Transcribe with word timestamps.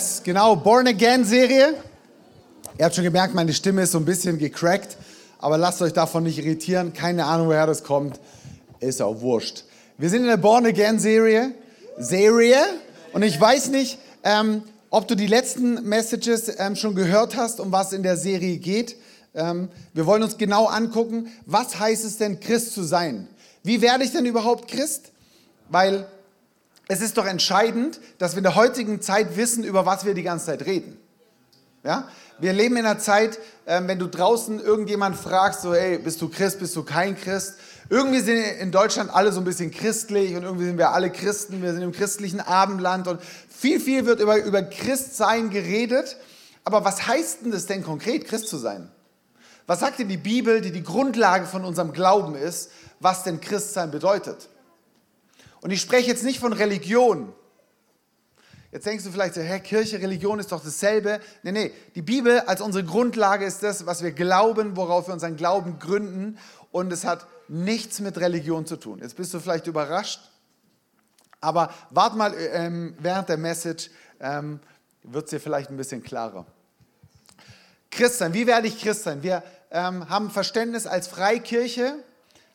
Yes, 0.00 0.22
genau, 0.24 0.56
Born 0.56 0.86
Again 0.86 1.26
Serie. 1.26 1.74
Ihr 2.78 2.84
habt 2.86 2.94
schon 2.94 3.04
gemerkt, 3.04 3.34
meine 3.34 3.52
Stimme 3.52 3.82
ist 3.82 3.92
so 3.92 3.98
ein 3.98 4.06
bisschen 4.06 4.38
gecrackt, 4.38 4.96
aber 5.38 5.58
lasst 5.58 5.82
euch 5.82 5.92
davon 5.92 6.22
nicht 6.22 6.38
irritieren. 6.38 6.94
Keine 6.94 7.26
Ahnung, 7.26 7.48
woher 7.48 7.66
das 7.66 7.84
kommt. 7.84 8.18
Ist 8.78 9.02
auch 9.02 9.20
wurscht. 9.20 9.64
Wir 9.98 10.08
sind 10.08 10.22
in 10.22 10.28
der 10.28 10.38
Born 10.38 10.64
Again 10.64 10.98
Serie. 10.98 11.52
Serie. 11.98 12.56
Und 13.12 13.22
ich 13.22 13.38
weiß 13.38 13.68
nicht, 13.68 13.98
ähm, 14.24 14.62
ob 14.88 15.06
du 15.06 15.16
die 15.16 15.26
letzten 15.26 15.86
Messages 15.86 16.50
ähm, 16.58 16.76
schon 16.76 16.94
gehört 16.94 17.36
hast, 17.36 17.60
um 17.60 17.70
was 17.70 17.92
in 17.92 18.02
der 18.02 18.16
Serie 18.16 18.56
geht. 18.56 18.96
Ähm, 19.34 19.68
wir 19.92 20.06
wollen 20.06 20.22
uns 20.22 20.38
genau 20.38 20.64
angucken, 20.64 21.30
was 21.44 21.78
heißt 21.78 22.06
es 22.06 22.16
denn, 22.16 22.40
Christ 22.40 22.72
zu 22.72 22.84
sein? 22.84 23.28
Wie 23.62 23.82
werde 23.82 24.04
ich 24.04 24.12
denn 24.12 24.24
überhaupt 24.24 24.66
Christ? 24.66 25.12
Weil 25.68 26.06
es 26.90 27.00
ist 27.00 27.18
doch 27.18 27.26
entscheidend, 27.26 28.00
dass 28.18 28.32
wir 28.32 28.38
in 28.38 28.42
der 28.42 28.56
heutigen 28.56 29.00
Zeit 29.00 29.36
wissen, 29.36 29.62
über 29.62 29.86
was 29.86 30.04
wir 30.04 30.12
die 30.12 30.24
ganze 30.24 30.46
Zeit 30.46 30.66
reden. 30.66 30.98
Ja? 31.84 32.08
Wir 32.40 32.52
leben 32.52 32.76
in 32.76 32.84
einer 32.84 32.98
Zeit, 32.98 33.38
äh, 33.64 33.80
wenn 33.84 34.00
du 34.00 34.08
draußen 34.08 34.58
irgendjemand 34.58 35.14
fragst, 35.14 35.62
so, 35.62 35.72
hey, 35.72 35.98
bist 35.98 36.20
du 36.20 36.28
Christ, 36.28 36.58
bist 36.58 36.74
du 36.74 36.82
kein 36.82 37.16
Christ? 37.16 37.54
Irgendwie 37.90 38.18
sind 38.18 38.38
in 38.38 38.72
Deutschland 38.72 39.08
alle 39.14 39.30
so 39.30 39.40
ein 39.40 39.44
bisschen 39.44 39.70
christlich 39.70 40.34
und 40.34 40.42
irgendwie 40.42 40.64
sind 40.64 40.78
wir 40.78 40.90
alle 40.90 41.10
Christen, 41.10 41.62
wir 41.62 41.72
sind 41.72 41.82
im 41.82 41.92
christlichen 41.92 42.40
Abendland 42.40 43.06
und 43.06 43.20
viel, 43.22 43.78
viel 43.78 44.04
wird 44.04 44.18
über, 44.18 44.42
über 44.42 44.62
Christsein 44.62 45.50
geredet. 45.50 46.16
Aber 46.64 46.84
was 46.84 47.06
heißt 47.06 47.44
denn 47.44 47.52
das 47.52 47.66
denn 47.66 47.84
konkret, 47.84 48.26
Christ 48.26 48.48
zu 48.48 48.56
sein? 48.56 48.90
Was 49.68 49.78
sagt 49.78 50.00
denn 50.00 50.08
die 50.08 50.16
Bibel, 50.16 50.60
die 50.60 50.72
die 50.72 50.82
Grundlage 50.82 51.46
von 51.46 51.64
unserem 51.64 51.92
Glauben 51.92 52.34
ist, 52.34 52.72
was 52.98 53.22
denn 53.22 53.40
Christsein 53.40 53.92
bedeutet? 53.92 54.49
Und 55.60 55.70
ich 55.70 55.80
spreche 55.80 56.08
jetzt 56.08 56.24
nicht 56.24 56.40
von 56.40 56.52
Religion. 56.52 57.32
Jetzt 58.72 58.86
denkst 58.86 59.04
du 59.04 59.10
vielleicht 59.10 59.34
so, 59.34 59.40
hä, 59.40 59.58
Kirche, 59.60 60.00
Religion 60.00 60.38
ist 60.38 60.52
doch 60.52 60.62
dasselbe. 60.62 61.20
Nee, 61.42 61.52
nee, 61.52 61.72
die 61.96 62.02
Bibel 62.02 62.40
als 62.40 62.60
unsere 62.60 62.84
Grundlage 62.84 63.44
ist 63.44 63.62
das, 63.62 63.84
was 63.84 64.02
wir 64.02 64.12
glauben, 64.12 64.76
worauf 64.76 65.08
wir 65.08 65.14
unseren 65.14 65.36
Glauben 65.36 65.78
gründen. 65.80 66.38
Und 66.70 66.92
es 66.92 67.04
hat 67.04 67.26
nichts 67.48 67.98
mit 67.98 68.16
Religion 68.18 68.66
zu 68.66 68.76
tun. 68.76 69.00
Jetzt 69.02 69.16
bist 69.16 69.34
du 69.34 69.40
vielleicht 69.40 69.66
überrascht, 69.66 70.20
aber 71.40 71.74
wart 71.90 72.14
mal 72.14 72.32
ähm, 72.38 72.94
während 73.00 73.28
der 73.28 73.38
Message, 73.38 73.90
ähm, 74.20 74.60
wird 75.02 75.24
es 75.24 75.30
dir 75.30 75.40
vielleicht 75.40 75.70
ein 75.70 75.76
bisschen 75.76 76.02
klarer. 76.02 76.46
Christsein, 77.90 78.34
wie 78.34 78.46
werde 78.46 78.68
ich 78.68 78.80
Christ 78.80 79.02
sein? 79.02 79.22
Wir 79.22 79.42
ähm, 79.70 80.08
haben 80.08 80.30
Verständnis 80.30 80.86
als 80.86 81.08
Freikirche, 81.08 82.04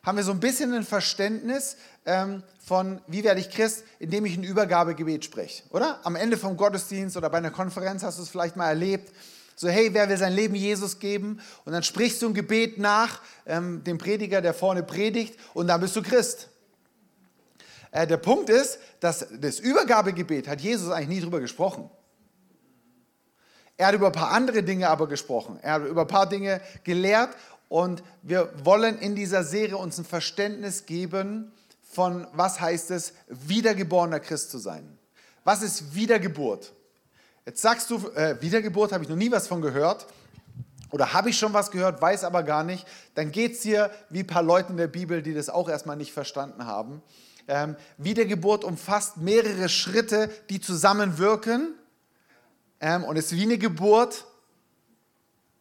haben 0.03 0.17
wir 0.17 0.23
so 0.23 0.31
ein 0.31 0.39
bisschen 0.39 0.73
ein 0.73 0.83
Verständnis 0.83 1.75
ähm, 2.05 2.43
von, 2.63 3.01
wie 3.07 3.23
werde 3.23 3.39
ich 3.39 3.49
Christ, 3.49 3.83
indem 3.99 4.25
ich 4.25 4.37
ein 4.37 4.43
Übergabegebet 4.43 5.25
spreche, 5.25 5.63
oder? 5.69 5.99
Am 6.03 6.15
Ende 6.15 6.37
vom 6.37 6.57
Gottesdienst 6.57 7.17
oder 7.17 7.29
bei 7.29 7.37
einer 7.37 7.51
Konferenz 7.51 8.03
hast 8.03 8.17
du 8.17 8.23
es 8.23 8.29
vielleicht 8.29 8.55
mal 8.55 8.69
erlebt. 8.69 9.11
So, 9.55 9.69
hey, 9.69 9.93
wer 9.93 10.09
will 10.09 10.17
sein 10.17 10.33
Leben 10.33 10.55
Jesus 10.55 10.99
geben? 10.99 11.39
Und 11.63 11.73
dann 11.73 11.83
sprichst 11.83 12.21
du 12.21 12.27
ein 12.27 12.33
Gebet 12.33 12.77
nach 12.77 13.21
ähm, 13.45 13.83
dem 13.83 13.97
Prediger, 13.97 14.41
der 14.41 14.53
vorne 14.53 14.83
predigt, 14.83 15.39
und 15.53 15.67
dann 15.67 15.79
bist 15.79 15.95
du 15.95 16.01
Christ. 16.01 16.49
Äh, 17.91 18.05
der 18.05 18.17
Punkt 18.17 18.49
ist, 18.49 18.79
dass 18.99 19.25
das 19.39 19.59
Übergabegebet 19.59 20.47
hat 20.47 20.59
Jesus 20.61 20.91
eigentlich 20.91 21.19
nie 21.19 21.21
drüber 21.21 21.39
gesprochen. 21.39 21.89
Er 23.77 23.87
hat 23.87 23.95
über 23.95 24.07
ein 24.07 24.13
paar 24.13 24.31
andere 24.31 24.63
Dinge 24.63 24.89
aber 24.89 25.07
gesprochen. 25.07 25.59
Er 25.61 25.73
hat 25.73 25.85
über 25.85 26.01
ein 26.01 26.07
paar 26.07 26.27
Dinge 26.27 26.61
gelehrt 26.83 27.35
und 27.69 28.03
wir 28.21 28.51
wollen 28.63 28.97
in 28.99 29.15
dieser 29.15 29.43
Serie 29.43 29.77
uns 29.77 29.97
ein 29.97 30.05
Verständnis 30.05 30.85
geben 30.85 31.51
von, 31.95 32.27
was 32.33 32.59
heißt 32.59 32.91
es, 32.91 33.13
wiedergeborener 33.27 34.19
Christ 34.19 34.51
zu 34.51 34.57
sein. 34.57 34.97
Was 35.45 35.61
ist 35.61 35.95
Wiedergeburt? 35.95 36.73
Jetzt 37.45 37.61
sagst 37.61 37.89
du, 37.89 37.97
äh, 38.09 38.35
Wiedergeburt 38.41 38.91
habe 38.91 39.03
ich 39.03 39.09
noch 39.09 39.15
nie 39.15 39.31
was 39.31 39.47
von 39.47 39.61
gehört 39.61 40.05
oder 40.91 41.13
habe 41.13 41.29
ich 41.29 41.37
schon 41.37 41.53
was 41.53 41.71
gehört, 41.71 42.01
weiß 42.01 42.25
aber 42.25 42.43
gar 42.43 42.63
nicht. 42.63 42.85
Dann 43.13 43.31
geht 43.31 43.53
es 43.53 43.61
hier 43.61 43.91
wie 44.09 44.19
ein 44.19 44.27
paar 44.27 44.43
Leute 44.43 44.71
in 44.71 44.77
der 44.77 44.87
Bibel, 44.87 45.21
die 45.21 45.33
das 45.33 45.49
auch 45.49 45.69
erstmal 45.69 45.95
nicht 45.95 46.11
verstanden 46.11 46.65
haben. 46.65 47.01
Ähm, 47.47 47.75
Wiedergeburt 47.97 48.63
umfasst 48.63 49.17
mehrere 49.17 49.69
Schritte, 49.69 50.29
die 50.49 50.59
zusammenwirken 50.59 51.75
ähm, 52.81 53.03
und 53.03 53.15
ist 53.15 53.33
wie 53.33 53.43
eine 53.43 53.57
Geburt, 53.57 54.25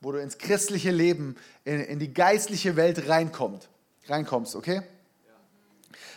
wo 0.01 0.11
du 0.11 0.19
ins 0.19 0.39
christliche 0.39 0.91
Leben, 0.91 1.37
in, 1.65 1.81
in 1.81 1.99
die 1.99 2.13
geistliche 2.13 2.77
Welt 2.77 3.09
reinkommt, 3.09 3.69
reinkommst, 4.09 4.57
okay? 4.57 4.83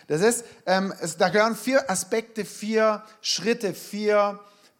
Das 0.07 0.21
ist, 0.21 0.45
ähm, 0.65 0.93
es, 1.01 1.17
da 1.17 1.29
gehören 1.29 1.55
vier 1.55 1.89
Aspekte, 1.89 2.45
vier 2.45 3.03
Schritte, 3.21 3.73
vier 3.73 4.39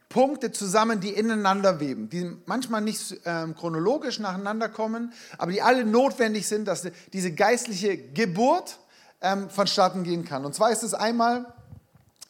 Punkte 0.10 0.52
zusammen, 0.52 1.02
die 1.02 1.10
ineinander 1.10 1.80
weben, 1.80 2.10
die 2.10 2.32
manchmal 2.46 2.82
nicht 2.82 3.20
ähm, 3.26 3.56
chronologisch 3.56 4.20
nacheinander 4.20 4.70
kommen, 4.70 5.12
aber 5.38 5.52
die 5.52 5.62
alle 5.62 5.84
notwendig 5.84 6.48
sind, 6.48 6.68
dass 6.68 6.88
diese 7.12 7.34
geistliche 7.34 7.98
Geburt 7.98 8.80
ähm, 9.22 9.50
vonstatten 9.50 10.04
gehen 10.04 10.24
kann. 10.24 10.46
Und 10.46 10.56
zwar 10.56 10.72
ist 10.72 10.84
es 10.84 10.94
einmal 10.94 11.54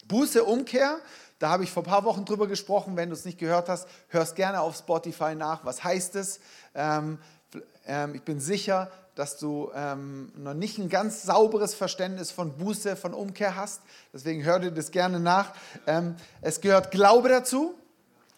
Buße, 0.08 0.42
Umkehr. 0.42 0.98
Da 1.38 1.50
habe 1.50 1.62
ich 1.62 1.70
vor 1.70 1.84
ein 1.84 1.86
paar 1.86 2.04
Wochen 2.04 2.24
drüber 2.24 2.48
gesprochen. 2.48 2.96
Wenn 2.96 3.10
du 3.10 3.14
es 3.14 3.24
nicht 3.24 3.38
gehört 3.38 3.68
hast, 3.68 3.86
hör 4.08 4.22
es 4.22 4.34
gerne 4.34 4.60
auf 4.60 4.76
Spotify 4.76 5.36
nach. 5.36 5.64
Was 5.64 5.84
heißt 5.84 6.16
es? 6.16 6.40
Ähm, 6.74 7.18
ähm, 7.86 8.14
ich 8.14 8.22
bin 8.22 8.40
sicher, 8.40 8.90
dass 9.18 9.36
du 9.36 9.72
ähm, 9.74 10.30
noch 10.36 10.54
nicht 10.54 10.78
ein 10.78 10.88
ganz 10.88 11.24
sauberes 11.24 11.74
Verständnis 11.74 12.30
von 12.30 12.56
Buße, 12.56 12.94
von 12.94 13.12
Umkehr 13.12 13.56
hast. 13.56 13.82
Deswegen 14.12 14.44
hör 14.44 14.60
dir 14.60 14.70
das 14.70 14.92
gerne 14.92 15.18
nach. 15.18 15.54
Ähm, 15.88 16.14
es 16.40 16.60
gehört 16.60 16.92
Glaube 16.92 17.28
dazu. 17.28 17.74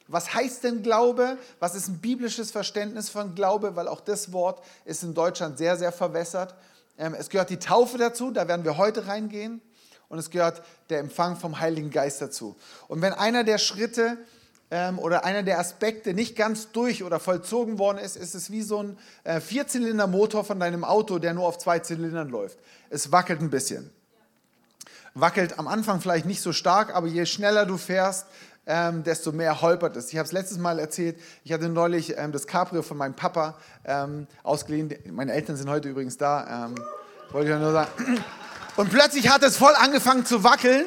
Was 0.09 0.33
heißt 0.33 0.65
denn 0.65 0.83
Glaube? 0.83 1.37
Was 1.59 1.75
ist 1.75 1.89
ein 1.89 1.99
biblisches 1.99 2.51
Verständnis 2.51 3.11
von 3.11 3.35
Glaube? 3.35 3.77
Weil 3.77 3.89
auch 3.89 4.01
das 4.01 4.33
Wort 4.33 4.65
ist 4.87 5.03
in 5.03 5.13
Deutschland 5.13 5.59
sehr, 5.59 5.77
sehr 5.77 5.93
verwässert. 5.93 6.55
Ähm, 6.97 7.13
es 7.13 7.29
gehört 7.29 7.51
die 7.51 7.59
Taufe 7.59 7.99
dazu, 7.99 8.31
da 8.31 8.49
werden 8.49 8.65
wir 8.65 8.79
heute 8.79 9.07
reingehen. 9.07 9.61
Und 10.09 10.19
es 10.19 10.31
gehört 10.31 10.63
der 10.89 11.01
Empfang 11.01 11.37
vom 11.37 11.61
Heiligen 11.61 11.91
Geist 11.91 12.23
dazu. 12.23 12.57
Und 12.89 13.03
wenn 13.03 13.13
einer 13.13 13.45
der 13.45 13.59
Schritte 13.59 14.17
ähm, 14.71 14.99
oder 14.99 15.25
einer 15.25 15.43
der 15.43 15.59
Aspekte 15.59 16.15
nicht 16.15 16.37
ganz 16.37 16.73
durch 16.73 17.03
oder 17.03 17.21
vollzogen 17.21 17.79
worden 17.79 17.99
ist, 17.99 18.17
ist 18.17 18.35
es 18.35 18.51
wie 18.51 18.63
so 18.63 18.83
ein 18.83 18.99
äh, 19.25 19.41
Vierzylinder-Motor 19.41 20.45
von 20.45 20.61
deinem 20.61 20.85
Auto, 20.85 21.19
der 21.19 21.35
nur 21.35 21.47
auf 21.47 21.59
zwei 21.59 21.79
Zylindern 21.81 22.29
läuft. 22.29 22.59
Es 22.89 23.13
wackelt 23.13 23.41
ein 23.41 23.51
bisschen. 23.51 23.91
Wackelt 25.15 25.59
am 25.59 25.67
Anfang 25.67 26.01
vielleicht 26.01 26.27
nicht 26.27 26.41
so 26.41 26.53
stark, 26.53 26.95
aber 26.95 27.09
je 27.09 27.27
schneller 27.27 27.67
du 27.67 27.77
fährst, 27.77 28.27
ähm, 28.67 29.03
desto 29.03 29.33
mehr 29.33 29.61
holpert 29.61 29.97
es. 29.97 30.13
Ich 30.13 30.19
habe 30.19 30.27
es 30.27 30.33
letztes 30.33 30.59
Mal 30.59 30.79
erzählt, 30.79 31.19
ich 31.45 31.53
hatte 31.53 31.69
neulich 31.69 32.17
ähm, 32.17 32.31
das 32.31 32.47
Cabrio 32.47 32.83
von 32.83 32.97
meinem 32.97 33.15
Papa 33.15 33.59
ähm, 33.85 34.29
ausgeliehen. 34.45 34.95
Meine 35.11 35.33
Eltern 35.33 35.57
sind 35.57 35.69
heute 35.69 35.89
übrigens 35.89 36.17
da. 36.17 36.67
Ähm, 36.67 36.75
wollte 37.33 37.51
ich 37.51 37.59
nur 37.59 37.73
sagen. 37.73 37.91
Und 38.77 38.91
plötzlich 38.91 39.29
hat 39.29 39.43
es 39.43 39.57
voll 39.57 39.75
angefangen 39.75 40.25
zu 40.25 40.45
wackeln. 40.45 40.87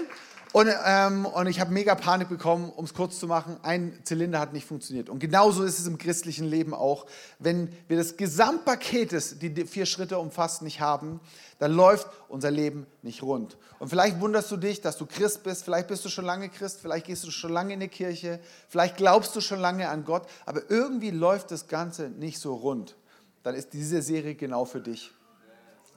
Und, 0.53 0.69
ähm, 0.85 1.25
und 1.25 1.47
ich 1.47 1.59
habe 1.59 1.73
mega 1.73 1.95
Panik 1.95 2.29
bekommen, 2.29 2.71
um 2.75 2.85
es 2.85 2.93
kurz 2.93 3.19
zu 3.19 3.25
machen. 3.25 3.57
Ein 3.63 3.99
Zylinder 4.03 4.39
hat 4.39 4.53
nicht 4.53 4.67
funktioniert. 4.67 5.09
Und 5.09 5.17
genauso 5.17 5.63
ist 5.63 5.79
es 5.79 5.87
im 5.87 5.97
christlichen 5.97 6.45
Leben 6.45 6.75
auch. 6.75 7.07
Wenn 7.39 7.75
wir 7.87 7.97
das 7.97 8.17
Gesamtpaket, 8.17 9.13
das 9.13 9.39
die 9.39 9.65
vier 9.65 9.87
Schritte 9.87 10.19
umfasst, 10.19 10.61
nicht 10.61 10.79
haben, 10.79 11.19
dann 11.57 11.71
läuft 11.71 12.07
unser 12.29 12.51
Leben 12.51 12.85
nicht 13.01 13.23
rund. 13.23 13.57
Und 13.79 13.89
vielleicht 13.89 14.21
wunderst 14.21 14.51
du 14.51 14.57
dich, 14.57 14.79
dass 14.79 14.95
du 14.95 15.07
Christ 15.07 15.41
bist. 15.41 15.63
Vielleicht 15.63 15.88
bist 15.88 16.05
du 16.05 16.09
schon 16.09 16.25
lange 16.25 16.50
Christ. 16.50 16.81
Vielleicht 16.81 17.07
gehst 17.07 17.23
du 17.23 17.31
schon 17.31 17.51
lange 17.51 17.73
in 17.73 17.79
die 17.79 17.88
Kirche. 17.88 18.39
Vielleicht 18.69 18.97
glaubst 18.97 19.35
du 19.35 19.41
schon 19.41 19.59
lange 19.59 19.89
an 19.89 20.06
Gott. 20.06 20.27
Aber 20.45 20.69
irgendwie 20.69 21.09
läuft 21.09 21.49
das 21.49 21.67
Ganze 21.67 22.09
nicht 22.09 22.38
so 22.38 22.53
rund. 22.53 22.95
Dann 23.41 23.56
ist 23.56 23.73
diese 23.73 24.03
Serie 24.03 24.35
genau 24.35 24.65
für 24.65 24.81
dich 24.81 25.11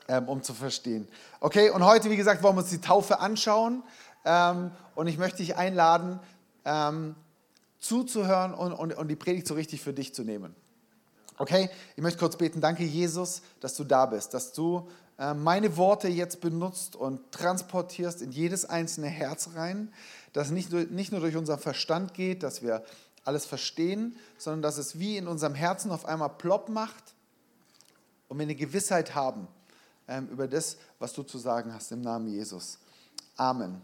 ähm, 0.09 0.29
um 0.29 0.43
zu 0.43 0.55
verstehen. 0.55 1.09
Okay, 1.41 1.71
und 1.71 1.85
heute, 1.85 2.11
wie 2.11 2.17
gesagt, 2.17 2.43
wollen 2.43 2.57
wir 2.57 2.61
uns 2.61 2.71
die 2.71 2.81
Taufe 2.81 3.21
anschauen. 3.21 3.83
Ähm, 4.27 4.73
und 4.95 5.07
ich 5.07 5.17
möchte 5.17 5.39
dich 5.39 5.57
einladen, 5.57 6.21
ähm, 6.67 7.15
zuzuhören 7.79 8.53
und, 8.53 8.73
und, 8.73 8.93
und 8.93 9.09
die 9.09 9.17
Predigt 9.17 9.47
so 9.47 9.55
richtig 9.55 9.81
für 9.81 9.93
dich 9.93 10.15
zu 10.15 10.25
nehmen. 10.25 10.55
Okay, 11.39 11.71
ich 11.95 12.03
möchte 12.03 12.19
kurz 12.19 12.37
beten. 12.37 12.61
Danke, 12.61 12.83
Jesus, 12.83 13.43
dass 13.61 13.77
du 13.77 13.85
da 13.85 14.07
bist, 14.07 14.35
dass 14.35 14.53
du 14.53 14.89
äh, 15.19 15.33
meine 15.33 15.77
Worte 15.77 16.09
jetzt 16.09 16.41
benutzt 16.41 16.97
und 16.97 17.31
transportierst 17.31 18.21
in 18.21 18.33
jedes 18.33 18.65
einzelne 18.65 19.09
Herz 19.09 19.51
rein, 19.55 19.93
dass 20.33 20.51
nicht, 20.51 20.73
nicht 20.73 21.13
nur 21.13 21.21
durch 21.21 21.37
unseren 21.37 21.61
Verstand 21.61 22.13
geht, 22.15 22.43
dass 22.43 22.63
wir 22.63 22.85
alles 23.25 23.47
verstehen, 23.47 24.17
sondern 24.39 24.63
dass 24.63 24.79
es 24.79 24.99
wie 24.99 25.17
in 25.17 25.29
unserem 25.29 25.55
Herzen 25.55 25.91
auf 25.91 26.05
einmal 26.05 26.31
plopp 26.31 26.69
macht 26.69 27.15
und 28.29 28.39
wir 28.39 28.43
eine 28.43 28.55
Gewissheit 28.55 29.15
haben 29.15 29.47
ähm, 30.09 30.29
über 30.29 30.49
das, 30.49 30.79
was 30.99 31.13
du 31.13 31.23
zu 31.23 31.39
sagen 31.39 31.73
hast 31.73 31.93
im 31.93 32.01
Namen 32.01 32.29
Jesus. 32.29 32.79
Amen. 33.37 33.83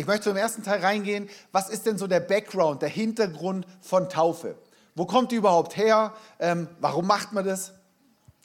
Ich 0.00 0.06
möchte 0.06 0.30
zum 0.30 0.36
ersten 0.38 0.62
Teil 0.62 0.80
reingehen. 0.80 1.28
Was 1.52 1.68
ist 1.68 1.84
denn 1.84 1.98
so 1.98 2.06
der 2.06 2.20
Background, 2.20 2.80
der 2.80 2.88
Hintergrund 2.88 3.66
von 3.82 4.08
Taufe? 4.08 4.56
Wo 4.94 5.04
kommt 5.04 5.30
die 5.30 5.36
überhaupt 5.36 5.76
her? 5.76 6.14
Ähm, 6.38 6.68
warum 6.80 7.06
macht 7.06 7.34
man 7.34 7.44
das? 7.44 7.74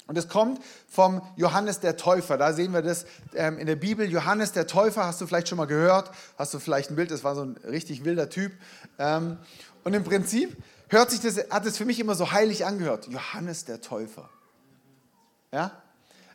Und 0.08 0.18
es 0.18 0.28
kommt 0.28 0.60
vom 0.90 1.22
Johannes 1.38 1.80
der 1.80 1.96
Täufer. 1.96 2.38
Da 2.38 2.52
sehen 2.52 2.74
wir 2.74 2.82
das 2.82 3.06
ähm, 3.36 3.58
in 3.58 3.68
der 3.68 3.78
Bibel. 3.78 4.06
Johannes 4.12 4.52
der 4.52 4.68
Täufer, 4.68 5.06
hast 5.06 5.22
du 5.22 5.28
vielleicht 5.28 5.48
schon 5.48 5.58
mal 5.58 5.64
gehört, 5.64 6.12
hast 6.38 6.54
du 6.54 6.60
vielleicht 6.60 6.90
ein 6.90 6.98
Bild, 6.98 7.10
das 7.10 7.24
war 7.24 7.36
so 7.36 7.44
ein 7.44 7.56
richtig 7.64 8.04
wilder 8.04 8.30
Typ. 8.30 8.52
Ähm, 9.00 9.38
und 9.86 9.94
im 9.94 10.04
Prinzip 10.04 10.58
hört 10.90 11.10
sich 11.10 11.22
das, 11.22 11.38
hat 11.50 11.66
es 11.66 11.78
für 11.78 11.86
mich 11.86 12.02
immer 12.02 12.16
so 12.16 12.34
heilig 12.34 12.66
angehört. 12.66 13.08
Johannes 13.08 13.64
der 13.64 13.80
Täufer. 13.80 14.30
Ja? 15.54 15.72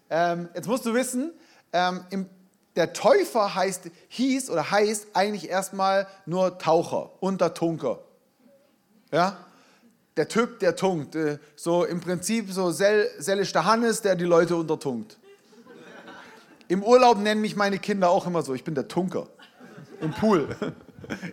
Ähm, 0.08 0.48
jetzt 0.54 0.66
musst 0.66 0.86
du 0.86 0.94
wissen, 0.94 1.34
ähm, 1.74 2.06
im, 2.08 2.26
der 2.76 2.92
Täufer 2.92 3.54
heißt, 3.54 3.90
hieß 4.08 4.50
oder 4.50 4.70
heißt 4.70 5.08
eigentlich 5.14 5.48
erstmal 5.48 6.06
nur 6.26 6.58
Taucher, 6.58 7.10
Untertunker. 7.20 8.00
Ja? 9.12 9.36
der 10.20 10.28
Typ, 10.28 10.58
der 10.58 10.76
tunkt. 10.76 11.14
Äh, 11.14 11.38
so 11.56 11.84
im 11.84 12.00
Prinzip 12.00 12.52
so 12.52 12.70
Sel, 12.70 13.10
Sellisch 13.18 13.54
Hannes, 13.54 14.02
der 14.02 14.14
die 14.16 14.24
Leute 14.24 14.54
untertunkt. 14.54 15.18
Im 16.68 16.82
Urlaub 16.82 17.18
nennen 17.18 17.40
mich 17.40 17.56
meine 17.56 17.78
Kinder 17.78 18.10
auch 18.10 18.26
immer 18.26 18.42
so, 18.42 18.54
ich 18.54 18.62
bin 18.62 18.74
der 18.74 18.86
Tunker 18.86 19.28
im 20.00 20.12
Pool. 20.12 20.48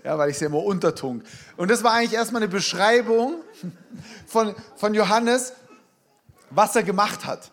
Ja, 0.03 0.17
weil 0.17 0.31
ich 0.31 0.39
sie 0.39 0.45
immer 0.45 0.63
untertunk. 0.63 1.23
Und 1.55 1.69
das 1.69 1.83
war 1.83 1.93
eigentlich 1.93 2.13
erstmal 2.13 2.41
eine 2.41 2.49
Beschreibung 2.49 3.35
von, 4.25 4.55
von 4.75 4.95
Johannes, 4.95 5.53
was 6.49 6.75
er 6.75 6.81
gemacht 6.81 7.27
hat. 7.27 7.51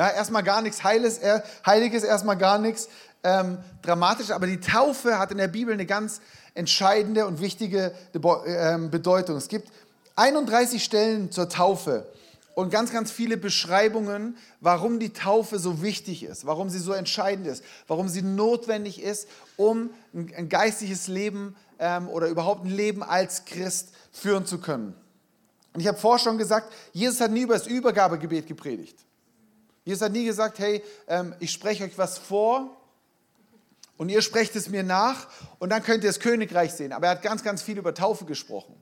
Ja, 0.00 0.08
erstmal 0.08 0.42
gar 0.42 0.62
nichts 0.62 0.82
Heiles, 0.82 1.20
Heiliges, 1.66 2.04
erstmal 2.04 2.38
gar 2.38 2.56
nichts 2.56 2.88
ähm, 3.22 3.58
Dramatisches. 3.82 4.30
Aber 4.30 4.46
die 4.46 4.58
Taufe 4.58 5.18
hat 5.18 5.30
in 5.30 5.36
der 5.36 5.48
Bibel 5.48 5.74
eine 5.74 5.84
ganz 5.84 6.22
entscheidende 6.54 7.26
und 7.26 7.38
wichtige 7.38 7.92
ähm, 8.46 8.90
Bedeutung. 8.90 9.36
Es 9.36 9.48
gibt 9.48 9.70
31 10.16 10.82
Stellen 10.82 11.30
zur 11.30 11.50
Taufe 11.50 12.10
und 12.54 12.70
ganz, 12.70 12.92
ganz 12.92 13.10
viele 13.10 13.36
Beschreibungen, 13.36 14.38
warum 14.60 15.00
die 15.00 15.12
Taufe 15.12 15.58
so 15.58 15.82
wichtig 15.82 16.22
ist, 16.22 16.46
warum 16.46 16.70
sie 16.70 16.78
so 16.78 16.94
entscheidend 16.94 17.46
ist, 17.46 17.62
warum 17.86 18.08
sie 18.08 18.22
notwendig 18.22 19.02
ist, 19.02 19.28
um 19.58 19.90
ein, 20.14 20.48
geistliches 20.48 21.08
Leben 21.08 21.56
ähm, 21.78 22.08
oder 22.08 22.28
überhaupt 22.28 22.64
ein 22.64 22.70
Leben 22.70 23.02
als 23.02 23.44
Christ 23.44 23.90
führen 24.12 24.46
zu 24.46 24.62
können. 24.62 24.94
Und 25.74 25.80
ich 25.82 25.86
habe 25.86 25.98
vorher 25.98 26.24
schon 26.24 26.38
gesagt, 26.38 26.72
Jesus 26.94 27.20
hat 27.20 27.32
nie 27.32 27.42
über 27.42 27.52
das 27.52 27.66
Übergabegebet 27.66 28.46
gepredigt. 28.46 28.96
Jesus 29.84 30.02
hat 30.02 30.12
nie 30.12 30.24
gesagt, 30.24 30.58
hey, 30.58 30.82
ähm, 31.08 31.34
ich 31.40 31.50
spreche 31.50 31.84
euch 31.84 31.96
was 31.96 32.18
vor 32.18 32.76
und 33.96 34.08
ihr 34.08 34.22
sprecht 34.22 34.56
es 34.56 34.68
mir 34.68 34.82
nach 34.82 35.28
und 35.58 35.70
dann 35.70 35.82
könnt 35.82 36.04
ihr 36.04 36.10
das 36.10 36.20
Königreich 36.20 36.72
sehen. 36.72 36.92
Aber 36.92 37.06
er 37.06 37.12
hat 37.12 37.22
ganz, 37.22 37.42
ganz 37.42 37.62
viel 37.62 37.78
über 37.78 37.94
Taufe 37.94 38.24
gesprochen. 38.24 38.74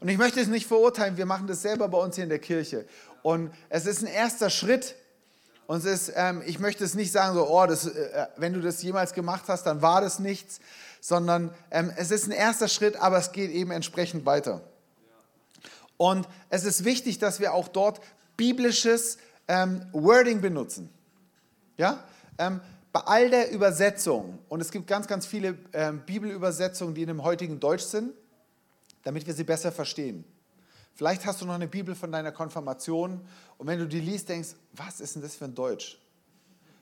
Und 0.00 0.08
ich 0.08 0.18
möchte 0.18 0.40
es 0.40 0.48
nicht 0.48 0.66
verurteilen, 0.66 1.16
wir 1.16 1.26
machen 1.26 1.46
das 1.46 1.62
selber 1.62 1.88
bei 1.88 1.98
uns 1.98 2.16
hier 2.16 2.24
in 2.24 2.30
der 2.30 2.40
Kirche. 2.40 2.86
Und 3.22 3.52
es 3.68 3.86
ist 3.86 4.02
ein 4.02 4.08
erster 4.08 4.50
Schritt. 4.50 4.96
Und 5.66 5.78
es 5.78 6.08
ist, 6.08 6.12
ähm, 6.16 6.42
ich 6.44 6.58
möchte 6.58 6.84
es 6.84 6.94
nicht 6.94 7.12
sagen, 7.12 7.34
so, 7.34 7.48
oh, 7.48 7.66
das, 7.66 7.86
äh, 7.86 8.26
wenn 8.36 8.52
du 8.52 8.60
das 8.60 8.82
jemals 8.82 9.14
gemacht 9.14 9.44
hast, 9.46 9.64
dann 9.64 9.80
war 9.80 10.00
das 10.00 10.18
nichts, 10.18 10.60
sondern 11.00 11.54
ähm, 11.70 11.92
es 11.96 12.10
ist 12.10 12.26
ein 12.26 12.32
erster 12.32 12.66
Schritt, 12.66 12.96
aber 12.96 13.18
es 13.18 13.32
geht 13.32 13.50
eben 13.52 13.70
entsprechend 13.70 14.26
weiter. 14.26 14.60
Und 15.96 16.28
es 16.50 16.64
ist 16.64 16.84
wichtig, 16.84 17.20
dass 17.20 17.38
wir 17.38 17.54
auch 17.54 17.68
dort 17.68 18.00
biblisches 18.36 19.18
ähm, 19.48 19.86
Wording 19.92 20.40
benutzen. 20.40 20.88
Ja? 21.76 22.04
Ähm, 22.38 22.60
bei 22.92 23.00
all 23.00 23.30
der 23.30 23.50
Übersetzung, 23.50 24.38
und 24.48 24.60
es 24.60 24.70
gibt 24.70 24.86
ganz, 24.86 25.06
ganz 25.06 25.26
viele 25.26 25.56
ähm, 25.72 26.02
Bibelübersetzungen, 26.04 26.94
die 26.94 27.02
in 27.02 27.08
dem 27.08 27.22
heutigen 27.22 27.58
Deutsch 27.58 27.84
sind, 27.84 28.12
damit 29.02 29.26
wir 29.26 29.34
sie 29.34 29.44
besser 29.44 29.72
verstehen. 29.72 30.24
Vielleicht 30.94 31.24
hast 31.24 31.40
du 31.40 31.46
noch 31.46 31.54
eine 31.54 31.68
Bibel 31.68 31.94
von 31.94 32.12
deiner 32.12 32.32
Konfirmation 32.32 33.20
und 33.56 33.66
wenn 33.66 33.78
du 33.78 33.88
die 33.88 34.00
liest, 34.00 34.28
denkst, 34.28 34.50
was 34.74 35.00
ist 35.00 35.14
denn 35.14 35.22
das 35.22 35.34
für 35.36 35.46
ein 35.46 35.54
Deutsch? 35.54 35.98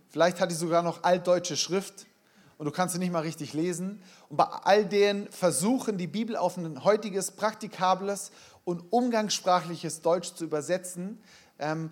Vielleicht 0.09 0.41
hat 0.41 0.51
die 0.51 0.57
sogar 0.57 0.83
noch 0.83 1.05
altdeutsche 1.05 1.57
Schrift 1.57 2.07
und 2.59 2.67
du 2.67 2.73
kannst 2.73 2.95
sie 2.95 2.99
nicht 2.99 3.13
mal 3.13 3.21
richtig 3.23 3.55
lesen. 3.55 4.03
Und 4.29 4.37
bei 4.37 4.45
all 4.45 4.85
den 4.85 5.31
Versuchen, 5.31 5.97
die 5.97 6.09
Bibel 6.09 6.37
auf 6.37 6.57
ein 6.57 6.83
heutiges, 6.83 7.31
praktikables 7.31 8.33
und 8.65 8.93
umgangssprachliches 8.93 10.03
Deutsch 10.03 10.35
zu 10.35 10.45
übersetzen, 10.45 11.23
ähm, 11.61 11.91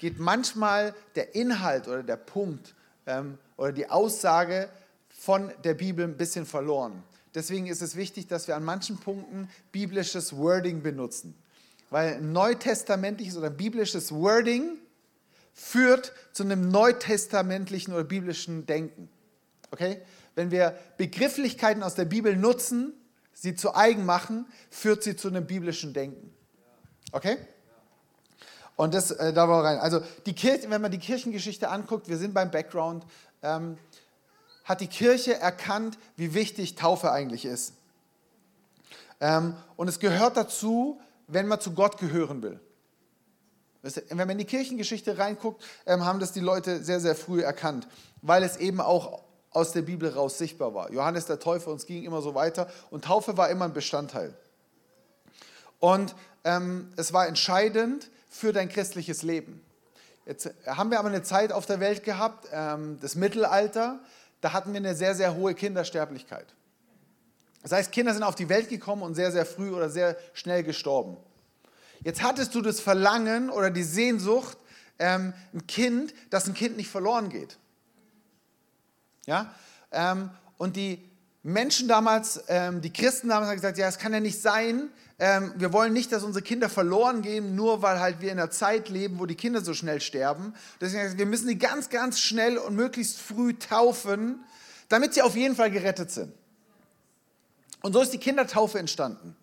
geht 0.00 0.18
manchmal 0.18 0.94
der 1.14 1.34
Inhalt 1.34 1.86
oder 1.86 2.02
der 2.02 2.16
Punkt 2.16 2.74
ähm, 3.06 3.38
oder 3.56 3.70
die 3.70 3.88
Aussage 3.88 4.68
von 5.08 5.52
der 5.62 5.74
Bibel 5.74 6.06
ein 6.06 6.16
bisschen 6.16 6.46
verloren. 6.46 7.04
Deswegen 7.34 7.66
ist 7.66 7.82
es 7.82 7.94
wichtig, 7.94 8.26
dass 8.26 8.48
wir 8.48 8.56
an 8.56 8.64
manchen 8.64 8.98
Punkten 8.98 9.48
biblisches 9.70 10.36
Wording 10.36 10.82
benutzen. 10.82 11.34
Weil 11.90 12.14
ein 12.14 12.32
neutestamentliches 12.32 13.36
oder 13.36 13.50
biblisches 13.50 14.10
Wording 14.10 14.78
führt 15.52 16.12
zu 16.32 16.44
einem 16.44 16.70
neutestamentlichen 16.70 17.92
oder 17.92 18.04
biblischen 18.04 18.64
Denken. 18.64 19.10
Okay? 19.70 20.00
Wenn 20.34 20.50
wir 20.50 20.78
Begrifflichkeiten 20.96 21.82
aus 21.82 21.94
der 21.94 22.06
Bibel 22.06 22.36
nutzen, 22.36 22.94
sie 23.34 23.54
zu 23.54 23.74
eigen 23.74 24.06
machen, 24.06 24.46
führt 24.70 25.02
sie 25.02 25.14
zu 25.14 25.28
einem 25.28 25.46
biblischen 25.46 25.92
Denken. 25.92 26.32
Okay? 27.12 27.36
Und 28.80 28.94
das, 28.94 29.10
äh, 29.10 29.34
da 29.34 29.46
war 29.46 29.62
rein. 29.62 29.78
Also 29.78 30.00
die 30.24 30.32
Kirche, 30.32 30.70
wenn 30.70 30.80
man 30.80 30.90
die 30.90 30.98
Kirchengeschichte 30.98 31.68
anguckt, 31.68 32.08
wir 32.08 32.16
sind 32.16 32.32
beim 32.32 32.50
Background, 32.50 33.04
ähm, 33.42 33.76
hat 34.64 34.80
die 34.80 34.86
Kirche 34.86 35.34
erkannt, 35.34 35.98
wie 36.16 36.32
wichtig 36.32 36.76
Taufe 36.76 37.12
eigentlich 37.12 37.44
ist. 37.44 37.74
Ähm, 39.20 39.54
und 39.76 39.88
es 39.88 40.00
gehört 40.00 40.38
dazu, 40.38 40.98
wenn 41.26 41.46
man 41.46 41.60
zu 41.60 41.72
Gott 41.72 41.98
gehören 41.98 42.42
will. 42.42 42.58
Wenn 43.82 44.16
man 44.16 44.30
in 44.30 44.38
die 44.38 44.46
Kirchengeschichte 44.46 45.18
reinguckt, 45.18 45.62
ähm, 45.84 46.06
haben 46.06 46.18
das 46.18 46.32
die 46.32 46.40
Leute 46.40 46.82
sehr, 46.82 47.00
sehr 47.00 47.14
früh 47.14 47.42
erkannt, 47.42 47.86
weil 48.22 48.42
es 48.42 48.56
eben 48.56 48.80
auch 48.80 49.24
aus 49.50 49.72
der 49.72 49.82
Bibel 49.82 50.08
raus 50.08 50.38
sichtbar 50.38 50.72
war. 50.72 50.90
Johannes 50.90 51.26
der 51.26 51.38
Täufer, 51.38 51.70
uns 51.70 51.84
ging 51.84 52.04
immer 52.04 52.22
so 52.22 52.34
weiter 52.34 52.66
und 52.88 53.04
Taufe 53.04 53.36
war 53.36 53.50
immer 53.50 53.66
ein 53.66 53.74
Bestandteil. 53.74 54.32
Und 55.80 56.14
ähm, 56.44 56.90
es 56.96 57.12
war 57.12 57.26
entscheidend 57.28 58.10
für 58.30 58.52
dein 58.52 58.68
christliches 58.68 59.22
Leben. 59.22 59.60
Jetzt 60.24 60.48
haben 60.64 60.90
wir 60.90 60.98
aber 61.00 61.08
eine 61.08 61.22
Zeit 61.22 61.52
auf 61.52 61.66
der 61.66 61.80
Welt 61.80 62.04
gehabt, 62.04 62.48
ähm, 62.52 62.98
das 63.00 63.16
Mittelalter, 63.16 63.98
da 64.40 64.52
hatten 64.52 64.72
wir 64.72 64.78
eine 64.78 64.94
sehr, 64.94 65.14
sehr 65.14 65.34
hohe 65.34 65.54
Kindersterblichkeit. 65.54 66.46
Das 67.62 67.72
heißt, 67.72 67.92
Kinder 67.92 68.14
sind 68.14 68.22
auf 68.22 68.36
die 68.36 68.48
Welt 68.48 68.68
gekommen 68.68 69.02
und 69.02 69.14
sehr, 69.14 69.32
sehr 69.32 69.44
früh 69.44 69.70
oder 69.70 69.90
sehr 69.90 70.16
schnell 70.32 70.62
gestorben. 70.62 71.16
Jetzt 72.02 72.22
hattest 72.22 72.54
du 72.54 72.62
das 72.62 72.80
Verlangen 72.80 73.50
oder 73.50 73.70
die 73.70 73.82
Sehnsucht, 73.82 74.56
ähm, 74.98 75.34
ein 75.52 75.66
Kind, 75.66 76.14
dass 76.30 76.46
ein 76.46 76.54
Kind 76.54 76.76
nicht 76.76 76.88
verloren 76.88 77.28
geht. 77.28 77.58
Ja? 79.26 79.54
Ähm, 79.90 80.30
und 80.56 80.76
die 80.76 81.10
Menschen 81.42 81.88
damals, 81.88 82.44
die 82.44 82.92
Christen 82.92 83.28
damals 83.28 83.48
haben 83.48 83.56
gesagt, 83.56 83.78
ja, 83.78 83.88
es 83.88 83.96
kann 83.96 84.12
ja 84.12 84.20
nicht 84.20 84.42
sein, 84.42 84.90
ähm, 85.22 85.52
wir 85.56 85.70
wollen 85.74 85.92
nicht, 85.92 86.12
dass 86.12 86.24
unsere 86.24 86.42
Kinder 86.42 86.70
verloren 86.70 87.20
gehen, 87.20 87.54
nur 87.54 87.82
weil 87.82 88.00
halt 88.00 88.22
wir 88.22 88.32
in 88.32 88.38
einer 88.38 88.50
Zeit 88.50 88.88
leben, 88.88 89.18
wo 89.18 89.26
die 89.26 89.34
Kinder 89.34 89.60
so 89.60 89.74
schnell 89.74 90.00
sterben. 90.00 90.54
Deswegen, 90.80 91.18
wir 91.18 91.26
müssen 91.26 91.46
die 91.46 91.58
ganz, 91.58 91.90
ganz 91.90 92.18
schnell 92.18 92.56
und 92.56 92.74
möglichst 92.74 93.20
früh 93.20 93.52
taufen, 93.52 94.42
damit 94.88 95.12
sie 95.12 95.20
auf 95.20 95.36
jeden 95.36 95.54
Fall 95.54 95.70
gerettet 95.70 96.10
sind. 96.10 96.32
Und 97.82 97.92
so 97.92 98.00
ist 98.00 98.14
die 98.14 98.18
Kindertaufe 98.18 98.78
entstanden. 98.78 99.36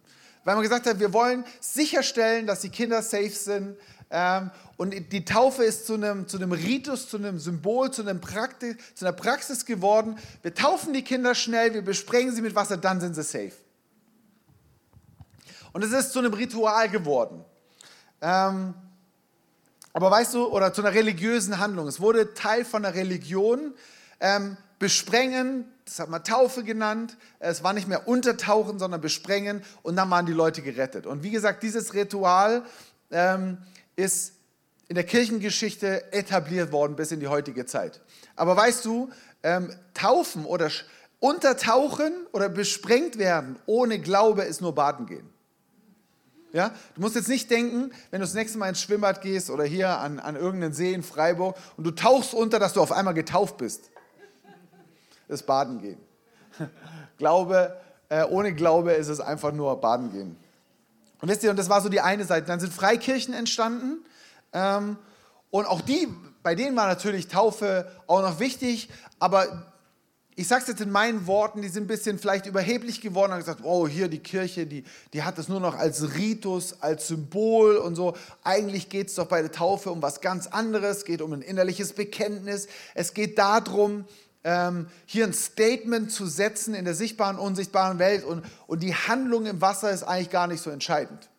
Weil 0.43 0.55
man 0.55 0.63
gesagt 0.63 0.87
hat, 0.87 0.99
wir 0.99 1.13
wollen 1.13 1.45
sicherstellen, 1.59 2.47
dass 2.47 2.61
die 2.61 2.69
Kinder 2.69 3.03
safe 3.03 3.29
sind 3.29 3.77
ähm, 4.09 4.49
und 4.77 4.95
die 5.11 5.25
Taufe 5.25 5.63
ist 5.63 5.85
zu 5.85 5.93
einem, 5.93 6.27
zu 6.27 6.37
einem 6.37 6.53
Ritus, 6.53 7.07
zu 7.07 7.17
einem 7.17 7.37
Symbol, 7.37 7.91
zu, 7.91 8.01
einem 8.01 8.19
Prakti 8.19 8.77
zu 8.95 9.05
einer 9.05 9.13
Praxis 9.15 9.63
geworden. 9.63 10.17
Wir 10.41 10.55
taufen 10.55 10.93
die 10.93 11.03
Kinder 11.03 11.35
schnell, 11.35 11.75
wir 11.75 11.83
besprengen 11.83 12.33
sie 12.33 12.41
mit 12.41 12.55
Wasser, 12.55 12.77
dann 12.77 12.99
sind 12.99 13.13
sie 13.13 13.21
safe. 13.21 13.66
Und 15.73 15.83
es 15.83 15.91
ist 15.91 16.11
zu 16.11 16.19
einem 16.19 16.33
Ritual 16.33 16.89
geworden. 16.89 17.43
Ähm, 18.21 18.73
aber 19.93 20.11
weißt 20.11 20.35
du, 20.35 20.47
oder 20.47 20.73
zu 20.73 20.81
einer 20.81 20.93
religiösen 20.93 21.59
Handlung. 21.59 21.87
Es 21.87 21.99
wurde 21.99 22.33
Teil 22.33 22.65
von 22.65 22.85
einer 22.85 22.95
Religion. 22.95 23.73
Ähm, 24.19 24.57
besprengen, 24.79 25.65
das 25.85 25.99
hat 25.99 26.09
man 26.09 26.23
Taufe 26.23 26.63
genannt. 26.63 27.17
Es 27.39 27.63
war 27.63 27.73
nicht 27.73 27.87
mehr 27.87 28.07
untertauchen, 28.07 28.79
sondern 28.79 29.01
besprengen. 29.01 29.63
Und 29.81 29.95
dann 29.95 30.09
waren 30.09 30.25
die 30.25 30.33
Leute 30.33 30.61
gerettet. 30.61 31.05
Und 31.05 31.23
wie 31.23 31.31
gesagt, 31.31 31.63
dieses 31.63 31.93
Ritual 31.93 32.63
ähm, 33.11 33.57
ist 33.95 34.33
in 34.87 34.95
der 34.95 35.03
Kirchengeschichte 35.03 36.11
etabliert 36.13 36.71
worden 36.71 36.95
bis 36.95 37.11
in 37.11 37.19
die 37.19 37.27
heutige 37.27 37.65
Zeit. 37.65 38.01
Aber 38.35 38.55
weißt 38.55 38.85
du, 38.85 39.09
ähm, 39.43 39.73
taufen 39.93 40.45
oder 40.45 40.69
untertauchen 41.19 42.13
oder 42.31 42.49
besprengt 42.49 43.17
werden 43.17 43.57
ohne 43.65 43.99
Glaube 43.99 44.43
ist 44.43 44.61
nur 44.61 44.75
baden 44.75 45.07
gehen. 45.07 45.29
Ja? 46.57 46.71
Du 46.95 47.01
musst 47.01 47.13
jetzt 47.13 47.29
nicht 47.29 47.51
denken, 47.51 47.91
wenn 48.09 48.19
du 48.19 48.25
das 48.25 48.33
nächste 48.33 48.57
Mal 48.57 48.69
ins 48.69 48.81
Schwimmbad 48.81 49.21
gehst 49.21 49.51
oder 49.51 49.63
hier 49.63 49.99
an, 49.99 50.17
an 50.17 50.35
irgendeinen 50.35 50.73
See 50.73 50.91
in 50.91 51.03
Freiburg 51.03 51.55
und 51.77 51.83
du 51.83 51.91
tauchst 51.91 52.33
unter, 52.33 52.57
dass 52.57 52.73
du 52.73 52.81
auf 52.81 52.91
einmal 52.91 53.13
getauft 53.13 53.57
bist. 53.57 53.91
Das 55.27 55.43
Baden 55.43 55.79
gehen. 55.79 55.99
Glaube, 57.19 57.79
äh, 58.09 58.23
ohne 58.23 58.55
Glaube 58.55 58.93
ist 58.93 59.07
es 59.07 59.19
einfach 59.19 59.51
nur 59.51 59.79
Baden 59.79 60.11
gehen. 60.11 60.35
Und 61.21 61.29
wisst 61.29 61.43
ihr, 61.43 61.51
und 61.51 61.59
das 61.59 61.69
war 61.69 61.79
so 61.81 61.89
die 61.89 62.01
eine 62.01 62.25
Seite. 62.25 62.47
Dann 62.47 62.59
sind 62.59 62.73
Freikirchen 62.73 63.35
entstanden. 63.35 64.03
Ähm, 64.51 64.97
Und 65.51 65.67
auch 65.67 65.81
die, 65.81 66.07
bei 66.41 66.55
denen 66.55 66.75
war 66.75 66.87
natürlich 66.87 67.27
Taufe 67.27 67.87
auch 68.07 68.21
noch 68.23 68.39
wichtig, 68.39 68.89
aber 69.19 69.71
ich 70.39 70.47
sage 70.47 70.61
es 70.61 70.67
jetzt 70.67 70.81
in 70.81 70.91
meinen 70.91 71.25
Worten, 71.25 71.63
die 71.63 71.67
sind 71.67 71.85
ein 71.85 71.87
bisschen 71.87 72.19
vielleicht 72.19 72.45
überheblich 72.45 73.01
geworden 73.01 73.31
und 73.31 73.39
gesagt, 73.39 73.61
oh, 73.63 73.87
hier 73.87 74.07
die 74.07 74.19
Kirche, 74.19 74.67
die, 74.67 74.83
die 75.13 75.23
hat 75.23 75.39
das 75.39 75.47
nur 75.47 75.59
noch 75.59 75.75
als 75.75 76.13
Ritus, 76.13 76.79
als 76.79 77.07
Symbol 77.07 77.77
und 77.77 77.95
so. 77.95 78.15
Eigentlich 78.43 78.89
geht 78.89 79.07
es 79.07 79.15
doch 79.15 79.25
bei 79.25 79.41
der 79.41 79.51
Taufe 79.51 79.89
um 79.89 80.03
was 80.03 80.21
ganz 80.21 80.45
anderes, 80.45 80.97
es 80.97 81.05
geht 81.05 81.23
um 81.23 81.33
ein 81.33 81.41
innerliches 81.41 81.93
Bekenntnis. 81.93 82.67
Es 82.93 83.15
geht 83.15 83.39
darum, 83.39 84.05
ähm, 84.43 84.85
hier 85.07 85.25
ein 85.25 85.33
Statement 85.33 86.11
zu 86.11 86.27
setzen 86.27 86.75
in 86.75 86.85
der 86.85 86.93
sichtbaren, 86.93 87.39
unsichtbaren 87.39 87.97
Welt 87.97 88.23
und, 88.23 88.45
und 88.67 88.83
die 88.83 88.93
Handlung 88.93 89.47
im 89.47 89.59
Wasser 89.59 89.89
ist 89.89 90.03
eigentlich 90.03 90.29
gar 90.29 90.45
nicht 90.45 90.61
so 90.61 90.69
entscheidend. 90.69 91.29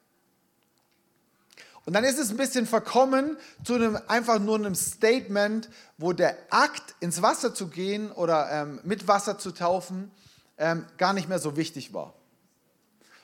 Und 1.88 1.94
dann 1.94 2.04
ist 2.04 2.18
es 2.18 2.28
ein 2.28 2.36
bisschen 2.36 2.66
verkommen 2.66 3.38
zu 3.64 3.72
einem 3.72 3.98
einfach 4.08 4.38
nur 4.38 4.56
einem 4.56 4.74
Statement, 4.74 5.70
wo 5.96 6.12
der 6.12 6.36
Akt, 6.50 6.94
ins 7.00 7.22
Wasser 7.22 7.54
zu 7.54 7.68
gehen 7.68 8.12
oder 8.12 8.46
ähm, 8.52 8.78
mit 8.82 9.08
Wasser 9.08 9.38
zu 9.38 9.52
taufen, 9.52 10.10
ähm, 10.58 10.84
gar 10.98 11.14
nicht 11.14 11.30
mehr 11.30 11.38
so 11.38 11.56
wichtig 11.56 11.94
war. 11.94 12.12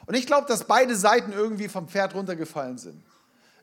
Und 0.06 0.14
ich 0.14 0.26
glaube, 0.26 0.48
dass 0.48 0.64
beide 0.64 0.96
Seiten 0.96 1.34
irgendwie 1.34 1.68
vom 1.68 1.88
Pferd 1.88 2.14
runtergefallen 2.14 2.78
sind. 2.78 3.04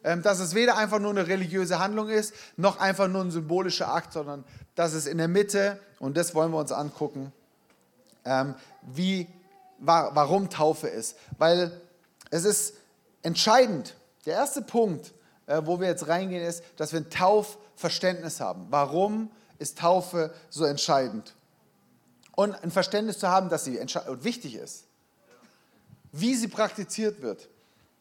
Ähm, 0.03 0.21
dass 0.21 0.39
es 0.39 0.53
weder 0.53 0.77
einfach 0.77 0.99
nur 0.99 1.09
eine 1.09 1.25
religiöse 1.25 1.79
Handlung 1.79 2.07
ist, 2.07 2.35
noch 2.55 2.79
einfach 2.79 3.07
nur 3.07 3.23
ein 3.23 3.31
symbolischer 3.31 3.91
Akt, 3.91 4.13
sondern 4.13 4.43
dass 4.75 4.93
es 4.93 5.07
in 5.07 5.17
der 5.17 5.27
Mitte, 5.27 5.79
und 5.97 6.15
das 6.15 6.35
wollen 6.35 6.51
wir 6.51 6.59
uns 6.59 6.71
angucken, 6.71 7.33
ähm, 8.23 8.53
wie, 8.83 9.27
wa 9.79 10.11
warum 10.13 10.51
Taufe 10.51 10.89
ist. 10.89 11.17
Weil 11.39 11.71
es 12.29 12.45
ist 12.45 12.75
entscheidend, 13.23 13.95
der 14.25 14.35
erste 14.35 14.61
Punkt, 14.61 15.13
äh, 15.47 15.61
wo 15.65 15.79
wir 15.79 15.87
jetzt 15.87 16.07
reingehen, 16.07 16.43
ist, 16.43 16.63
dass 16.77 16.93
wir 16.93 16.99
ein 16.99 17.09
Taufverständnis 17.09 18.39
haben. 18.39 18.67
Warum 18.69 19.31
ist 19.59 19.79
Taufe 19.79 20.33
so 20.49 20.65
entscheidend? 20.65 21.35
Und 22.35 22.55
ein 22.63 22.71
Verständnis 22.71 23.19
zu 23.19 23.27
haben, 23.27 23.49
dass 23.49 23.65
sie 23.65 23.79
wichtig 24.21 24.55
ist. 24.55 24.85
Wie 26.11 26.35
sie 26.35 26.47
praktiziert 26.47 27.21
wird. 27.21 27.49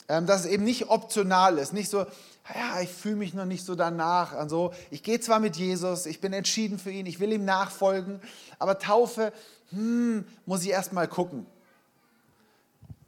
Ähm, 0.09 0.27
dass 0.27 0.41
es 0.41 0.47
eben 0.47 0.65
nicht 0.65 0.89
optional 0.89 1.57
ist, 1.59 1.73
nicht 1.73 1.89
so, 1.89 2.01
ja, 2.01 2.81
ich 2.81 2.91
fühle 2.91 3.15
mich 3.15 3.33
noch 3.33 3.45
nicht 3.45 3.65
so 3.65 3.77
danach. 3.77 4.33
Also, 4.33 4.73
ich 4.91 5.05
gehe 5.05 5.21
zwar 5.21 5.39
mit 5.39 5.55
Jesus, 5.55 6.07
ich 6.07 6.21
bin 6.21 6.33
entschieden 6.33 6.81
für 6.81 6.91
ihn, 6.91 7.07
ich 7.07 7.21
will 7.21 7.33
ihm 7.33 7.45
nachfolgen, 7.45 8.21
aber 8.59 8.81
Taufe, 8.81 9.33
hm, 9.71 10.25
muss 10.47 10.65
ich 10.65 10.71
erst 10.71 10.93
mal 10.93 11.07
gucken. 11.07 11.47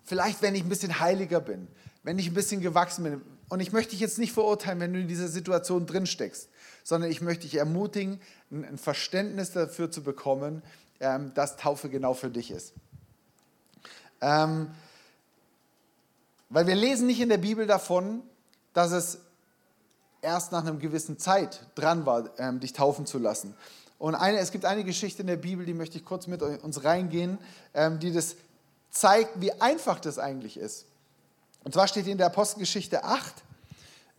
Vielleicht, 0.05 0.43
wenn 0.43 0.55
ich 0.55 0.63
ein 0.63 0.69
bisschen 0.69 1.01
heiliger 1.01 1.41
bin, 1.41 1.67
wenn 2.03 2.19
ich 2.19 2.29
ein 2.29 2.35
bisschen 2.35 2.61
gewachsen 2.61 3.05
bin. 3.05 3.23
Und 3.49 3.61
ich 3.61 3.73
möchte 3.73 3.91
dich 3.91 4.01
jetzt 4.01 4.19
nicht 4.19 4.33
verurteilen, 4.33 4.81
wenn 4.81 4.93
du 4.93 5.01
in 5.01 5.09
dieser 5.09 5.29
Situation 5.29 5.87
drin 5.87 6.07
steckst, 6.07 6.49
sondern 6.83 7.11
ich 7.11 7.21
möchte 7.21 7.43
dich 7.43 7.57
ermutigen, 7.57 8.21
ein 8.51 8.79
Verständnis 8.79 9.53
dafür 9.53 9.91
zu 9.91 10.03
bekommen, 10.03 10.63
ähm, 11.01 11.33
dass 11.35 11.57
Taufe 11.57 11.89
genau 11.89 12.15
für 12.15 12.31
dich 12.31 12.51
ist. 12.51 12.73
Ähm, 14.21 14.71
weil 16.49 16.67
wir 16.67 16.75
lesen 16.75 17.07
nicht 17.07 17.21
in 17.21 17.29
der 17.29 17.39
Bibel 17.39 17.67
davon, 17.67 18.23
dass 18.73 18.93
es 18.93 19.19
erst 20.23 20.53
nach 20.53 20.63
einer 20.63 20.75
gewissen 20.75 21.19
Zeit 21.19 21.67
dran 21.75 22.07
war, 22.07 22.31
ähm, 22.39 22.61
dich 22.61 22.73
taufen 22.73 23.07
zu 23.07 23.19
lassen. 23.19 23.55
Und 23.99 24.15
eine, 24.15 24.39
es 24.39 24.51
gibt 24.51 24.65
eine 24.65 24.85
Geschichte 24.85 25.23
in 25.23 25.29
der 25.29 25.37
Bibel, 25.37 25.65
die 25.65 25.75
möchte 25.75 25.99
ich 25.99 26.05
kurz 26.05 26.27
mit 26.27 26.43
uns 26.43 26.83
reingehen, 26.83 27.39
die 28.01 28.13
das 28.13 28.35
zeigt, 28.91 29.41
wie 29.41 29.53
einfach 29.61 30.01
das 30.01 30.19
eigentlich 30.19 30.57
ist. 30.57 30.87
Und 31.65 31.75
zwar 31.75 31.89
steht 31.89 32.07
in 32.07 32.19
der 32.19 32.27
Apostelgeschichte 32.27 33.05
8, 33.05 33.35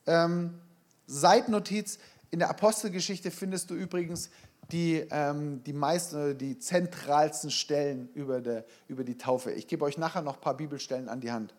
ähm, 0.08 0.60
Seitnotiz, 1.06 2.00
in 2.32 2.40
der 2.40 2.50
Apostelgeschichte 2.50 3.30
findest 3.32 3.70
du 3.70 3.76
übrigens 3.76 4.30
die, 4.72 5.06
ähm, 5.12 5.64
die 5.64 5.74
meisten, 5.74 6.38
die 6.38 6.58
zentralsten 6.58 7.52
Stellen 7.52 8.10
über, 8.14 8.42
der, 8.42 8.66
über 8.88 9.04
die 9.04 9.18
Taufe. 9.18 9.52
Ich 9.52 9.68
gebe 9.68 9.86
euch 9.86 9.98
nachher 9.98 10.22
noch 10.22 10.36
ein 10.36 10.42
paar 10.42 10.58
Bibelstellen 10.58 11.10
an 11.10 11.20
die 11.20 11.32
Hand. 11.32 11.54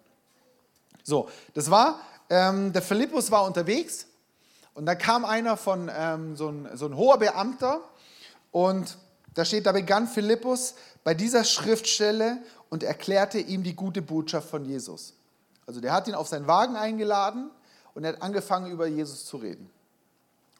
So, 1.02 1.28
das 1.52 1.70
war, 1.70 2.00
ähm, 2.30 2.72
der 2.72 2.82
Philippus 2.82 3.30
war 3.30 3.44
unterwegs 3.44 4.06
und 4.72 4.86
da 4.86 4.94
kam 4.94 5.24
einer 5.24 5.56
von, 5.56 5.90
ähm, 5.94 6.34
so, 6.34 6.48
ein, 6.48 6.68
so 6.74 6.86
ein 6.86 6.96
hoher 6.96 7.18
Beamter 7.18 7.80
und 8.50 8.96
da 9.34 9.44
steht, 9.44 9.66
da 9.66 9.72
begann 9.72 10.08
Philippus 10.08 10.74
bei 11.02 11.12
dieser 11.12 11.44
Schriftstelle 11.44 12.38
und 12.70 12.82
erklärte 12.82 13.38
ihm 13.38 13.62
die 13.62 13.76
gute 13.76 14.00
Botschaft 14.00 14.48
von 14.48 14.64
Jesus. 14.64 15.14
Also 15.66 15.80
der 15.80 15.92
hat 15.92 16.09
ihn 16.09 16.14
auf 16.14 16.28
seinen 16.28 16.47
Wagen 16.47 16.76
eingeladen 16.76 17.50
und 17.94 18.04
er 18.04 18.14
hat 18.14 18.23
angefangen, 18.23 18.71
über 18.71 18.87
Jesus 18.87 19.25
zu 19.25 19.37
reden. 19.37 19.71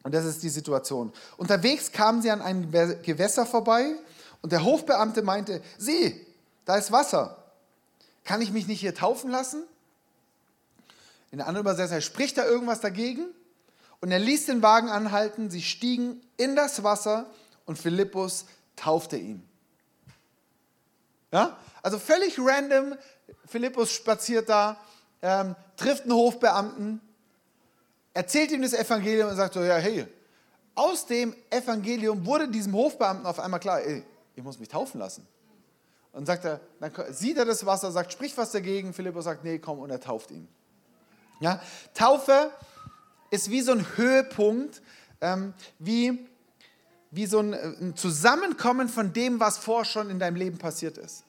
Und 0.03 0.13
das 0.13 0.25
ist 0.25 0.43
die 0.43 0.49
Situation. 0.49 1.11
Unterwegs 1.37 1.91
kamen 1.91 2.21
sie 2.21 2.29
an 2.29 2.41
einem 2.41 2.71
Gewässer 2.71 3.45
vorbei 3.45 3.95
und 4.41 4.51
der 4.51 4.63
Hofbeamte 4.63 5.23
meinte, 5.23 5.61
sieh, 5.77 6.25
da 6.65 6.75
ist 6.77 6.91
Wasser. 6.91 7.43
Kann 8.23 8.41
ich 8.41 8.51
mich 8.51 8.67
nicht 8.67 8.79
hier 8.79 8.95
taufen 8.95 9.31
lassen? 9.31 9.63
In 11.31 11.39
der 11.39 11.47
anderen 11.47 11.65
Übersetzung 11.65 12.01
spricht 12.01 12.37
da 12.37 12.45
irgendwas 12.45 12.81
dagegen 12.81 13.25
und 13.99 14.11
er 14.11 14.19
ließ 14.19 14.45
den 14.45 14.61
Wagen 14.61 14.89
anhalten. 14.89 15.49
Sie 15.49 15.61
stiegen 15.61 16.21
in 16.37 16.55
das 16.55 16.83
Wasser 16.83 17.25
und 17.65 17.77
Philippus 17.77 18.45
taufte 18.75 19.17
ihn. 19.17 19.43
Ja? 21.31 21.57
Also 21.81 21.99
völlig 21.99 22.37
random. 22.39 22.95
Philippus 23.47 23.91
spaziert 23.91 24.49
da 24.49 24.77
ähm, 25.25 25.55
trifft 25.75 26.03
einen 26.03 26.13
Hofbeamten, 26.13 27.01
erzählt 28.13 28.51
ihm 28.51 28.61
das 28.61 28.73
Evangelium 28.73 29.29
und 29.29 29.35
sagt 29.35 29.55
so, 29.55 29.63
ja, 29.63 29.77
hey, 29.77 30.05
aus 30.75 31.07
dem 31.07 31.35
Evangelium 31.49 32.23
wurde 32.27 32.47
diesem 32.47 32.73
Hofbeamten 32.73 33.25
auf 33.25 33.39
einmal 33.39 33.59
klar, 33.59 33.81
ey, 33.81 34.03
ich 34.35 34.43
muss 34.43 34.59
mich 34.59 34.69
taufen 34.69 34.99
lassen. 34.99 35.25
Und 36.11 36.27
sagt 36.27 36.45
er, 36.45 36.61
dann 36.79 36.91
sieht 37.11 37.37
er 37.37 37.45
das 37.45 37.65
Wasser, 37.65 37.91
sagt, 37.91 38.13
sprich 38.13 38.37
was 38.37 38.51
dagegen. 38.51 38.93
Philippus 38.93 39.25
sagt, 39.25 39.43
nee, 39.43 39.57
komm, 39.57 39.79
und 39.79 39.89
er 39.89 39.99
tauft 39.99 40.29
ihn. 40.29 40.47
Ja? 41.39 41.59
Taufe 41.95 42.51
ist 43.31 43.49
wie 43.49 43.61
so 43.61 43.71
ein 43.71 43.97
Höhepunkt, 43.97 44.83
ähm, 45.21 45.55
wie, 45.79 46.27
wie 47.09 47.25
so 47.25 47.39
ein, 47.39 47.53
ein 47.53 47.95
Zusammenkommen 47.95 48.89
von 48.89 49.11
dem, 49.11 49.39
was 49.39 49.57
vorher 49.57 49.85
schon 49.85 50.11
in 50.11 50.19
deinem 50.19 50.35
Leben 50.35 50.59
passiert 50.59 50.99
ist. 50.99 51.23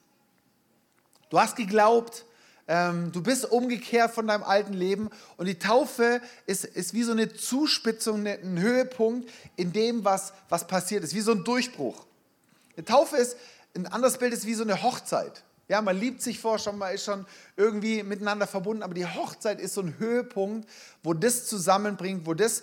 Du 1.31 1.41
hast 1.41 1.57
geglaubt, 1.57 2.26
ähm, 2.69 3.13
du 3.13 3.23
bist 3.23 3.51
umgekehrt 3.51 4.11
von 4.11 4.27
deinem 4.27 4.43
alten 4.43 4.73
Leben 4.73 5.11
und 5.37 5.47
die 5.47 5.59
Taufe 5.59 6.21
ist, 6.47 6.65
ist 6.65 6.95
wie 6.95 7.05
so 7.05 7.13
eine 7.13 7.33
Zuspitzung, 7.33 8.23
ne, 8.25 8.39
ein 8.43 8.59
Höhepunkt 8.59 9.31
in 9.55 9.73
dem, 9.73 10.05
was, 10.05 10.33
was 10.49 10.67
passiert 10.67 11.05
ist, 11.05 11.15
wie 11.15 11.21
so 11.21 11.33
ein 11.33 11.45
Durchbruch. 11.45 12.05
Eine 12.77 12.85
Taufe 12.85 13.17
ist, 13.17 13.37
ein 13.75 13.87
anderes 13.87 14.19
Bild 14.19 14.33
ist 14.33 14.47
wie 14.47 14.55
so 14.55 14.65
eine 14.65 14.83
Hochzeit. 14.83 15.45
Ja, 15.69 15.81
man 15.83 15.99
liebt 15.99 16.23
sich 16.23 16.41
vor 16.41 16.59
schon, 16.59 16.79
man 16.79 16.95
ist 16.95 17.05
schon 17.05 17.27
irgendwie 17.57 18.03
miteinander 18.03 18.47
verbunden, 18.47 18.83
aber 18.83 18.95
die 18.95 19.07
Hochzeit 19.07 19.61
ist 19.61 19.75
so 19.75 19.83
ein 19.83 19.99
Höhepunkt, 19.99 20.69
wo 21.03 21.13
das 21.13 21.47
zusammenbringt, 21.47 22.27
wo 22.27 22.35
das 22.35 22.63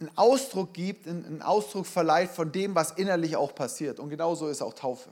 einen 0.00 0.10
Ausdruck 0.16 0.72
gibt, 0.74 1.06
einen 1.06 1.42
Ausdruck 1.42 1.86
verleiht 1.86 2.30
von 2.30 2.50
dem, 2.50 2.74
was 2.74 2.92
innerlich 2.92 3.36
auch 3.36 3.54
passiert. 3.54 4.00
Und 4.00 4.10
genauso 4.10 4.48
ist 4.48 4.62
auch 4.62 4.74
Taufe. 4.74 5.10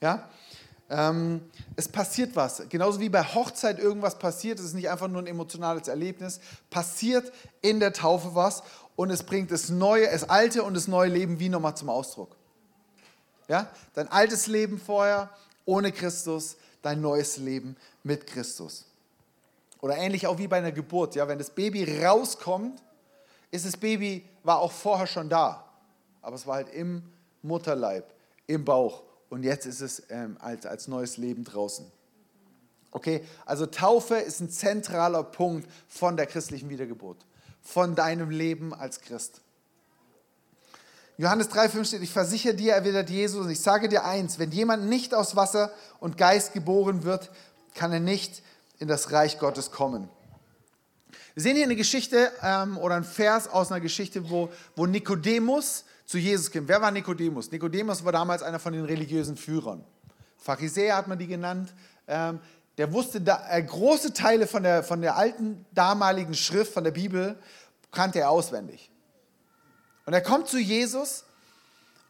Ja? 0.00 0.28
Ähm, 0.92 1.40
es 1.74 1.88
passiert 1.88 2.36
was. 2.36 2.64
Genauso 2.68 3.00
wie 3.00 3.08
bei 3.08 3.22
Hochzeit 3.22 3.78
irgendwas 3.78 4.18
passiert, 4.18 4.58
es 4.58 4.66
ist 4.66 4.74
nicht 4.74 4.90
einfach 4.90 5.08
nur 5.08 5.22
ein 5.22 5.26
emotionales 5.26 5.88
Erlebnis, 5.88 6.38
passiert 6.68 7.32
in 7.62 7.80
der 7.80 7.94
Taufe 7.94 8.34
was 8.34 8.62
und 8.94 9.10
es 9.10 9.22
bringt 9.22 9.50
das 9.50 9.70
neue, 9.70 10.10
das 10.10 10.28
alte 10.28 10.62
und 10.62 10.74
das 10.74 10.88
neue 10.88 11.08
Leben 11.08 11.40
wie 11.40 11.48
nochmal 11.48 11.74
zum 11.74 11.88
Ausdruck. 11.88 12.36
Ja? 13.48 13.70
Dein 13.94 14.08
altes 14.08 14.48
Leben 14.48 14.78
vorher 14.78 15.30
ohne 15.64 15.92
Christus, 15.92 16.56
dein 16.82 17.00
neues 17.00 17.38
Leben 17.38 17.74
mit 18.02 18.26
Christus. 18.26 18.84
Oder 19.80 19.96
ähnlich 19.96 20.26
auch 20.26 20.36
wie 20.36 20.46
bei 20.46 20.58
einer 20.58 20.72
Geburt. 20.72 21.14
Ja? 21.14 21.26
Wenn 21.26 21.38
das 21.38 21.48
Baby 21.48 22.04
rauskommt, 22.04 22.82
ist 23.50 23.64
das 23.64 23.78
Baby, 23.78 24.28
war 24.42 24.58
auch 24.58 24.72
vorher 24.72 25.06
schon 25.06 25.30
da. 25.30 25.64
Aber 26.20 26.36
es 26.36 26.46
war 26.46 26.56
halt 26.56 26.68
im 26.68 27.02
Mutterleib, 27.40 28.04
im 28.46 28.62
Bauch 28.62 29.02
und 29.32 29.44
jetzt 29.44 29.64
ist 29.64 29.80
es 29.80 30.02
ähm, 30.10 30.36
als, 30.40 30.66
als 30.66 30.88
neues 30.88 31.16
Leben 31.16 31.42
draußen. 31.44 31.90
Okay, 32.90 33.24
also 33.46 33.64
Taufe 33.64 34.16
ist 34.16 34.40
ein 34.40 34.50
zentraler 34.50 35.22
Punkt 35.22 35.66
von 35.88 36.18
der 36.18 36.26
christlichen 36.26 36.68
Wiedergeburt, 36.68 37.16
von 37.62 37.94
deinem 37.94 38.28
Leben 38.28 38.74
als 38.74 39.00
Christ. 39.00 39.40
Johannes 41.16 41.48
3,5 41.48 41.84
steht, 41.86 42.02
ich 42.02 42.12
versichere 42.12 42.52
dir, 42.52 42.74
erwidert 42.74 43.08
Jesus, 43.08 43.46
und 43.46 43.50
ich 43.50 43.60
sage 43.62 43.88
dir 43.88 44.04
eins, 44.04 44.38
wenn 44.38 44.50
jemand 44.50 44.84
nicht 44.90 45.14
aus 45.14 45.34
Wasser 45.34 45.72
und 45.98 46.18
Geist 46.18 46.52
geboren 46.52 47.04
wird, 47.04 47.30
kann 47.74 47.90
er 47.90 48.00
nicht 48.00 48.42
in 48.80 48.88
das 48.88 49.12
Reich 49.12 49.38
Gottes 49.38 49.70
kommen. 49.70 50.10
Wir 51.32 51.42
sehen 51.42 51.56
hier 51.56 51.64
eine 51.64 51.76
Geschichte 51.76 52.30
ähm, 52.42 52.76
oder 52.76 52.96
ein 52.96 53.04
Vers 53.04 53.48
aus 53.48 53.72
einer 53.72 53.80
Geschichte, 53.80 54.28
wo, 54.28 54.50
wo 54.76 54.84
Nikodemus 54.84 55.86
zu 56.04 56.18
Jesus 56.18 56.50
käme. 56.50 56.68
Wer 56.68 56.80
war 56.80 56.90
Nikodemus? 56.90 57.50
Nikodemus 57.50 58.04
war 58.04 58.12
damals 58.12 58.42
einer 58.42 58.58
von 58.58 58.72
den 58.72 58.84
religiösen 58.84 59.36
Führern. 59.36 59.84
Pharisäer 60.38 60.96
hat 60.96 61.08
man 61.08 61.18
die 61.18 61.26
genannt. 61.26 61.72
Ähm, 62.08 62.40
der 62.78 62.92
wusste 62.92 63.20
da, 63.20 63.48
äh, 63.50 63.62
große 63.62 64.12
Teile 64.12 64.46
von 64.46 64.62
der, 64.62 64.82
von 64.82 65.00
der 65.02 65.16
alten 65.16 65.64
damaligen 65.72 66.34
Schrift, 66.34 66.72
von 66.72 66.84
der 66.84 66.90
Bibel, 66.90 67.38
kannte 67.90 68.20
er 68.20 68.30
auswendig. 68.30 68.90
Und 70.06 70.14
er 70.14 70.22
kommt 70.22 70.48
zu 70.48 70.58
Jesus 70.58 71.24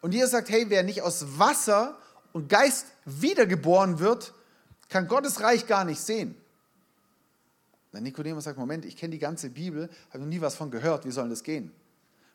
und 0.00 0.12
Jesus 0.12 0.30
sagt, 0.30 0.48
hey, 0.48 0.66
wer 0.68 0.82
nicht 0.82 1.02
aus 1.02 1.38
Wasser 1.38 1.98
und 2.32 2.48
Geist 2.48 2.86
wiedergeboren 3.04 3.98
wird, 3.98 4.32
kann 4.88 5.08
Gottes 5.08 5.40
Reich 5.40 5.66
gar 5.66 5.84
nicht 5.84 6.00
sehen. 6.00 6.36
Dann 7.92 8.04
Nikodemus 8.04 8.44
sagt, 8.44 8.58
Moment, 8.58 8.86
ich 8.86 8.96
kenne 8.96 9.10
die 9.10 9.18
ganze 9.18 9.50
Bibel, 9.50 9.90
habe 10.08 10.20
noch 10.20 10.26
nie 10.26 10.40
was 10.40 10.54
von 10.54 10.70
gehört, 10.70 11.04
wie 11.04 11.10
soll 11.10 11.28
das 11.28 11.42
gehen? 11.42 11.72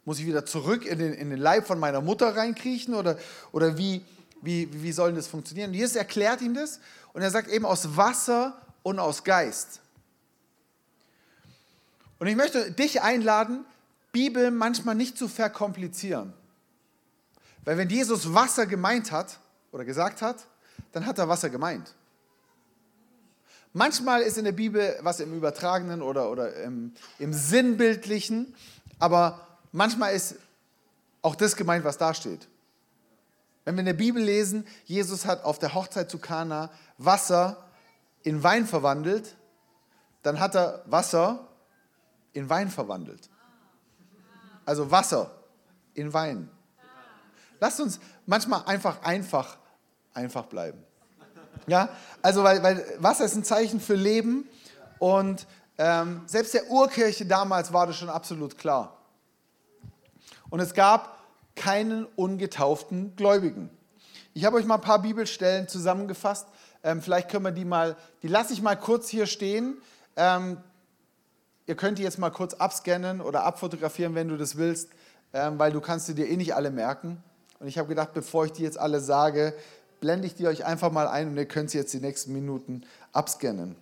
Muss 0.07 0.19
ich 0.19 0.25
wieder 0.25 0.45
zurück 0.45 0.85
in 0.85 0.99
den, 0.99 1.11
in 1.11 1.31
den 1.31 1.37
Leib 1.37 1.67
von 1.67 1.79
meiner 1.79 1.99
Mutter 1.99 2.33
reinkriechen 2.33 2.93
oder, 2.93 3.17
oder 3.51 3.77
wie, 3.77 4.05
wie, 4.41 4.69
wie 4.81 4.93
soll 4.93 5.11
das 5.11 5.27
funktionieren? 5.27 5.71
Und 5.71 5.73
Jesus 5.73 5.97
erklärt 5.97 6.39
ihm 6.39 6.53
das 6.53 6.79
und 7.11 7.23
er 7.23 7.29
sagt 7.29 7.49
eben 7.49 7.65
aus 7.65 7.97
Wasser 7.97 8.57
und 8.83 8.99
aus 8.99 9.25
Geist. 9.25 9.81
Und 12.19 12.27
ich 12.27 12.37
möchte 12.37 12.71
dich 12.71 13.01
einladen, 13.01 13.65
Bibel 14.13 14.49
manchmal 14.49 14.95
nicht 14.95 15.17
zu 15.17 15.27
verkomplizieren. 15.27 16.31
Weil 17.65 17.77
wenn 17.77 17.89
Jesus 17.89 18.33
Wasser 18.33 18.65
gemeint 18.65 19.11
hat 19.11 19.41
oder 19.73 19.83
gesagt 19.83 20.21
hat, 20.21 20.47
dann 20.93 21.05
hat 21.05 21.17
er 21.17 21.27
Wasser 21.27 21.49
gemeint. 21.49 21.93
Manchmal 23.73 24.21
ist 24.21 24.37
in 24.37 24.45
der 24.45 24.53
Bibel 24.53 24.97
was 25.01 25.19
im 25.19 25.33
Übertragenen 25.33 26.01
oder, 26.01 26.31
oder 26.31 26.63
im, 26.63 26.93
im 27.19 27.33
Sinnbildlichen, 27.33 28.55
aber 28.99 29.46
manchmal 29.77 30.13
ist 30.15 30.35
auch 31.21 31.35
das 31.35 31.55
gemeint, 31.55 31.85
was 31.85 31.97
da 31.97 32.13
steht. 32.13 32.47
Wenn 33.63 33.75
wir 33.75 33.81
in 33.81 33.85
der 33.85 33.93
Bibel 33.93 34.21
lesen, 34.21 34.65
Jesus 34.85 35.25
hat 35.25 35.43
auf 35.43 35.59
der 35.59 35.73
Hochzeit 35.73 36.09
zu 36.09 36.17
Kana 36.17 36.71
Wasser 36.97 37.63
in 38.23 38.43
Wein 38.43 38.65
verwandelt, 38.65 39.35
dann 40.23 40.39
hat 40.39 40.55
er 40.55 40.83
Wasser 40.85 41.47
in 42.33 42.49
Wein 42.49 42.69
verwandelt. 42.69 43.29
Also 44.65 44.89
Wasser 44.89 45.31
in 45.93 46.11
Wein. 46.13 46.49
Lasst 47.59 47.79
uns 47.79 47.99
manchmal 48.25 48.63
einfach 48.65 49.01
einfach 49.03 49.57
einfach 50.13 50.45
bleiben. 50.45 50.83
Ja, 51.67 51.89
also 52.21 52.43
weil, 52.43 52.63
weil 52.63 52.85
Wasser 52.99 53.25
ist 53.25 53.35
ein 53.35 53.43
Zeichen 53.43 53.79
für 53.79 53.95
Leben 53.95 54.47
und 54.99 55.45
ähm, 55.77 56.21
selbst 56.25 56.53
der 56.53 56.69
Urkirche 56.69 57.25
damals 57.25 57.71
war 57.73 57.85
das 57.85 57.97
schon 57.97 58.09
absolut 58.09 58.57
klar. 58.57 58.96
Und 60.49 60.59
es 60.59 60.73
gab 60.73 61.17
keinen 61.55 62.05
ungetauften 62.15 63.15
Gläubigen. 63.15 63.69
Ich 64.33 64.45
habe 64.45 64.57
euch 64.57 64.65
mal 64.65 64.75
ein 64.75 64.81
paar 64.81 65.01
Bibelstellen 65.01 65.67
zusammengefasst. 65.67 66.47
Ähm, 66.83 67.01
vielleicht 67.01 67.29
können 67.29 67.43
wir 67.43 67.51
die 67.51 67.65
mal, 67.65 67.95
die 68.21 68.27
lasse 68.27 68.53
ich 68.53 68.61
mal 68.61 68.75
kurz 68.75 69.09
hier 69.09 69.25
stehen. 69.25 69.77
Ähm, 70.15 70.57
ihr 71.65 71.75
könnt 71.75 71.97
die 71.97 72.03
jetzt 72.03 72.19
mal 72.19 72.29
kurz 72.29 72.53
abscannen 72.53 73.19
oder 73.19 73.43
abfotografieren, 73.43 74.15
wenn 74.15 74.29
du 74.29 74.37
das 74.37 74.57
willst, 74.57 74.89
ähm, 75.33 75.57
weil 75.57 75.71
du 75.71 75.81
kannst 75.81 76.05
sie 76.05 76.13
dir 76.13 76.27
eh 76.27 76.37
nicht 76.37 76.53
alle 76.55 76.69
merken. 76.69 77.21
Und 77.59 77.67
ich 77.67 77.77
habe 77.77 77.87
gedacht, 77.87 78.13
bevor 78.13 78.45
ich 78.45 78.51
die 78.51 78.63
jetzt 78.63 78.77
alle 78.77 78.99
sage, 78.99 79.53
blende 79.99 80.27
ich 80.27 80.35
die 80.35 80.47
euch 80.47 80.65
einfach 80.65 80.91
mal 80.91 81.07
ein 81.07 81.29
und 81.29 81.37
ihr 81.37 81.47
könnt 81.47 81.71
sie 81.71 81.79
jetzt 81.79 81.93
die 81.93 81.99
nächsten 81.99 82.31
Minuten 82.31 82.83
abscannen. 83.13 83.75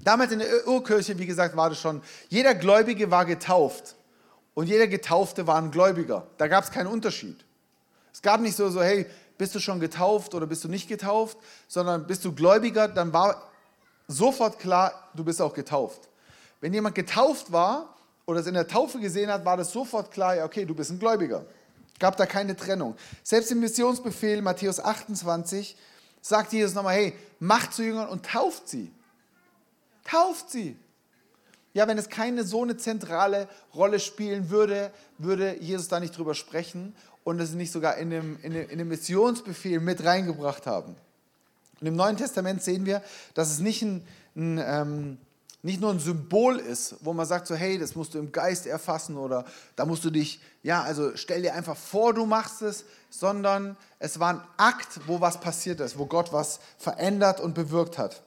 Damals 0.00 0.32
in 0.32 0.40
der 0.40 0.66
Urkirche, 0.66 1.18
wie 1.18 1.26
gesagt, 1.26 1.56
war 1.56 1.68
das 1.68 1.78
schon, 1.78 2.02
jeder 2.28 2.54
Gläubige 2.54 3.10
war 3.10 3.24
getauft 3.24 3.94
und 4.58 4.66
jeder 4.66 4.88
Getaufte 4.88 5.46
war 5.46 5.62
ein 5.62 5.70
Gläubiger. 5.70 6.26
Da 6.36 6.48
gab 6.48 6.64
es 6.64 6.72
keinen 6.72 6.88
Unterschied. 6.88 7.44
Es 8.12 8.20
gab 8.20 8.40
nicht 8.40 8.56
so, 8.56 8.68
so, 8.70 8.82
hey, 8.82 9.06
bist 9.38 9.54
du 9.54 9.60
schon 9.60 9.78
getauft 9.78 10.34
oder 10.34 10.48
bist 10.48 10.64
du 10.64 10.68
nicht 10.68 10.88
getauft, 10.88 11.38
sondern 11.68 12.08
bist 12.08 12.24
du 12.24 12.34
Gläubiger, 12.34 12.88
dann 12.88 13.12
war 13.12 13.40
sofort 14.08 14.58
klar, 14.58 15.10
du 15.14 15.22
bist 15.22 15.40
auch 15.40 15.54
getauft. 15.54 16.08
Wenn 16.60 16.74
jemand 16.74 16.96
getauft 16.96 17.52
war 17.52 17.94
oder 18.26 18.40
es 18.40 18.48
in 18.48 18.54
der 18.54 18.66
Taufe 18.66 18.98
gesehen 18.98 19.30
hat, 19.30 19.44
war 19.44 19.56
das 19.56 19.70
sofort 19.70 20.10
klar, 20.10 20.34
ja, 20.34 20.44
okay, 20.44 20.64
du 20.64 20.74
bist 20.74 20.90
ein 20.90 20.98
Gläubiger. 20.98 21.46
Gab 22.00 22.16
da 22.16 22.26
keine 22.26 22.56
Trennung. 22.56 22.96
Selbst 23.22 23.52
im 23.52 23.60
Missionsbefehl 23.60 24.42
Matthäus 24.42 24.80
28 24.80 25.76
sagt 26.20 26.52
Jesus 26.52 26.74
nochmal, 26.74 26.96
hey, 26.96 27.14
macht 27.38 27.74
zu 27.74 27.84
Jüngern 27.84 28.08
und 28.08 28.26
tauft 28.26 28.68
sie. 28.68 28.90
Tauft 30.02 30.50
sie. 30.50 30.76
Ja, 31.74 31.86
wenn 31.86 31.98
es 31.98 32.08
keine 32.08 32.44
so 32.44 32.62
eine 32.62 32.76
zentrale 32.76 33.48
Rolle 33.74 34.00
spielen 34.00 34.50
würde, 34.50 34.90
würde 35.18 35.56
Jesus 35.60 35.88
da 35.88 36.00
nicht 36.00 36.16
drüber 36.16 36.34
sprechen 36.34 36.94
und 37.24 37.40
es 37.40 37.52
nicht 37.52 37.72
sogar 37.72 37.96
in 37.96 38.10
dem, 38.10 38.38
in 38.42 38.52
dem, 38.52 38.68
in 38.70 38.78
dem 38.78 38.88
Missionsbefehl 38.88 39.80
mit 39.80 40.04
reingebracht 40.04 40.66
haben. 40.66 40.96
Und 41.80 41.86
im 41.86 41.96
Neuen 41.96 42.16
Testament 42.16 42.62
sehen 42.62 42.86
wir, 42.86 43.02
dass 43.34 43.50
es 43.50 43.60
nicht 43.60 43.82
ein, 43.82 44.02
ein 44.34 44.58
ähm, 44.64 45.18
nicht 45.62 45.80
nur 45.80 45.90
ein 45.90 45.98
Symbol 45.98 46.56
ist, 46.56 46.96
wo 47.00 47.12
man 47.12 47.26
sagt 47.26 47.46
so, 47.48 47.54
hey, 47.54 47.78
das 47.78 47.96
musst 47.96 48.14
du 48.14 48.18
im 48.18 48.30
Geist 48.30 48.66
erfassen 48.66 49.16
oder 49.16 49.44
da 49.74 49.84
musst 49.86 50.04
du 50.04 50.10
dich, 50.10 50.40
ja, 50.62 50.82
also 50.82 51.16
stell 51.16 51.42
dir 51.42 51.54
einfach 51.54 51.76
vor, 51.76 52.14
du 52.14 52.26
machst 52.26 52.62
es, 52.62 52.84
sondern 53.10 53.76
es 53.98 54.20
war 54.20 54.34
ein 54.34 54.40
Akt, 54.56 55.00
wo 55.06 55.20
was 55.20 55.40
passiert 55.40 55.80
ist, 55.80 55.98
wo 55.98 56.06
Gott 56.06 56.32
was 56.32 56.60
verändert 56.78 57.40
und 57.40 57.54
bewirkt 57.54 57.98
hat. 57.98 58.22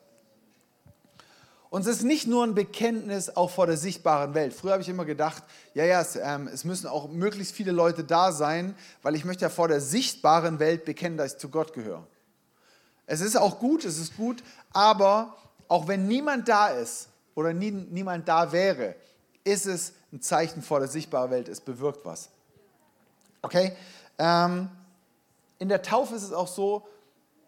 Und 1.71 1.83
es 1.83 1.87
ist 1.87 2.03
nicht 2.03 2.27
nur 2.27 2.45
ein 2.45 2.53
Bekenntnis 2.53 3.29
auch 3.29 3.49
vor 3.49 3.65
der 3.65 3.77
sichtbaren 3.77 4.33
Welt. 4.33 4.53
Früher 4.53 4.73
habe 4.73 4.81
ich 4.81 4.89
immer 4.89 5.05
gedacht, 5.05 5.41
ja, 5.73 5.85
ja, 5.85 6.01
es, 6.01 6.17
ähm, 6.17 6.49
es 6.49 6.65
müssen 6.65 6.85
auch 6.85 7.07
möglichst 7.07 7.55
viele 7.55 7.71
Leute 7.71 8.03
da 8.03 8.33
sein, 8.33 8.75
weil 9.03 9.15
ich 9.15 9.23
möchte 9.23 9.43
ja 9.43 9.49
vor 9.49 9.69
der 9.69 9.79
sichtbaren 9.79 10.59
Welt 10.59 10.83
bekennen, 10.83 11.15
dass 11.15 11.31
ich 11.31 11.39
zu 11.39 11.47
Gott 11.47 11.71
gehöre. 11.71 12.05
Es 13.05 13.21
ist 13.21 13.37
auch 13.37 13.57
gut, 13.57 13.85
es 13.85 13.99
ist 13.99 14.17
gut, 14.17 14.43
aber 14.73 15.37
auch 15.69 15.87
wenn 15.87 16.09
niemand 16.09 16.49
da 16.49 16.67
ist, 16.67 17.07
oder 17.35 17.53
nie, 17.53 17.71
niemand 17.71 18.27
da 18.27 18.51
wäre, 18.51 18.95
ist 19.45 19.65
es 19.65 19.93
ein 20.11 20.21
Zeichen 20.21 20.61
vor 20.61 20.79
der 20.79 20.89
sichtbaren 20.89 21.31
Welt, 21.31 21.47
es 21.47 21.61
bewirkt 21.61 22.03
was. 22.03 22.27
Okay? 23.41 23.77
Ähm, 24.17 24.69
in 25.57 25.69
der 25.69 25.81
Taufe 25.81 26.15
ist 26.15 26.23
es 26.23 26.33
auch 26.33 26.49
so, 26.49 26.85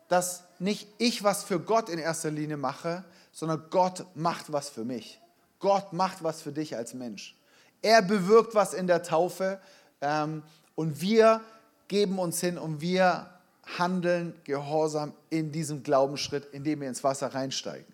dass 0.07 0.45
nicht 0.59 0.87
ich 0.97 1.25
was 1.25 1.43
für 1.43 1.59
Gott 1.59 1.89
in 1.89 1.99
erster 1.99 2.31
Linie 2.31 2.55
mache, 2.55 3.03
sondern 3.33 3.65
Gott 3.69 4.05
macht 4.15 4.53
was 4.53 4.69
für 4.69 4.85
mich. 4.85 5.19
Gott 5.59 5.91
macht 5.91 6.23
was 6.23 6.41
für 6.41 6.53
dich 6.53 6.77
als 6.77 6.93
Mensch. 6.93 7.35
Er 7.81 8.01
bewirkt 8.01 8.55
was 8.55 8.73
in 8.73 8.87
der 8.87 9.03
Taufe 9.03 9.59
ähm, 9.99 10.43
und 10.75 11.01
wir 11.01 11.41
geben 11.89 12.19
uns 12.19 12.39
hin 12.39 12.57
und 12.57 12.79
wir 12.79 13.29
handeln 13.77 14.39
gehorsam 14.43 15.13
in 15.29 15.51
diesem 15.51 15.83
Glaubensschritt, 15.83 16.45
indem 16.53 16.81
wir 16.81 16.87
ins 16.87 17.03
Wasser 17.03 17.33
reinsteigen. 17.33 17.91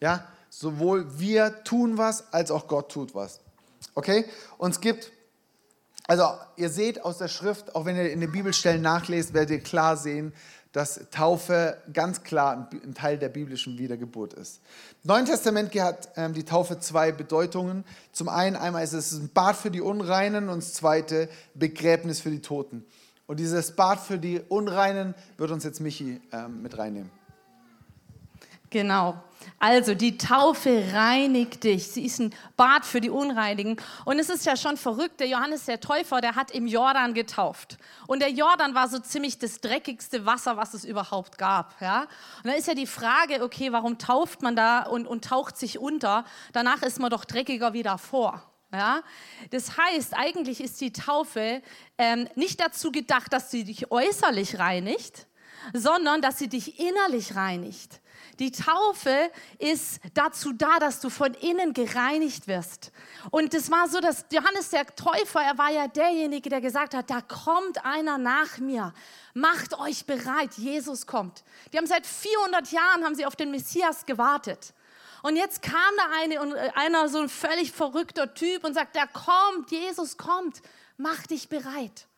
Ja, 0.00 0.26
sowohl 0.50 1.18
wir 1.18 1.62
tun 1.64 1.98
was, 1.98 2.32
als 2.32 2.50
auch 2.50 2.66
Gott 2.68 2.90
tut 2.90 3.14
was. 3.14 3.40
Okay? 3.94 4.24
Und 4.58 4.72
es 4.72 4.80
gibt, 4.80 5.12
also 6.06 6.24
ihr 6.56 6.70
seht 6.70 7.04
aus 7.04 7.18
der 7.18 7.28
Schrift, 7.28 7.74
auch 7.74 7.84
wenn 7.84 7.96
ihr 7.96 8.10
in 8.10 8.20
den 8.20 8.32
Bibelstellen 8.32 8.82
nachlest, 8.82 9.34
werdet 9.34 9.50
ihr 9.50 9.60
klar 9.60 9.96
sehen, 9.96 10.32
dass 10.72 11.00
Taufe 11.10 11.76
ganz 11.92 12.22
klar 12.22 12.68
ein 12.72 12.94
Teil 12.94 13.18
der 13.18 13.28
biblischen 13.28 13.78
Wiedergeburt 13.78 14.32
ist. 14.32 14.60
Im 15.04 15.08
Neuen 15.08 15.26
Testament 15.26 15.74
hat 15.74 16.08
ähm, 16.16 16.32
die 16.32 16.44
Taufe 16.44 16.78
zwei 16.80 17.12
Bedeutungen. 17.12 17.84
Zum 18.12 18.28
einen 18.28 18.56
einmal 18.56 18.82
ist 18.82 18.94
es 18.94 19.12
ein 19.12 19.28
Bad 19.32 19.56
für 19.56 19.70
die 19.70 19.82
Unreinen 19.82 20.48
und 20.48 20.62
das 20.62 20.72
zweite 20.72 21.28
Begräbnis 21.54 22.20
für 22.20 22.30
die 22.30 22.40
Toten. 22.40 22.84
Und 23.26 23.38
dieses 23.38 23.72
Bad 23.72 24.00
für 24.00 24.18
die 24.18 24.40
Unreinen 24.48 25.14
wird 25.36 25.50
uns 25.50 25.64
jetzt 25.64 25.80
Michi 25.80 26.20
ähm, 26.32 26.62
mit 26.62 26.76
reinnehmen. 26.78 27.10
Genau. 28.70 29.22
Also 29.58 29.94
die 29.94 30.18
Taufe 30.18 30.92
reinigt 30.92 31.64
dich. 31.64 31.88
Sie 31.88 32.04
ist 32.04 32.18
ein 32.18 32.34
Bad 32.56 32.84
für 32.84 33.00
die 33.00 33.10
Unreinigen. 33.10 33.76
Und 34.04 34.18
es 34.18 34.28
ist 34.28 34.44
ja 34.46 34.56
schon 34.56 34.76
verrückt, 34.76 35.20
der 35.20 35.28
Johannes 35.28 35.66
der 35.66 35.80
Täufer, 35.80 36.20
der 36.20 36.34
hat 36.34 36.50
im 36.50 36.66
Jordan 36.66 37.14
getauft. 37.14 37.78
Und 38.06 38.20
der 38.20 38.30
Jordan 38.30 38.74
war 38.74 38.88
so 38.88 38.98
ziemlich 38.98 39.38
das 39.38 39.60
dreckigste 39.60 40.26
Wasser, 40.26 40.56
was 40.56 40.74
es 40.74 40.84
überhaupt 40.84 41.38
gab. 41.38 41.80
Ja? 41.80 42.02
Und 42.42 42.50
dann 42.50 42.54
ist 42.54 42.68
ja 42.68 42.74
die 42.74 42.86
Frage, 42.86 43.42
okay, 43.42 43.72
warum 43.72 43.98
tauft 43.98 44.42
man 44.42 44.56
da 44.56 44.82
und, 44.82 45.06
und 45.06 45.24
taucht 45.24 45.56
sich 45.56 45.78
unter? 45.78 46.24
Danach 46.52 46.82
ist 46.82 46.98
man 46.98 47.10
doch 47.10 47.24
dreckiger 47.24 47.72
wie 47.72 47.82
davor. 47.82 48.42
Ja? 48.72 49.02
Das 49.50 49.76
heißt, 49.76 50.14
eigentlich 50.14 50.60
ist 50.60 50.80
die 50.80 50.92
Taufe 50.92 51.62
ähm, 51.98 52.28
nicht 52.34 52.60
dazu 52.60 52.90
gedacht, 52.90 53.32
dass 53.32 53.50
sie 53.50 53.64
dich 53.64 53.90
äußerlich 53.90 54.58
reinigt, 54.58 55.26
sondern 55.72 56.20
dass 56.20 56.38
sie 56.38 56.48
dich 56.48 56.80
innerlich 56.80 57.36
reinigt. 57.36 58.01
Die 58.38 58.50
Taufe 58.50 59.30
ist 59.58 60.00
dazu 60.14 60.52
da, 60.52 60.78
dass 60.78 61.00
du 61.00 61.10
von 61.10 61.34
innen 61.34 61.74
gereinigt 61.74 62.48
wirst. 62.48 62.92
Und 63.30 63.52
es 63.54 63.70
war 63.70 63.88
so, 63.88 64.00
dass 64.00 64.24
Johannes 64.32 64.70
der 64.70 64.86
Täufer, 64.86 65.42
er 65.42 65.58
war 65.58 65.70
ja 65.70 65.86
derjenige, 65.86 66.48
der 66.48 66.60
gesagt 66.60 66.94
hat, 66.94 67.10
da 67.10 67.20
kommt 67.20 67.84
einer 67.84 68.18
nach 68.18 68.58
mir. 68.58 68.94
Macht 69.34 69.78
euch 69.78 70.06
bereit, 70.06 70.54
Jesus 70.54 71.06
kommt. 71.06 71.44
Die 71.72 71.78
haben 71.78 71.86
seit 71.86 72.06
400 72.06 72.72
Jahren 72.72 73.04
haben 73.04 73.14
sie 73.14 73.26
auf 73.26 73.36
den 73.36 73.50
Messias 73.50 74.06
gewartet. 74.06 74.72
Und 75.22 75.36
jetzt 75.36 75.62
kam 75.62 75.74
da 75.96 76.04
eine, 76.20 76.34
äh, 76.56 76.70
einer, 76.74 77.08
so 77.08 77.20
ein 77.20 77.28
völlig 77.28 77.70
verrückter 77.70 78.34
Typ 78.34 78.64
und 78.64 78.74
sagt, 78.74 78.96
da 78.96 79.06
kommt, 79.06 79.70
Jesus 79.70 80.16
kommt, 80.16 80.62
mach 80.96 81.26
dich 81.26 81.48
bereit. 81.48 82.08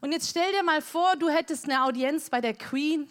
Und 0.00 0.12
jetzt 0.12 0.30
stell 0.30 0.50
dir 0.52 0.62
mal 0.62 0.82
vor, 0.82 1.16
du 1.16 1.28
hättest 1.28 1.64
eine 1.64 1.84
Audienz 1.84 2.30
bei 2.30 2.40
der 2.40 2.54
Queen 2.54 3.08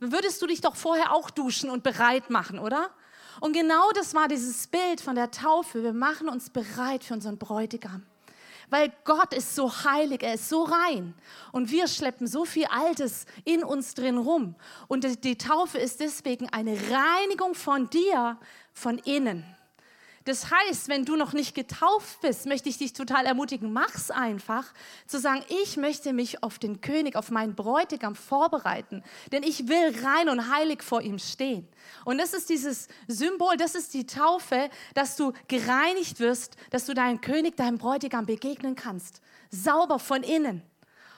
würdest 0.00 0.40
du 0.42 0.46
dich 0.46 0.60
doch 0.60 0.76
vorher 0.76 1.12
auch 1.12 1.30
duschen 1.30 1.70
und 1.70 1.82
bereit 1.82 2.30
machen, 2.30 2.58
oder? 2.58 2.90
Und 3.40 3.52
genau 3.52 3.90
das 3.92 4.14
war 4.14 4.28
dieses 4.28 4.66
Bild 4.66 5.00
von 5.00 5.14
der 5.14 5.30
Taufe. 5.30 5.82
Wir 5.82 5.92
machen 5.92 6.28
uns 6.28 6.50
bereit 6.50 7.04
für 7.04 7.14
unseren 7.14 7.38
Bräutigam. 7.38 8.04
weil 8.72 8.92
Gott 9.04 9.34
ist 9.34 9.56
so 9.56 9.68
heilig, 9.84 10.22
er 10.22 10.34
ist 10.34 10.48
so 10.48 10.62
rein. 10.62 11.14
Und 11.50 11.70
wir 11.72 11.88
schleppen 11.88 12.28
so 12.28 12.44
viel 12.44 12.66
Altes 12.66 13.26
in 13.44 13.64
uns 13.64 13.94
drin 13.94 14.16
rum. 14.16 14.54
Und 14.86 15.24
die 15.24 15.36
Taufe 15.36 15.78
ist 15.78 15.98
deswegen 15.98 16.48
eine 16.50 16.72
Reinigung 16.72 17.54
von 17.54 17.90
dir, 17.90 18.38
von 18.72 18.98
innen. 18.98 19.44
Das 20.26 20.50
heißt, 20.50 20.88
wenn 20.88 21.06
du 21.06 21.16
noch 21.16 21.32
nicht 21.32 21.54
getauft 21.54 22.20
bist, 22.20 22.44
möchte 22.44 22.68
ich 22.68 22.76
dich 22.76 22.92
total 22.92 23.24
ermutigen, 23.24 23.72
mach's 23.72 24.10
einfach, 24.10 24.66
zu 25.06 25.18
sagen, 25.18 25.42
ich 25.48 25.78
möchte 25.78 26.12
mich 26.12 26.42
auf 26.42 26.58
den 26.58 26.82
König, 26.82 27.16
auf 27.16 27.30
meinen 27.30 27.54
Bräutigam 27.54 28.14
vorbereiten, 28.14 29.02
denn 29.32 29.42
ich 29.42 29.68
will 29.68 29.94
rein 30.04 30.28
und 30.28 30.54
heilig 30.54 30.82
vor 30.82 31.00
ihm 31.00 31.18
stehen. 31.18 31.66
Und 32.04 32.18
das 32.18 32.34
ist 32.34 32.50
dieses 32.50 32.88
Symbol, 33.08 33.56
das 33.56 33.74
ist 33.74 33.94
die 33.94 34.06
Taufe, 34.06 34.68
dass 34.92 35.16
du 35.16 35.32
gereinigt 35.48 36.20
wirst, 36.20 36.56
dass 36.68 36.84
du 36.84 36.92
deinem 36.92 37.22
König, 37.22 37.56
deinem 37.56 37.78
Bräutigam 37.78 38.26
begegnen 38.26 38.74
kannst, 38.74 39.22
sauber 39.50 39.98
von 39.98 40.22
innen. 40.22 40.62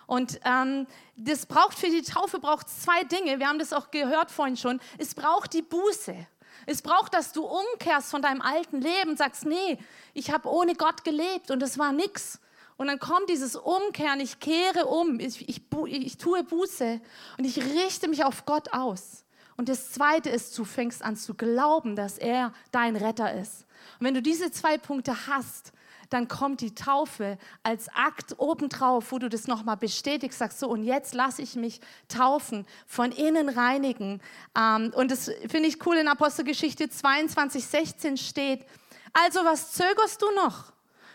Und 0.06 0.38
ähm, 0.44 0.86
das 1.16 1.46
braucht 1.46 1.76
für 1.76 1.88
die 1.88 2.02
Taufe 2.02 2.38
braucht 2.38 2.68
zwei 2.68 3.02
Dinge. 3.04 3.38
Wir 3.40 3.48
haben 3.48 3.58
das 3.58 3.72
auch 3.72 3.90
gehört 3.90 4.30
vorhin 4.30 4.56
schon. 4.56 4.80
Es 4.98 5.14
braucht 5.14 5.54
die 5.54 5.62
Buße. 5.62 6.26
Es 6.66 6.82
braucht, 6.82 7.14
dass 7.14 7.32
du 7.32 7.44
umkehrst 7.44 8.10
von 8.10 8.22
deinem 8.22 8.40
alten 8.40 8.80
Leben 8.80 9.16
sagst, 9.16 9.44
nee, 9.44 9.78
ich 10.14 10.30
habe 10.30 10.48
ohne 10.48 10.74
Gott 10.74 11.04
gelebt 11.04 11.50
und 11.50 11.62
es 11.62 11.78
war 11.78 11.92
nichts. 11.92 12.40
Und 12.76 12.86
dann 12.86 12.98
kommt 12.98 13.28
dieses 13.28 13.54
Umkehren, 13.54 14.20
ich 14.20 14.40
kehre 14.40 14.86
um, 14.86 15.20
ich, 15.20 15.48
ich, 15.48 15.62
ich 15.86 16.18
tue 16.18 16.42
Buße 16.42 17.00
und 17.38 17.44
ich 17.44 17.58
richte 17.58 18.08
mich 18.08 18.24
auf 18.24 18.44
Gott 18.44 18.72
aus. 18.72 19.24
Und 19.56 19.68
das 19.68 19.92
Zweite 19.92 20.30
ist, 20.30 20.56
du 20.58 20.64
fängst 20.64 21.02
an 21.02 21.16
zu 21.16 21.34
glauben, 21.34 21.94
dass 21.94 22.18
er 22.18 22.52
dein 22.70 22.96
Retter 22.96 23.32
ist. 23.34 23.66
Und 24.00 24.06
wenn 24.06 24.14
du 24.14 24.22
diese 24.22 24.50
zwei 24.50 24.78
Punkte 24.78 25.26
hast, 25.26 25.72
dann 26.12 26.28
kommt 26.28 26.60
die 26.60 26.74
Taufe 26.74 27.38
als 27.62 27.88
Akt 27.94 28.34
obendrauf, 28.38 29.12
wo 29.12 29.18
du 29.18 29.28
das 29.28 29.46
nochmal 29.46 29.76
bestätigst, 29.76 30.38
sagst 30.38 30.58
so, 30.58 30.68
und 30.68 30.84
jetzt 30.84 31.14
lasse 31.14 31.42
ich 31.42 31.56
mich 31.56 31.80
taufen, 32.08 32.66
von 32.86 33.12
innen 33.12 33.48
reinigen. 33.48 34.20
Ähm, 34.56 34.92
und 34.94 35.10
das 35.10 35.30
finde 35.48 35.68
ich 35.68 35.84
cool 35.86 35.96
in 35.96 36.08
Apostelgeschichte 36.08 36.88
22, 36.88 37.64
16 37.64 38.16
steht, 38.16 38.66
also 39.12 39.44
was 39.44 39.72
zögerst 39.72 40.22
du 40.22 40.26
noch? 40.34 40.72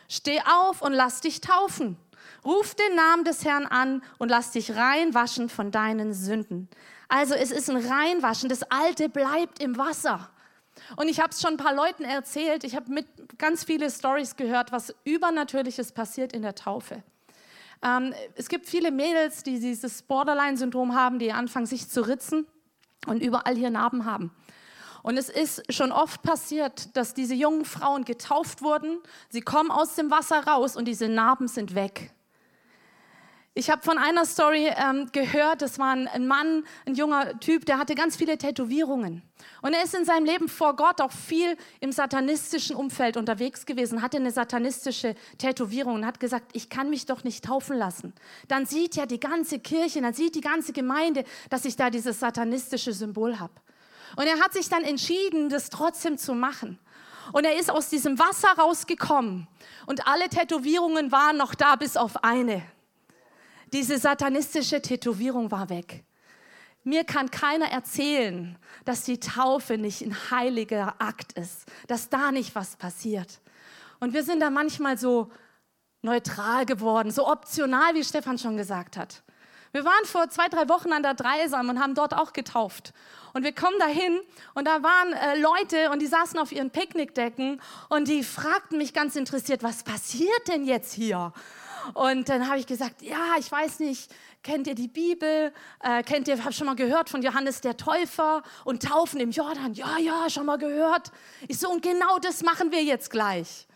Steh 0.08 0.40
auf 0.42 0.82
und 0.82 0.94
lass 0.94 1.22
dich 1.22 1.42
taufen. 1.42 1.98
Ruf 2.46 2.76
den 2.76 2.96
Namen 2.96 3.24
des 3.24 3.44
Herrn 3.44 3.66
an 3.66 4.04
und 4.20 4.30
lass 4.30 4.52
dich 4.52 4.76
reinwaschen 4.76 5.50
von 5.50 5.72
deinen 5.72 6.14
Sünden. 6.14 6.70
Also 7.10 7.34
es 7.34 7.52
ist 7.52 7.70
ein 7.70 7.78
Reinwaschen, 7.78 8.50
das 8.50 8.64
Alte 8.64 9.10
bleibt 9.10 9.60
im 9.62 9.78
Wasser. 9.78 10.30
Und 10.96 11.08
ich 11.08 11.20
habe 11.20 11.30
es 11.30 11.42
schon 11.42 11.56
ein 11.56 11.58
paar 11.58 11.74
Leuten 11.74 12.04
erzählt. 12.04 12.64
Ich 12.64 12.76
habe 12.76 12.92
mit 12.92 13.08
ganz 13.38 13.64
viele 13.64 13.90
Stories 13.90 14.36
gehört, 14.36 14.72
was 14.72 14.94
Übernatürliches 15.04 15.92
passiert 15.92 16.34
in 16.34 16.42
der 16.42 16.56
Taufe. 16.56 17.04
Ähm, 17.84 18.14
es 18.36 18.50
gibt 18.50 18.66
viele 18.68 18.92
Mädels, 18.92 19.44
die 19.44 19.60
dieses 19.60 20.02
Borderline-Syndrom 20.04 20.96
haben, 20.96 21.20
die 21.20 21.32
anfangen 21.32 21.66
sich 21.66 21.90
zu 21.90 22.02
ritzen 22.02 22.48
und 23.06 23.22
überall 23.22 23.56
hier 23.56 23.70
Narben 23.70 24.06
haben. 24.06 24.32
Und 25.04 25.18
es 25.18 25.30
ist 25.30 25.74
schon 25.74 25.92
oft 25.92 26.22
passiert, 26.22 26.96
dass 26.98 27.14
diese 27.14 27.34
jungen 27.34 27.66
Frauen 27.66 28.04
getauft 28.04 28.62
wurden. 28.62 29.00
Sie 29.30 29.42
kommen 29.42 29.72
aus 29.72 29.96
dem 29.96 30.12
Wasser 30.12 30.46
raus 30.46 30.76
und 30.76 30.86
diese 30.86 31.08
Narben 31.08 31.48
sind 31.48 31.76
weg. 31.76 32.12
Ich 33.58 33.72
habe 33.72 33.82
von 33.82 33.98
einer 33.98 34.24
Story 34.24 34.70
ähm, 34.78 35.10
gehört, 35.12 35.64
das 35.64 35.80
war 35.80 35.92
ein, 35.92 36.08
ein, 36.08 36.28
Mann, 36.28 36.64
ein 36.86 36.94
junger 36.94 37.40
Typ, 37.40 37.66
der 37.66 37.80
hatte 37.80 37.96
ganz 37.96 38.16
viele 38.16 38.38
Tätowierungen. 38.38 39.24
Und 39.64 39.74
er 39.74 39.84
ist 39.84 39.96
in 39.96 40.06
seinem 40.06 40.26
Leben 40.26 40.48
vor 40.48 40.76
Gott 40.76 41.02
auch 41.02 41.12
viel 41.12 41.58
im 41.80 41.92
satanistischen 41.92 42.76
Umfeld 42.76 43.18
unterwegs 43.18 43.66
gewesen, 43.66 44.04
hatte 44.04 44.18
eine 44.18 44.30
satanistische 44.30 45.16
Tätowierung 45.40 45.96
und 45.96 46.06
hat 46.06 46.20
gesagt, 46.20 46.52
ich 46.54 46.70
kann 46.70 46.92
mich 46.92 47.08
doch 47.08 47.24
nicht 47.24 47.46
taufen 47.46 47.76
lassen. 47.76 48.14
Dann 48.48 48.68
sieht 48.68 48.96
ja 48.96 49.08
die 49.08 49.20
ganze 49.20 49.58
Kirche, 49.58 50.02
dann 50.02 50.14
sieht 50.14 50.36
die 50.36 50.42
ganze 50.42 50.72
Gemeinde, 50.72 51.24
dass 51.50 51.66
ich 51.66 51.76
da 51.76 51.90
dieses 51.90 52.20
satanistische 52.20 52.94
Symbol 52.94 53.40
habe. 53.40 53.54
Und 54.18 54.28
er 54.28 54.40
hat 54.40 54.54
sich 54.54 54.70
dann 54.70 54.84
entschieden, 54.84 55.50
das 55.50 55.72
trotzdem 55.72 56.20
zu 56.20 56.36
machen. 56.36 56.78
Und 57.34 57.44
er 57.44 57.58
ist 57.58 57.72
aus 57.72 57.90
diesem 57.90 58.20
Wasser 58.20 58.50
rausgekommen 58.56 59.48
und 59.88 60.06
alle 60.06 60.30
Tätowierungen 60.30 61.12
waren 61.12 61.38
noch 61.38 61.56
da 61.56 61.76
bis 61.76 61.98
auf 61.98 62.24
eine. 62.24 62.62
Diese 63.74 63.98
satanistische 63.98 64.82
Tätowierung 64.82 65.52
war 65.52 65.70
weg. 65.70 66.04
Mir 66.84 67.04
kann 67.04 67.30
keiner 67.30 67.70
erzählen, 67.70 68.58
dass 68.86 69.04
die 69.04 69.20
Taufe 69.20 69.78
nicht 69.78 70.02
ein 70.02 70.16
heiliger 70.32 70.96
Akt 71.00 71.34
ist, 71.34 71.66
dass 71.88 72.10
da 72.10 72.32
nicht 72.32 72.56
was 72.56 72.78
passiert. 72.78 73.42
Und 74.00 74.14
wir 74.14 74.24
sind 74.24 74.40
da 74.40 74.50
manchmal 74.50 74.98
so 74.98 75.30
neutral 76.02 76.66
geworden, 76.66 77.12
so 77.12 77.28
optional, 77.28 77.94
wie 77.94 78.04
Stefan 78.04 78.38
schon 78.38 78.56
gesagt 78.56 78.96
hat. 78.96 79.24
Wir 79.74 79.84
waren 79.84 80.06
vor 80.06 80.30
zwei, 80.30 80.48
drei 80.48 80.70
Wochen 80.70 80.94
an 80.94 81.04
der 81.04 81.14
Dreisam 81.14 81.68
und 81.68 81.80
haben 81.80 81.94
dort 81.94 82.14
auch 82.14 82.32
getauft. 82.32 82.94
Und 83.34 83.44
wir 83.44 83.54
kommen 83.54 83.78
dahin 83.80 84.22
und 84.54 84.66
da 84.66 84.82
waren 84.82 85.14
äh, 85.14 85.38
Leute 85.40 85.92
und 85.92 86.02
die 86.02 86.08
saßen 86.08 86.40
auf 86.40 86.52
ihren 86.52 86.72
Picknickdecken 86.72 87.62
und 87.90 88.08
die 88.08 88.24
fragten 88.24 88.78
mich 88.78 88.94
ganz 88.94 89.16
interessiert, 89.16 89.62
was 89.62 89.84
passiert 89.84 90.48
denn 90.48 90.64
jetzt 90.64 90.94
hier? 90.94 91.34
Und 91.94 92.30
dann 92.30 92.48
habe 92.48 92.60
ich 92.60 92.68
gesagt, 92.68 93.02
ja, 93.02 93.36
ich 93.40 93.52
weiß 93.52 93.80
nicht, 93.80 94.12
kennt 94.44 94.68
ihr 94.68 94.76
die 94.76 94.88
Bibel? 94.88 95.54
Äh, 95.82 96.04
kennt 96.04 96.28
ihr, 96.28 96.42
habe 96.44 96.54
schon 96.54 96.68
mal 96.68 96.76
gehört 96.76 97.10
von 97.10 97.22
Johannes 97.22 97.62
der 97.62 97.78
Täufer 97.78 98.44
und 98.66 98.84
Taufen 98.84 99.20
im 99.20 99.32
Jordan? 99.32 99.74
Ja, 99.74 99.98
ja, 99.98 100.30
schon 100.30 100.46
mal 100.46 100.58
gehört. 100.58 101.12
Ich 101.48 101.60
so, 101.60 101.70
und 101.70 101.82
genau 101.82 102.20
das 102.20 102.44
machen 102.44 102.72
wir 102.72 102.84
jetzt 102.84 103.10
gleich. 103.10 103.68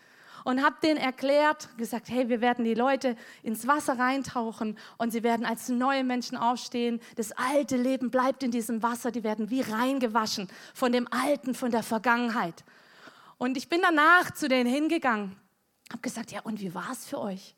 Und 0.44 0.62
habe 0.64 0.76
denen 0.82 0.96
erklärt, 0.96 1.68
gesagt, 1.78 2.08
hey, 2.08 2.28
wir 2.28 2.40
werden 2.40 2.64
die 2.64 2.74
Leute 2.74 3.16
ins 3.44 3.68
Wasser 3.68 3.98
reintauchen 3.98 4.76
und 4.98 5.12
sie 5.12 5.22
werden 5.22 5.46
als 5.46 5.68
neue 5.68 6.02
Menschen 6.02 6.36
aufstehen. 6.36 7.00
Das 7.14 7.30
alte 7.32 7.76
Leben 7.76 8.10
bleibt 8.10 8.42
in 8.42 8.50
diesem 8.50 8.82
Wasser, 8.82 9.12
die 9.12 9.22
werden 9.22 9.50
wie 9.50 9.60
reingewaschen 9.60 10.48
von 10.74 10.90
dem 10.90 11.06
Alten, 11.12 11.54
von 11.54 11.70
der 11.70 11.84
Vergangenheit. 11.84 12.64
Und 13.38 13.56
ich 13.56 13.68
bin 13.68 13.80
danach 13.82 14.32
zu 14.32 14.48
denen 14.48 14.68
hingegangen, 14.68 15.36
habe 15.90 16.02
gesagt, 16.02 16.32
ja, 16.32 16.40
und 16.40 16.60
wie 16.60 16.74
war 16.74 16.90
es 16.90 17.06
für 17.06 17.20
euch? 17.20 17.54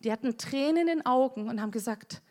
Die 0.00 0.12
hatten 0.12 0.36
Tränen 0.38 0.82
in 0.82 0.86
den 0.86 1.06
Augen 1.06 1.48
und 1.48 1.60
haben 1.60 1.70
gesagt, 1.70 2.22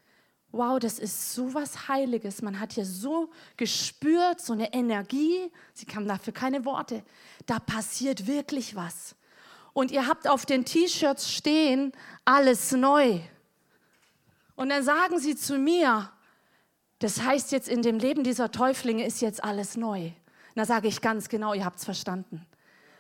wow, 0.52 0.80
das 0.80 1.00
ist 1.00 1.34
so 1.34 1.54
was 1.54 1.88
Heiliges. 1.88 2.42
Man 2.42 2.60
hat 2.60 2.74
hier 2.74 2.86
so 2.86 3.32
gespürt, 3.58 4.40
so 4.40 4.54
eine 4.54 4.74
Energie. 4.74 5.52
Sie 5.74 5.86
kamen 5.86 6.08
dafür 6.08 6.34
keine 6.34 6.66
Worte. 6.66 7.04
Da 7.46 7.60
passiert 7.60 8.28
wirklich 8.28 8.76
was. 8.76 9.16
Und 9.74 9.92
ihr 9.92 10.08
habt 10.08 10.28
auf 10.28 10.46
den 10.46 10.64
T-Shirts 10.64 11.32
stehen, 11.32 11.92
alles 12.24 12.72
neu. 12.72 13.20
Und 14.56 14.70
dann 14.70 14.84
sagen 14.84 15.20
sie 15.20 15.36
zu 15.36 15.58
mir, 15.58 16.10
das 17.00 17.22
heißt 17.22 17.52
jetzt 17.52 17.68
in 17.68 17.82
dem 17.82 18.00
Leben 18.00 18.24
dieser 18.24 18.52
Täuflinge 18.52 19.06
ist 19.06 19.22
jetzt 19.22 19.44
alles 19.44 19.76
neu. 19.76 20.12
Da 20.56 20.64
sage 20.64 20.88
ich 20.88 21.02
ganz 21.02 21.28
genau, 21.28 21.54
ihr 21.54 21.66
habt 21.66 21.80
es 21.80 21.86
verstanden. 21.86 22.46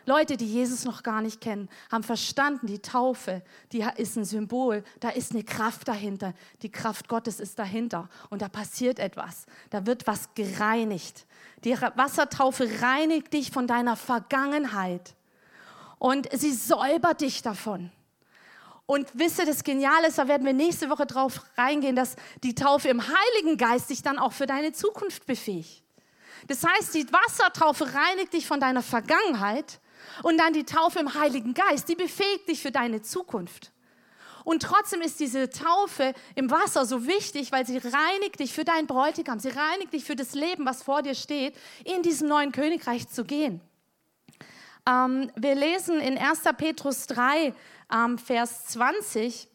Leute, 0.06 0.38
die 0.38 0.46
Jesus 0.46 0.86
noch 0.86 1.04
gar 1.04 1.22
nicht 1.22 1.42
kennen, 1.42 1.70
haben 1.92 2.04
verstanden, 2.04 2.68
die 2.68 2.80
Taufe, 2.80 3.42
die 3.72 3.86
ist 3.98 4.16
ein 4.16 4.26
Symbol, 4.26 4.84
da 5.00 5.10
ist 5.10 5.32
eine 5.32 5.44
Kraft 5.44 5.88
dahinter. 5.88 6.34
Die 6.62 6.72
Kraft 6.72 7.08
Gottes 7.08 7.40
ist 7.40 7.58
dahinter 7.58 8.10
und 8.30 8.42
da 8.42 8.50
passiert 8.50 9.00
etwas. 9.00 9.46
Da 9.70 9.86
wird 9.86 10.08
was 10.08 10.34
gereinigt. 10.36 11.26
Die 11.64 11.76
Wassertaufe 11.96 12.82
reinigt 12.82 13.34
dich 13.34 13.52
von 13.52 13.68
deiner 13.68 13.96
Vergangenheit 13.96 15.16
und 15.98 16.30
sie 16.32 16.54
säubert 16.54 17.22
dich 17.22 17.42
davon. 17.42 17.92
Und 18.86 19.18
wisse, 19.18 19.46
das 19.46 19.64
Geniale 19.64 20.08
ist, 20.08 20.20
da 20.20 20.28
werden 20.28 20.46
wir 20.46 20.54
nächste 20.54 20.90
Woche 20.92 21.08
drauf 21.08 21.42
reingehen, 21.58 21.96
dass 21.96 22.16
die 22.44 22.54
Taufe 22.54 22.90
im 22.90 23.02
Heiligen 23.02 23.58
Geist 23.58 23.90
dich 23.90 24.04
dann 24.04 24.20
auch 24.20 24.32
für 24.32 24.46
deine 24.46 24.74
Zukunft 24.74 25.26
befähigt. 25.26 25.84
Das 26.48 26.64
heißt, 26.64 26.94
die 26.94 27.08
Wassertaufe 27.12 27.92
reinigt 27.96 28.34
dich 28.34 28.46
von 28.46 28.60
deiner 28.60 28.84
Vergangenheit 28.84 29.80
und 30.24 30.38
dann 30.38 30.54
die 30.54 30.66
Taufe 30.66 31.00
im 31.00 31.14
Heiligen 31.14 31.54
Geist, 31.54 31.90
die 31.90 31.96
befähigt 31.96 32.48
dich 32.48 32.62
für 32.62 32.72
deine 32.72 33.02
Zukunft. 33.02 33.72
Und 34.44 34.62
trotzdem 34.62 35.02
ist 35.02 35.20
diese 35.20 35.50
Taufe 35.50 36.14
im 36.36 36.52
Wasser 36.52 36.86
so 36.86 37.08
wichtig, 37.08 37.52
weil 37.52 37.66
sie 37.66 37.80
reinigt 37.80 38.40
dich 38.40 38.54
für 38.54 38.64
deinen 38.64 38.86
Bräutigam, 38.86 39.40
sie 39.40 39.50
reinigt 39.50 39.92
dich 39.92 40.06
für 40.06 40.16
das 40.16 40.34
Leben, 40.36 40.66
was 40.66 40.84
vor 40.84 41.02
dir 41.02 41.16
steht, 41.16 41.56
in 41.84 42.04
diesem 42.04 42.28
neuen 42.28 42.52
Königreich 42.52 43.10
zu 43.10 43.26
gehen. 43.26 43.60
Ähm, 44.88 45.32
wir 45.36 45.56
lesen 45.56 46.00
in 46.00 46.18
1. 46.18 46.42
Petrus 46.58 47.08
3, 47.08 47.54
ähm, 47.92 48.18
Vers 48.20 48.68
20. 48.68 49.48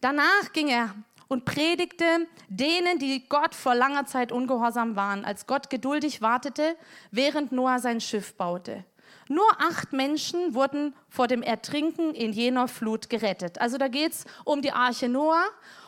Danach 0.00 0.52
ging 0.52 0.68
er 0.68 0.92
und 1.28 1.44
predigte 1.44 2.26
denen, 2.48 2.98
die 2.98 3.28
Gott 3.28 3.54
vor 3.54 3.76
langer 3.76 4.06
Zeit 4.06 4.32
ungehorsam 4.32 4.96
waren, 4.96 5.24
als 5.24 5.46
Gott 5.46 5.70
geduldig 5.70 6.20
wartete, 6.20 6.76
während 7.12 7.52
Noah 7.52 7.78
sein 7.78 8.00
Schiff 8.00 8.34
baute. 8.34 8.84
Nur 9.28 9.46
acht 9.58 9.92
Menschen 9.92 10.54
wurden 10.54 10.94
vor 11.08 11.28
dem 11.28 11.42
Ertrinken 11.42 12.14
in 12.14 12.32
jener 12.32 12.68
Flut 12.68 13.08
gerettet. 13.08 13.60
Also 13.60 13.78
da 13.78 13.88
geht 13.88 14.12
es 14.12 14.24
um 14.44 14.62
die 14.62 14.72
Arche 14.72 15.08
Noah 15.08 15.44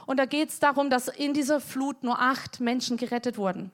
und 0.06 0.18
da 0.18 0.24
geht 0.24 0.50
es 0.50 0.58
darum, 0.58 0.90
dass 0.90 1.08
in 1.08 1.34
dieser 1.34 1.60
Flut 1.60 2.02
nur 2.02 2.18
acht 2.18 2.60
Menschen 2.60 2.96
gerettet 2.96 3.36
wurden. 3.36 3.72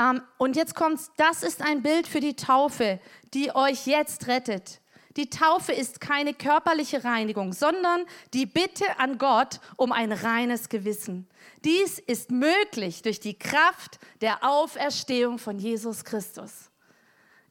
Ähm, 0.00 0.22
und 0.38 0.56
jetzt 0.56 0.74
kommt, 0.74 1.00
das 1.16 1.42
ist 1.42 1.62
ein 1.62 1.82
Bild 1.82 2.06
für 2.06 2.20
die 2.20 2.36
Taufe, 2.36 3.00
die 3.32 3.54
euch 3.54 3.86
jetzt 3.86 4.26
rettet. 4.26 4.80
Die 5.16 5.30
Taufe 5.30 5.72
ist 5.72 6.00
keine 6.00 6.34
körperliche 6.34 7.04
Reinigung, 7.04 7.52
sondern 7.52 8.04
die 8.32 8.46
Bitte 8.46 8.98
an 8.98 9.16
Gott 9.18 9.60
um 9.76 9.92
ein 9.92 10.10
reines 10.10 10.68
Gewissen. 10.68 11.28
Dies 11.64 12.00
ist 12.00 12.32
möglich 12.32 13.02
durch 13.02 13.20
die 13.20 13.38
Kraft 13.38 14.00
der 14.20 14.42
Auferstehung 14.42 15.38
von 15.38 15.58
Jesus 15.60 16.04
Christus. 16.04 16.70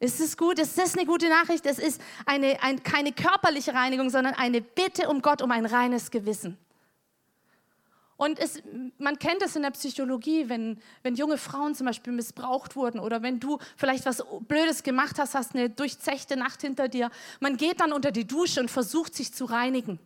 Ist 0.04 0.20
es 0.20 0.36
gut? 0.36 0.58
Ist 0.58 0.76
das 0.76 0.98
eine 0.98 1.06
gute 1.06 1.30
Nachricht? 1.30 1.64
Es 1.64 1.78
ist 1.78 1.98
eine, 2.26 2.62
ein, 2.62 2.82
keine 2.82 3.10
körperliche 3.10 3.72
Reinigung, 3.72 4.10
sondern 4.10 4.34
eine 4.34 4.60
Bitte 4.60 5.08
um 5.08 5.22
Gott 5.22 5.40
um 5.40 5.50
ein 5.50 5.64
reines 5.64 6.10
Gewissen. 6.10 6.58
Und 8.18 8.38
es, 8.38 8.62
man 8.98 9.18
kennt 9.18 9.40
es 9.40 9.56
in 9.56 9.62
der 9.62 9.70
Psychologie, 9.70 10.50
wenn, 10.50 10.78
wenn 11.02 11.14
junge 11.14 11.38
Frauen 11.38 11.74
zum 11.74 11.86
Beispiel 11.86 12.12
missbraucht 12.12 12.76
wurden 12.76 13.00
oder 13.00 13.22
wenn 13.22 13.40
du 13.40 13.58
vielleicht 13.78 14.04
was 14.04 14.22
Blödes 14.46 14.82
gemacht 14.82 15.18
hast, 15.18 15.34
hast 15.34 15.54
eine 15.54 15.70
durchzechte 15.70 16.36
Nacht 16.36 16.60
hinter 16.60 16.88
dir. 16.88 17.10
Man 17.40 17.56
geht 17.56 17.80
dann 17.80 17.94
unter 17.94 18.12
die 18.12 18.26
Dusche 18.26 18.60
und 18.60 18.70
versucht 18.70 19.14
sich 19.14 19.32
zu 19.32 19.46
reinigen 19.46 19.98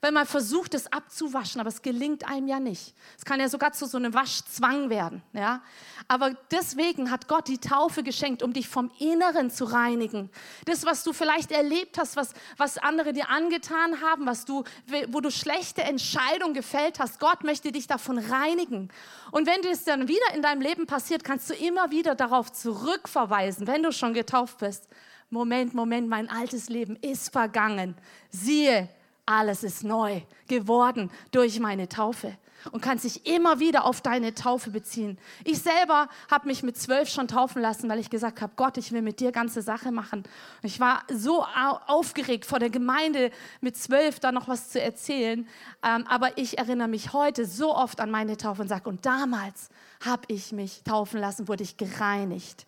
weil 0.00 0.12
man 0.12 0.26
versucht, 0.26 0.74
es 0.74 0.92
abzuwaschen, 0.92 1.60
aber 1.60 1.68
es 1.68 1.82
gelingt 1.82 2.28
einem 2.28 2.48
ja 2.48 2.60
nicht. 2.60 2.94
Es 3.16 3.24
kann 3.24 3.40
ja 3.40 3.48
sogar 3.48 3.72
zu 3.72 3.86
so 3.86 3.96
einem 3.96 4.14
Waschzwang 4.14 4.90
werden. 4.90 5.22
Ja? 5.32 5.62
Aber 6.08 6.34
deswegen 6.50 7.10
hat 7.10 7.28
Gott 7.28 7.48
die 7.48 7.58
Taufe 7.58 8.02
geschenkt, 8.02 8.42
um 8.42 8.52
dich 8.52 8.68
vom 8.68 8.90
Inneren 8.98 9.50
zu 9.50 9.64
reinigen. 9.64 10.30
Das, 10.66 10.84
was 10.84 11.04
du 11.04 11.12
vielleicht 11.12 11.52
erlebt 11.52 11.98
hast, 11.98 12.16
was, 12.16 12.32
was 12.56 12.78
andere 12.78 13.12
dir 13.12 13.30
angetan 13.30 14.00
haben, 14.00 14.26
was 14.26 14.44
du, 14.44 14.64
wo 15.08 15.20
du 15.20 15.30
schlechte 15.30 15.82
Entscheidungen 15.82 16.54
gefällt 16.54 16.98
hast, 16.98 17.20
Gott 17.20 17.44
möchte 17.44 17.72
dich 17.72 17.86
davon 17.86 18.18
reinigen. 18.18 18.90
Und 19.30 19.46
wenn 19.46 19.62
das 19.62 19.84
dann 19.84 20.08
wieder 20.08 20.34
in 20.34 20.42
deinem 20.42 20.60
Leben 20.60 20.86
passiert, 20.86 21.24
kannst 21.24 21.50
du 21.50 21.54
immer 21.54 21.90
wieder 21.90 22.14
darauf 22.14 22.52
zurückverweisen, 22.52 23.66
wenn 23.66 23.82
du 23.82 23.92
schon 23.92 24.14
getauft 24.14 24.58
bist. 24.58 24.88
Moment, 25.30 25.74
Moment, 25.74 26.08
mein 26.08 26.28
altes 26.28 26.68
Leben 26.68 26.96
ist 26.96 27.32
vergangen. 27.32 27.96
Siehe, 28.30 28.88
alles 29.26 29.62
ist 29.64 29.84
neu 29.84 30.20
geworden 30.48 31.10
durch 31.30 31.60
meine 31.60 31.88
Taufe 31.88 32.36
und 32.72 32.80
kann 32.80 32.98
sich 32.98 33.26
immer 33.26 33.60
wieder 33.60 33.84
auf 33.84 34.00
deine 34.00 34.34
Taufe 34.34 34.70
beziehen. 34.70 35.18
Ich 35.44 35.60
selber 35.60 36.08
habe 36.30 36.48
mich 36.48 36.62
mit 36.62 36.76
zwölf 36.76 37.08
schon 37.08 37.28
taufen 37.28 37.60
lassen, 37.60 37.88
weil 37.88 37.98
ich 37.98 38.10
gesagt 38.10 38.40
habe, 38.40 38.52
Gott, 38.56 38.78
ich 38.78 38.92
will 38.92 39.02
mit 39.02 39.20
dir 39.20 39.32
ganze 39.32 39.62
Sache 39.62 39.92
machen. 39.92 40.20
Und 40.20 40.64
ich 40.66 40.80
war 40.80 41.02
so 41.12 41.44
aufgeregt 41.86 42.44
vor 42.44 42.58
der 42.58 42.70
Gemeinde 42.70 43.30
mit 43.60 43.76
zwölf 43.76 44.20
da 44.20 44.32
noch 44.32 44.48
was 44.48 44.70
zu 44.70 44.80
erzählen. 44.80 45.46
Ähm, 45.82 46.06
aber 46.08 46.38
ich 46.38 46.58
erinnere 46.58 46.88
mich 46.88 47.12
heute 47.12 47.44
so 47.44 47.74
oft 47.74 48.00
an 48.00 48.10
meine 48.10 48.36
Taufe 48.36 48.62
und 48.62 48.68
sage, 48.68 48.88
und 48.88 49.04
damals 49.04 49.68
habe 50.04 50.22
ich 50.28 50.52
mich 50.52 50.82
taufen 50.84 51.20
lassen, 51.20 51.48
wurde 51.48 51.62
ich 51.62 51.76
gereinigt. 51.76 52.64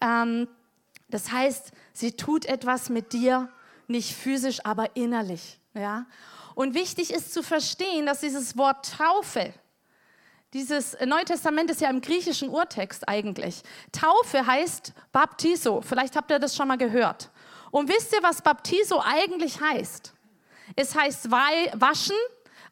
Ähm, 0.00 0.48
das 1.08 1.30
heißt, 1.30 1.72
sie 1.92 2.12
tut 2.12 2.46
etwas 2.46 2.88
mit 2.88 3.12
dir, 3.12 3.50
nicht 3.88 4.14
physisch, 4.14 4.64
aber 4.64 4.96
innerlich. 4.96 5.58
Ja? 5.74 6.06
Und 6.54 6.74
wichtig 6.74 7.12
ist 7.12 7.32
zu 7.32 7.42
verstehen, 7.42 8.06
dass 8.06 8.20
dieses 8.20 8.56
Wort 8.56 8.94
Taufe, 8.96 9.52
dieses 10.52 10.96
Neue 11.06 11.24
Testament 11.24 11.70
ist 11.70 11.80
ja 11.80 11.88
im 11.88 12.02
griechischen 12.02 12.50
Urtext 12.50 13.08
eigentlich. 13.08 13.62
Taufe 13.90 14.46
heißt 14.46 14.92
Baptiso. 15.10 15.80
Vielleicht 15.80 16.14
habt 16.14 16.30
ihr 16.30 16.38
das 16.38 16.54
schon 16.54 16.68
mal 16.68 16.76
gehört. 16.76 17.30
Und 17.70 17.88
wisst 17.88 18.12
ihr, 18.12 18.22
was 18.22 18.42
Baptiso 18.42 19.00
eigentlich 19.02 19.60
heißt? 19.60 20.12
Es 20.76 20.94
heißt 20.94 21.30
waschen, 21.30 22.16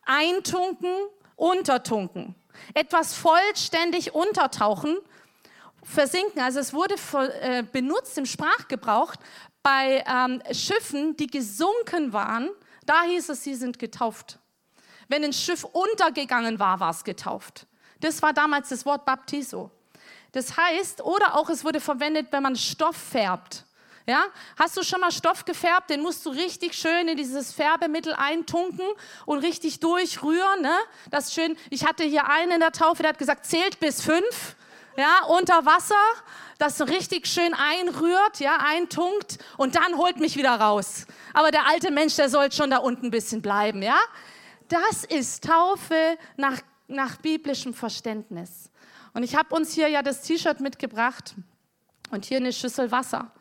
eintunken, 0.05 0.95
untertunken. 1.37 2.35
Etwas 2.75 3.15
vollständig 3.15 4.15
untertauchen, 4.15 4.99
versinken. 5.83 6.43
Also 6.43 6.61
es 6.61 6.75
wurde 6.75 6.97
äh, 7.41 7.63
benutzt 7.63 8.19
im 8.19 8.27
Sprachgebrauch 8.27 9.15
bei 9.63 10.05
ähm, 10.07 10.43
Schiffen, 10.53 11.17
die 11.17 11.27
gesunken 11.27 12.13
waren 12.13 12.51
da 12.91 13.03
hieß 13.03 13.29
es, 13.29 13.45
sie 13.45 13.55
sind 13.55 13.79
getauft. 13.79 14.41
Wenn 15.07 15.23
ein 15.23 15.33
Schiff 15.33 15.63
untergegangen 15.63 16.59
war, 16.59 16.81
war 16.81 16.91
es 16.91 17.05
getauft. 17.05 17.69
Das 18.01 18.21
war 18.21 18.33
damals 18.33 18.71
das 18.71 18.85
Wort 18.85 19.05
Baptiso. 19.05 19.71
Das 20.33 20.57
heißt, 20.57 21.01
oder 21.03 21.37
auch 21.37 21.49
es 21.51 21.65
wurde 21.65 21.81
verwendet, 21.81 22.27
wenn 22.33 22.43
man 22.43 22.57
Stoff 22.57 22.97
färbt. 22.97 23.65
Ja? 24.07 24.25
Hast 24.59 24.77
du 24.77 24.83
schon 24.83 25.01
mal 25.01 25.13
Stoff 25.13 25.45
gefärbt? 25.45 25.91
Den 25.91 26.01
musst 26.01 26.27
du 26.27 26.31
richtig 26.31 26.75
schön 26.75 27.07
in 27.07 27.17
dieses 27.17 27.53
Färbemittel 27.53 28.13
eintunken 28.15 28.89
und 29.25 29.39
richtig 29.39 29.79
durchrühren. 29.79 30.63
Ne? 30.63 30.77
Das 31.13 31.33
schön. 31.33 31.57
Ich 31.71 31.87
hatte 31.87 32.03
hier 32.03 32.29
einen 32.29 32.53
in 32.53 32.61
der 32.61 32.73
Taufe, 32.73 33.03
der 33.03 33.11
hat 33.11 33.19
gesagt, 33.19 33.47
zählt 33.47 33.79
bis 33.79 34.03
fünf. 34.03 34.57
Ja, 34.97 35.25
unter 35.29 35.65
Wasser, 35.65 35.95
das 36.59 36.81
richtig 36.89 37.27
schön 37.27 37.55
einrührt, 37.55 38.41
ja, 38.41 38.59
eintunkt 38.59 39.39
und 39.57 39.77
dann 39.77 39.97
holt 39.97 40.19
mich 40.19 40.37
wieder 40.37 40.61
raus 40.61 41.07
aber 41.33 41.51
der 41.51 41.67
alte 41.67 41.91
Mensch, 41.91 42.17
der 42.17 42.29
soll 42.29 42.51
schon 42.53 42.71
da 42.71 42.79
unten 42.79 43.07
ein 43.07 43.11
bisschen 43.11 43.43
bleiben, 43.43 43.83
ja? 43.83 43.99
Das 44.69 45.05
ist 45.05 45.45
Taufe 45.45 46.19
nach, 46.37 46.61
nach 46.87 47.17
biblischem 47.17 47.75
Verständnis. 47.75 48.71
Und 49.13 49.23
ich 49.23 49.35
habe 49.35 49.55
uns 49.55 49.73
hier 49.73 49.89
ja 49.89 50.03
das 50.03 50.23
T-Shirt 50.23 50.61
mitgebracht 50.61 51.35
und 52.11 52.25
hier 52.25 52.37
eine 52.39 52.53
Schüssel 52.53 52.91
Wasser. 52.91 53.33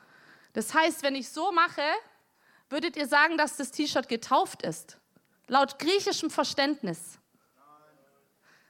Das 0.54 0.74
heißt, 0.74 1.04
wenn 1.04 1.16
ich 1.16 1.30
so 1.30 1.52
mache, 1.52 1.84
würdet 2.70 2.98
ihr 2.98 3.08
sagen, 3.08 3.38
dass 3.38 3.58
das 3.58 3.72
T-Shirt 3.72 4.10
getauft 4.10 4.64
ist? 4.64 4.98
Laut 5.48 5.78
griechischem 5.78 6.32
Verständnis. 6.32 7.20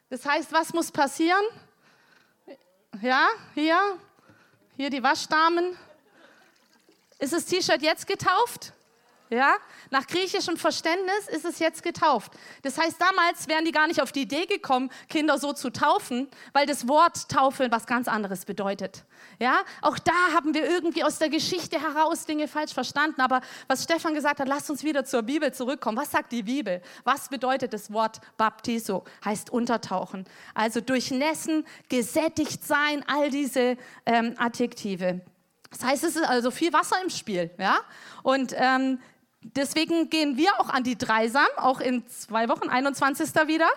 Das 0.10 0.26
heißt, 0.26 0.52
was 0.52 0.74
muss 0.74 0.92
passieren? 0.92 1.44
Ja, 2.98 3.30
hier, 3.54 3.98
hier 4.76 4.90
die 4.90 5.02
Waschdamen. 5.04 5.78
Ist 7.20 7.32
das 7.32 7.46
T-Shirt 7.46 7.82
jetzt 7.82 8.08
getauft? 8.08 8.74
Ja? 9.30 9.56
Nach 9.92 10.08
griechischem 10.08 10.58
Verständnis 10.58 11.28
ist 11.28 11.46
es 11.46 11.60
jetzt 11.60 11.84
getauft. 11.84 12.32
Das 12.64 12.78
heißt, 12.78 13.00
damals 13.00 13.48
wären 13.48 13.66
die 13.66 13.72
gar 13.72 13.88
nicht 13.88 14.02
auf 14.02 14.12
die 14.12 14.22
Idee 14.22 14.46
gekommen, 14.46 14.90
Kinder 15.08 15.38
so 15.38 15.54
zu 15.54 15.70
taufen, 15.70 16.28
weil 16.54 16.66
das 16.66 16.88
Wort 16.88 17.30
Taufe 17.30 17.68
was 17.70 17.86
ganz 17.86 18.08
anderes 18.08 18.46
bedeutet. 18.46 19.06
Ja? 19.40 19.60
Auch 19.82 20.00
da 20.00 20.34
haben 20.34 20.54
wir 20.54 20.68
irgendwie 20.68 21.04
aus 21.04 21.20
der 21.20 21.30
Geschichte 21.30 21.80
heraus 21.82 22.26
Dinge 22.26 22.48
falsch 22.48 22.74
verstanden. 22.74 23.22
Aber 23.22 23.42
was 23.68 23.84
Stefan 23.84 24.16
gesagt 24.16 24.40
hat, 24.40 24.48
lasst 24.48 24.70
uns 24.70 24.84
wieder 24.84 25.06
zur 25.06 25.22
Bibel 25.22 25.54
zurückkommen. 25.54 25.98
Was 25.98 26.12
sagt 26.12 26.32
die 26.32 26.44
Bibel? 26.44 26.82
Was 27.04 27.30
bedeutet 27.30 27.74
das 27.74 27.94
Wort 27.94 28.20
Baptiso? 28.38 29.04
Heißt 29.24 29.52
untertauchen. 29.52 30.26
Also 30.56 30.82
durchnässen, 30.82 31.66
gesättigt 31.88 32.66
sein, 32.66 33.04
all 33.08 33.30
diese 33.30 33.78
ähm, 34.06 34.34
Adjektive. 34.38 35.22
Das 35.70 35.84
heißt, 35.84 36.04
es 36.04 36.16
ist 36.16 36.26
also 36.28 36.52
viel 36.52 36.74
Wasser 36.74 36.98
im 37.04 37.10
Spiel. 37.10 37.52
Ja? 37.60 37.78
Und 38.24 38.54
ähm, 38.58 39.00
Deswegen 39.42 40.10
gehen 40.10 40.38
wir 40.38 40.60
auch 40.60 40.70
an 40.70 40.84
die 40.84 40.98
Dreisam, 40.98 41.48
auch 41.58 41.80
in 41.80 42.08
zwei 42.08 42.50
Wochen, 42.50 42.68
21. 42.70 43.34
wieder. 43.48 43.70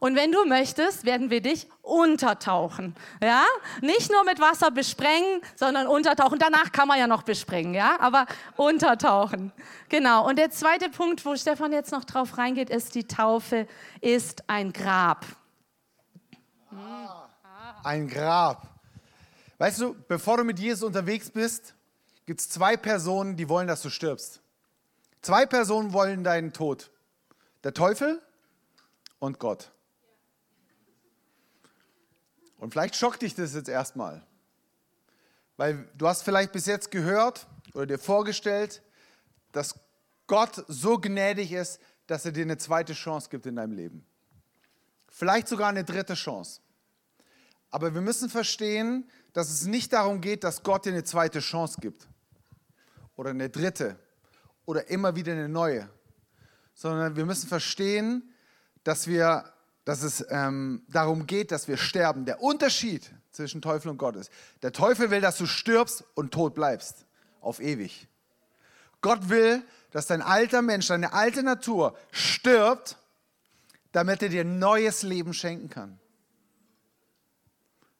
Und 0.00 0.14
wenn 0.14 0.30
du 0.30 0.44
möchtest, 0.44 1.04
werden 1.04 1.28
wir 1.30 1.40
dich 1.40 1.68
untertauchen. 1.82 2.94
Ja? 3.20 3.42
Nicht 3.80 4.12
nur 4.12 4.22
mit 4.24 4.40
Wasser 4.40 4.70
besprengen, 4.70 5.40
sondern 5.56 5.88
untertauchen. 5.88 6.38
Danach 6.38 6.70
kann 6.70 6.86
man 6.86 7.00
ja 7.00 7.08
noch 7.08 7.24
besprengen, 7.24 7.74
ja? 7.74 7.98
Aber 7.98 8.26
untertauchen. 8.56 9.52
Genau. 9.88 10.28
Und 10.28 10.38
der 10.38 10.50
zweite 10.50 10.88
Punkt, 10.88 11.24
wo 11.24 11.34
Stefan 11.34 11.72
jetzt 11.72 11.90
noch 11.90 12.04
drauf 12.04 12.38
reingeht, 12.38 12.70
ist, 12.70 12.94
die 12.94 13.08
Taufe 13.08 13.66
ist 14.00 14.48
ein 14.48 14.72
Grab. 14.72 15.26
Ein 17.82 18.08
Grab. 18.08 18.68
Weißt 19.58 19.80
du, 19.80 19.96
bevor 20.06 20.36
du 20.36 20.44
mit 20.44 20.60
Jesus 20.60 20.84
unterwegs 20.84 21.28
bist, 21.28 21.74
gibt 22.24 22.40
es 22.40 22.48
zwei 22.48 22.76
Personen, 22.76 23.36
die 23.36 23.48
wollen, 23.48 23.66
dass 23.66 23.82
du 23.82 23.90
stirbst. 23.90 24.40
Zwei 25.22 25.46
Personen 25.46 25.92
wollen 25.92 26.24
deinen 26.24 26.52
Tod. 26.52 26.90
Der 27.64 27.74
Teufel 27.74 28.22
und 29.18 29.38
Gott. 29.38 29.72
Und 32.58 32.72
vielleicht 32.72 32.96
schockt 32.96 33.22
dich 33.22 33.34
das 33.34 33.54
jetzt 33.54 33.68
erstmal. 33.68 34.24
Weil 35.56 35.88
du 35.96 36.06
hast 36.06 36.22
vielleicht 36.22 36.52
bis 36.52 36.66
jetzt 36.66 36.90
gehört 36.90 37.46
oder 37.74 37.86
dir 37.86 37.98
vorgestellt, 37.98 38.82
dass 39.52 39.78
Gott 40.26 40.64
so 40.68 40.98
gnädig 40.98 41.52
ist, 41.52 41.80
dass 42.06 42.24
er 42.24 42.32
dir 42.32 42.42
eine 42.42 42.58
zweite 42.58 42.92
Chance 42.92 43.28
gibt 43.28 43.46
in 43.46 43.56
deinem 43.56 43.72
Leben. 43.72 44.06
Vielleicht 45.08 45.48
sogar 45.48 45.68
eine 45.68 45.84
dritte 45.84 46.14
Chance. 46.14 46.60
Aber 47.70 47.92
wir 47.92 48.00
müssen 48.00 48.30
verstehen, 48.30 49.10
dass 49.32 49.50
es 49.50 49.64
nicht 49.64 49.92
darum 49.92 50.20
geht, 50.20 50.44
dass 50.44 50.62
Gott 50.62 50.86
dir 50.86 50.92
eine 50.92 51.04
zweite 51.04 51.40
Chance 51.40 51.80
gibt. 51.80 52.08
Oder 53.16 53.30
eine 53.30 53.50
dritte 53.50 53.98
oder 54.68 54.90
immer 54.90 55.16
wieder 55.16 55.32
eine 55.32 55.48
neue, 55.48 55.88
sondern 56.74 57.16
wir 57.16 57.24
müssen 57.24 57.48
verstehen, 57.48 58.34
dass, 58.84 59.06
wir, 59.06 59.50
dass 59.86 60.02
es 60.02 60.22
ähm, 60.28 60.82
darum 60.88 61.26
geht, 61.26 61.52
dass 61.52 61.68
wir 61.68 61.78
sterben. 61.78 62.26
Der 62.26 62.42
Unterschied 62.42 63.10
zwischen 63.30 63.62
Teufel 63.62 63.88
und 63.88 63.96
Gott 63.96 64.16
ist, 64.16 64.30
der 64.60 64.74
Teufel 64.74 65.10
will, 65.10 65.22
dass 65.22 65.38
du 65.38 65.46
stirbst 65.46 66.04
und 66.14 66.34
tot 66.34 66.54
bleibst, 66.54 67.06
auf 67.40 67.60
ewig. 67.60 68.08
Gott 69.00 69.30
will, 69.30 69.62
dass 69.90 70.06
dein 70.06 70.20
alter 70.20 70.60
Mensch, 70.60 70.88
deine 70.88 71.14
alte 71.14 71.42
Natur 71.42 71.96
stirbt, 72.10 72.98
damit 73.92 74.22
er 74.22 74.28
dir 74.28 74.44
neues 74.44 75.02
Leben 75.02 75.32
schenken 75.32 75.70
kann. 75.70 75.98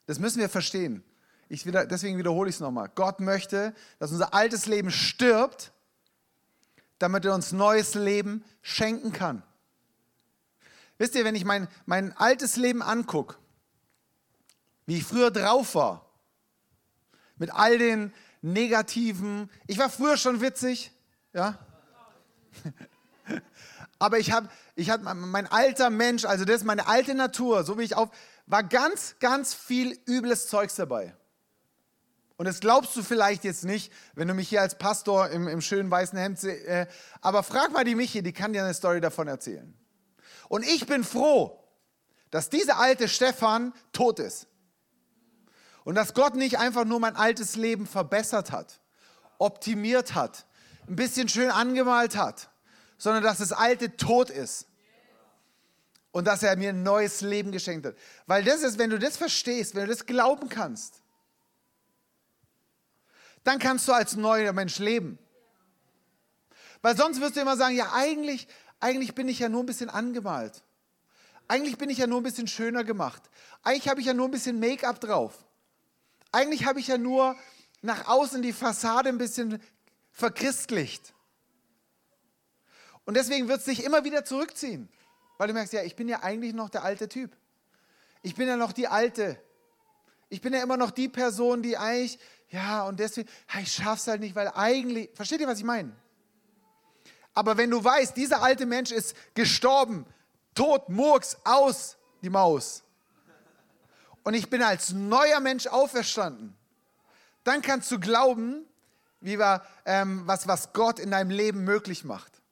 Das 0.04 0.18
müssen 0.18 0.38
wir 0.38 0.50
verstehen. 0.50 1.02
Ich 1.48 1.64
wieder, 1.64 1.86
deswegen 1.86 2.18
wiederhole 2.18 2.50
ich 2.50 2.56
es 2.56 2.60
nochmal. 2.60 2.90
Gott 2.94 3.20
möchte, 3.20 3.74
dass 3.98 4.12
unser 4.12 4.34
altes 4.34 4.66
Leben 4.66 4.90
stirbt, 4.90 5.72
damit 6.98 7.24
er 7.24 7.34
uns 7.34 7.52
neues 7.52 7.94
Leben 7.94 8.44
schenken 8.62 9.12
kann. 9.12 9.42
Wisst 10.98 11.14
ihr, 11.14 11.24
wenn 11.24 11.34
ich 11.34 11.44
mein, 11.44 11.68
mein 11.86 12.16
altes 12.16 12.56
Leben 12.56 12.82
angucke, 12.82 13.36
wie 14.86 14.98
ich 14.98 15.04
früher 15.04 15.30
drauf 15.30 15.74
war, 15.74 16.04
mit 17.36 17.54
all 17.54 17.78
den 17.78 18.12
negativen, 18.42 19.50
ich 19.66 19.78
war 19.78 19.90
früher 19.90 20.16
schon 20.16 20.40
witzig, 20.40 20.90
ja, 21.32 21.58
aber 23.98 24.18
ich 24.18 24.32
habe, 24.32 24.48
ich 24.74 24.90
hab, 24.90 25.02
mein 25.02 25.46
alter 25.46 25.90
Mensch, 25.90 26.24
also 26.24 26.44
das 26.44 26.58
ist 26.58 26.64
meine 26.64 26.88
alte 26.88 27.14
Natur, 27.14 27.64
so 27.64 27.78
wie 27.78 27.82
ich 27.82 27.94
auf, 27.94 28.10
war 28.46 28.62
ganz, 28.62 29.16
ganz 29.20 29.54
viel 29.54 29.98
übles 30.06 30.48
Zeugs 30.48 30.74
dabei. 30.76 31.14
Und 32.38 32.44
das 32.44 32.60
glaubst 32.60 32.94
du 32.94 33.02
vielleicht 33.02 33.42
jetzt 33.42 33.64
nicht, 33.64 33.92
wenn 34.14 34.28
du 34.28 34.32
mich 34.32 34.48
hier 34.48 34.62
als 34.62 34.78
Pastor 34.78 35.28
im, 35.30 35.48
im 35.48 35.60
schönen 35.60 35.90
weißen 35.90 36.16
Hemd 36.16 36.38
siehst. 36.38 36.64
Äh, 36.66 36.86
aber 37.20 37.42
frag 37.42 37.72
mal 37.72 37.82
die 37.82 37.96
Michi, 37.96 38.22
die 38.22 38.32
kann 38.32 38.52
dir 38.52 38.62
eine 38.62 38.74
Story 38.74 39.00
davon 39.00 39.26
erzählen. 39.26 39.74
Und 40.48 40.64
ich 40.64 40.86
bin 40.86 41.02
froh, 41.02 41.58
dass 42.30 42.48
dieser 42.48 42.78
alte 42.78 43.08
Stefan 43.08 43.74
tot 43.92 44.20
ist. 44.20 44.46
Und 45.82 45.96
dass 45.96 46.14
Gott 46.14 46.36
nicht 46.36 46.60
einfach 46.60 46.84
nur 46.84 47.00
mein 47.00 47.16
altes 47.16 47.56
Leben 47.56 47.88
verbessert 47.88 48.52
hat, 48.52 48.78
optimiert 49.38 50.14
hat, 50.14 50.46
ein 50.86 50.94
bisschen 50.94 51.28
schön 51.28 51.50
angemalt 51.50 52.16
hat, 52.16 52.50
sondern 52.98 53.24
dass 53.24 53.38
das 53.38 53.50
alte 53.50 53.96
tot 53.96 54.30
ist. 54.30 54.68
Und 56.12 56.26
dass 56.26 56.44
er 56.44 56.56
mir 56.56 56.68
ein 56.68 56.84
neues 56.84 57.20
Leben 57.20 57.50
geschenkt 57.50 57.84
hat. 57.84 57.96
Weil 58.26 58.44
das 58.44 58.62
ist, 58.62 58.78
wenn 58.78 58.90
du 58.90 58.98
das 58.98 59.16
verstehst, 59.16 59.74
wenn 59.74 59.86
du 59.86 59.90
das 59.90 60.06
glauben 60.06 60.48
kannst, 60.48 61.02
dann 63.48 63.58
kannst 63.58 63.88
du 63.88 63.92
als 63.92 64.14
neuer 64.14 64.52
Mensch 64.52 64.78
leben. 64.78 65.18
Weil 66.82 66.96
sonst 66.96 67.20
wirst 67.20 67.36
du 67.36 67.40
immer 67.40 67.56
sagen, 67.56 67.74
ja 67.74 67.92
eigentlich, 67.94 68.46
eigentlich 68.78 69.14
bin 69.14 69.26
ich 69.26 69.38
ja 69.38 69.48
nur 69.48 69.62
ein 69.62 69.66
bisschen 69.66 69.88
angemalt. 69.88 70.62
Eigentlich 71.48 71.78
bin 71.78 71.88
ich 71.88 71.98
ja 71.98 72.06
nur 72.06 72.20
ein 72.20 72.24
bisschen 72.24 72.46
schöner 72.46 72.84
gemacht. 72.84 73.22
Eigentlich 73.62 73.88
habe 73.88 74.00
ich 74.00 74.06
ja 74.06 74.12
nur 74.12 74.28
ein 74.28 74.30
bisschen 74.30 74.60
Make-up 74.60 75.00
drauf. 75.00 75.46
Eigentlich 76.30 76.66
habe 76.66 76.78
ich 76.78 76.88
ja 76.88 76.98
nur 76.98 77.36
nach 77.80 78.06
außen 78.06 78.42
die 78.42 78.52
Fassade 78.52 79.08
ein 79.08 79.18
bisschen 79.18 79.62
verchristlicht. 80.12 81.14
Und 83.06 83.16
deswegen 83.16 83.48
wird 83.48 83.60
es 83.60 83.64
dich 83.64 83.82
immer 83.82 84.04
wieder 84.04 84.26
zurückziehen, 84.26 84.90
weil 85.38 85.48
du 85.48 85.54
merkst, 85.54 85.72
ja, 85.72 85.82
ich 85.82 85.96
bin 85.96 86.08
ja 86.08 86.22
eigentlich 86.22 86.52
noch 86.52 86.68
der 86.68 86.84
alte 86.84 87.08
Typ. 87.08 87.34
Ich 88.20 88.34
bin 88.34 88.46
ja 88.46 88.58
noch 88.58 88.72
die 88.72 88.88
alte. 88.88 89.42
Ich 90.28 90.42
bin 90.42 90.52
ja 90.52 90.62
immer 90.62 90.76
noch 90.76 90.90
die 90.90 91.08
Person, 91.08 91.62
die 91.62 91.78
eigentlich, 91.78 92.18
ja, 92.50 92.84
und 92.84 92.98
deswegen, 92.98 93.28
ich 93.60 93.72
schaff's 93.72 94.06
halt 94.06 94.20
nicht, 94.20 94.34
weil 94.34 94.48
eigentlich, 94.48 95.10
versteht 95.14 95.40
ihr, 95.40 95.46
was 95.46 95.58
ich 95.58 95.64
meine? 95.64 95.92
Aber 97.34 97.56
wenn 97.56 97.70
du 97.70 97.82
weißt, 97.82 98.16
dieser 98.16 98.42
alte 98.42 98.66
Mensch 98.66 98.90
ist 98.90 99.14
gestorben, 99.34 100.06
tot, 100.54 100.88
Murks, 100.88 101.36
aus, 101.44 101.96
die 102.22 102.30
Maus. 102.30 102.82
Und 104.24 104.34
ich 104.34 104.50
bin 104.50 104.62
als 104.62 104.92
neuer 104.92 105.40
Mensch 105.40 105.66
auferstanden. 105.66 106.56
Dann 107.44 107.62
kannst 107.62 107.90
du 107.90 108.00
glauben, 108.00 108.66
wie 109.20 109.38
wir, 109.38 109.62
ähm, 109.84 110.22
was, 110.26 110.48
was 110.48 110.72
Gott 110.72 110.98
in 110.98 111.10
deinem 111.10 111.30
Leben 111.30 111.64
möglich 111.64 112.04
macht. 112.04 112.42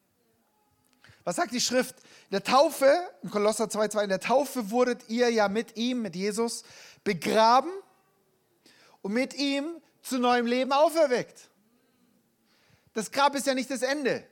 Was 1.25 1.37
sagt 1.37 1.53
die 1.53 1.61
Schrift? 1.61 1.97
In 2.31 2.33
der 2.33 2.45
Taufe, 2.45 2.97
in 3.23 3.31
Kolosser 3.31 3.65
2,2, 3.65 4.05
in 4.05 4.09
der 4.09 4.21
Taufe 4.21 4.71
wurdet 4.71 5.09
ihr 5.09 5.31
ja 5.31 5.49
mit 5.49 5.77
ihm, 5.77 6.03
mit 6.03 6.15
Jesus, 6.15 6.63
begraben 7.03 7.71
und 9.03 9.13
mit 9.13 9.35
ihm 9.35 9.83
zu 10.07 10.19
neuem 10.19 10.47
Leben 10.47 10.73
auferweckt. 10.73 11.49
Das 12.95 13.11
Grab 13.11 13.35
ist 13.35 13.47
ja 13.47 13.55
nicht 13.55 13.71
das 13.71 13.83
Ende. 13.83 14.27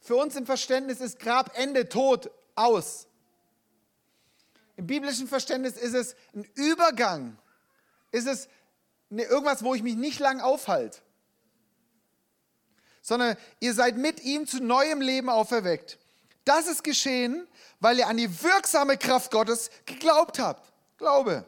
Für 0.00 0.16
uns 0.16 0.36
im 0.36 0.46
Verständnis 0.46 1.00
ist 1.00 1.18
Grab 1.18 1.56
Ende, 1.56 1.88
Tod, 1.88 2.30
aus. 2.54 3.06
Im 4.76 4.86
biblischen 4.86 5.28
Verständnis 5.28 5.76
ist 5.76 5.94
es 5.94 6.16
ein 6.34 6.44
Übergang. 6.54 7.38
Ist 8.10 8.26
es 8.26 8.48
irgendwas, 9.10 9.62
wo 9.62 9.74
ich 9.74 9.82
mich 9.82 9.96
nicht 9.96 10.18
lang 10.18 10.40
aufhalte. 10.40 10.98
Sondern 13.02 13.36
ihr 13.60 13.74
seid 13.74 13.96
mit 13.96 14.22
ihm 14.24 14.46
zu 14.46 14.62
neuem 14.62 15.00
Leben 15.00 15.28
auferweckt. 15.28 15.98
Das 16.44 16.66
ist 16.66 16.82
geschehen, 16.82 17.46
weil 17.80 17.98
ihr 17.98 18.08
an 18.08 18.16
die 18.16 18.42
wirksame 18.42 18.96
Kraft 18.96 19.30
Gottes 19.30 19.70
geglaubt 19.84 20.38
habt. 20.38 20.72
Glaube. 20.98 21.44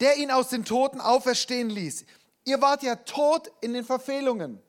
Der 0.00 0.16
ihn 0.16 0.30
aus 0.30 0.48
den 0.48 0.64
Toten 0.64 1.00
auferstehen 1.00 1.70
ließ. 1.70 2.04
Ihr 2.44 2.60
wart 2.60 2.82
ja 2.82 2.96
tot 2.96 3.50
in 3.60 3.72
den 3.72 3.84
Verfehlungen. 3.84 4.62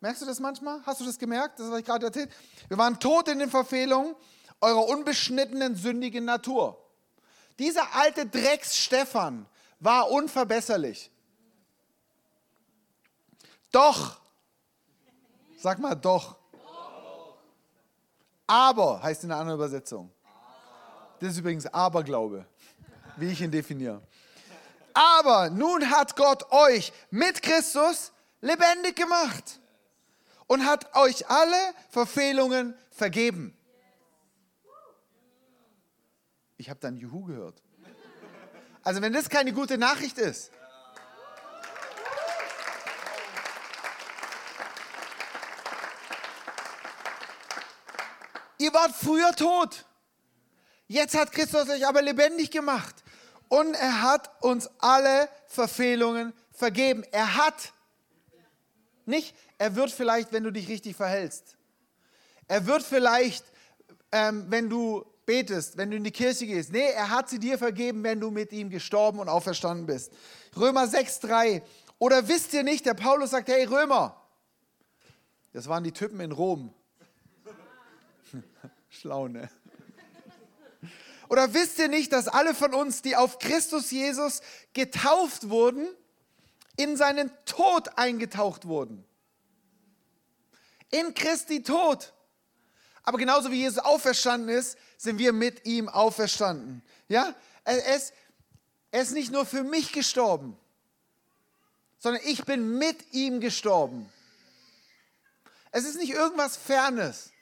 Merkst 0.00 0.22
du 0.22 0.26
das 0.26 0.40
manchmal? 0.40 0.80
Hast 0.86 1.00
du 1.00 1.04
das 1.04 1.18
gemerkt? 1.18 1.58
Das, 1.58 1.70
was 1.70 1.80
ich 1.80 1.84
gerade 1.84 2.06
erzählt 2.06 2.30
Wir 2.68 2.78
waren 2.78 2.98
tot 3.00 3.28
in 3.28 3.38
den 3.38 3.50
Verfehlungen 3.50 4.14
eurer 4.60 4.86
unbeschnittenen, 4.88 5.74
sündigen 5.74 6.24
Natur. 6.24 6.82
Dieser 7.58 7.94
alte 7.94 8.26
Drecks 8.26 8.76
Stefan 8.76 9.46
war 9.80 10.10
unverbesserlich. 10.10 11.10
Doch, 13.70 14.18
sag 15.58 15.78
mal 15.78 15.94
doch. 15.94 16.36
Aber 18.46 19.02
heißt 19.02 19.24
in 19.24 19.32
einer 19.32 19.40
anderen 19.40 19.58
Übersetzung. 19.58 20.10
Das 21.18 21.32
ist 21.32 21.38
übrigens 21.38 21.66
Aberglaube, 21.66 22.46
wie 23.16 23.30
ich 23.30 23.40
ihn 23.40 23.50
definiere. 23.50 24.02
Aber 24.94 25.50
nun 25.50 25.90
hat 25.90 26.16
Gott 26.16 26.50
euch 26.50 26.92
mit 27.10 27.42
Christus 27.42 28.12
lebendig 28.40 28.96
gemacht 28.96 29.60
und 30.46 30.64
hat 30.64 30.94
euch 30.96 31.28
alle 31.28 31.74
Verfehlungen 31.90 32.74
vergeben. 32.90 33.56
Ich 36.56 36.70
habe 36.70 36.80
dann 36.80 36.96
Juhu 36.96 37.24
gehört. 37.24 37.62
Also 38.82 39.02
wenn 39.02 39.12
das 39.12 39.28
keine 39.28 39.52
gute 39.52 39.76
Nachricht 39.76 40.16
ist. 40.16 40.50
Ihr 48.58 48.72
wart 48.72 48.92
früher 48.92 49.32
tot. 49.32 49.84
Jetzt 50.88 51.14
hat 51.16 51.32
Christus 51.32 51.68
euch 51.68 51.86
aber 51.86 52.00
lebendig 52.00 52.50
gemacht. 52.50 52.94
Und 53.48 53.74
er 53.74 54.02
hat 54.02 54.30
uns 54.42 54.68
alle 54.78 55.28
Verfehlungen 55.46 56.32
vergeben. 56.52 57.04
Er 57.12 57.36
hat 57.36 57.72
nicht, 59.04 59.34
er 59.58 59.76
wird 59.76 59.90
vielleicht, 59.90 60.32
wenn 60.32 60.42
du 60.42 60.50
dich 60.50 60.68
richtig 60.68 60.96
verhältst. 60.96 61.56
Er 62.48 62.66
wird 62.66 62.82
vielleicht, 62.82 63.44
ähm, 64.12 64.46
wenn 64.48 64.68
du 64.68 65.04
betest, 65.26 65.76
wenn 65.76 65.90
du 65.90 65.96
in 65.96 66.04
die 66.04 66.12
Kirche 66.12 66.46
gehst. 66.46 66.72
Nee, 66.72 66.90
er 66.90 67.10
hat 67.10 67.28
sie 67.28 67.38
dir 67.38 67.58
vergeben, 67.58 68.02
wenn 68.04 68.20
du 68.20 68.30
mit 68.30 68.52
ihm 68.52 68.70
gestorben 68.70 69.18
und 69.18 69.28
auferstanden 69.28 69.86
bist. 69.86 70.12
Römer 70.56 70.84
6,3. 70.84 71.62
Oder 71.98 72.28
wisst 72.28 72.52
ihr 72.54 72.62
nicht, 72.62 72.86
der 72.86 72.94
Paulus 72.94 73.30
sagt, 73.30 73.48
hey 73.48 73.64
Römer, 73.64 74.20
das 75.52 75.68
waren 75.68 75.82
die 75.84 75.92
Typen 75.92 76.20
in 76.20 76.32
Rom. 76.32 76.72
Schlau, 78.88 79.28
ne? 79.28 79.48
Oder 81.28 81.54
wisst 81.54 81.78
ihr 81.78 81.88
nicht, 81.88 82.12
dass 82.12 82.28
alle 82.28 82.54
von 82.54 82.74
uns, 82.74 83.02
die 83.02 83.16
auf 83.16 83.38
Christus 83.38 83.90
Jesus 83.90 84.40
getauft 84.72 85.48
wurden, 85.48 85.88
in 86.76 86.96
seinen 86.96 87.30
Tod 87.46 87.98
eingetaucht 87.98 88.66
wurden. 88.66 89.04
In 90.90 91.14
Christi 91.14 91.62
Tod. 91.62 92.12
Aber 93.02 93.18
genauso 93.18 93.50
wie 93.50 93.56
Jesus 93.60 93.78
auferstanden 93.78 94.48
ist, 94.48 94.76
sind 94.96 95.18
wir 95.18 95.32
mit 95.32 95.66
ihm 95.66 95.88
auferstanden. 95.88 96.82
Ja? 97.08 97.34
Er 97.64 97.96
ist, 97.96 98.12
er 98.90 99.02
ist 99.02 99.12
nicht 99.12 99.32
nur 99.32 99.46
für 99.46 99.62
mich 99.62 99.92
gestorben, 99.92 100.56
sondern 101.98 102.22
ich 102.24 102.44
bin 102.44 102.78
mit 102.78 103.12
ihm 103.12 103.40
gestorben. 103.40 104.10
Es 105.70 105.84
ist 105.84 105.96
nicht 105.96 106.12
irgendwas 106.12 106.56
Fernes. 106.56 107.32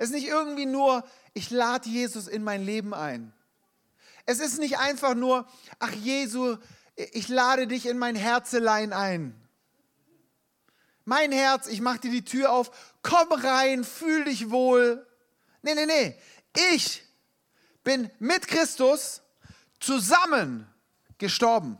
Es 0.00 0.06
ist 0.06 0.14
nicht 0.14 0.28
irgendwie 0.28 0.64
nur, 0.64 1.04
ich 1.34 1.50
lade 1.50 1.86
Jesus 1.86 2.26
in 2.26 2.42
mein 2.42 2.64
Leben 2.64 2.94
ein. 2.94 3.34
Es 4.24 4.40
ist 4.40 4.58
nicht 4.58 4.78
einfach 4.78 5.14
nur, 5.14 5.46
ach 5.78 5.92
Jesu, 5.92 6.56
ich 6.96 7.28
lade 7.28 7.66
dich 7.66 7.84
in 7.84 7.98
mein 7.98 8.16
Herzelein 8.16 8.94
ein. 8.94 9.38
Mein 11.04 11.32
Herz, 11.32 11.66
ich 11.66 11.82
mache 11.82 11.98
dir 11.98 12.10
die 12.10 12.24
Tür 12.24 12.50
auf, 12.50 12.94
komm 13.02 13.30
rein, 13.30 13.84
fühl 13.84 14.24
dich 14.24 14.48
wohl. 14.48 15.06
Nee, 15.60 15.74
nee, 15.74 15.84
nee. 15.84 16.18
Ich 16.72 17.04
bin 17.84 18.10
mit 18.18 18.48
Christus 18.48 19.20
zusammen 19.80 20.66
gestorben. 21.18 21.78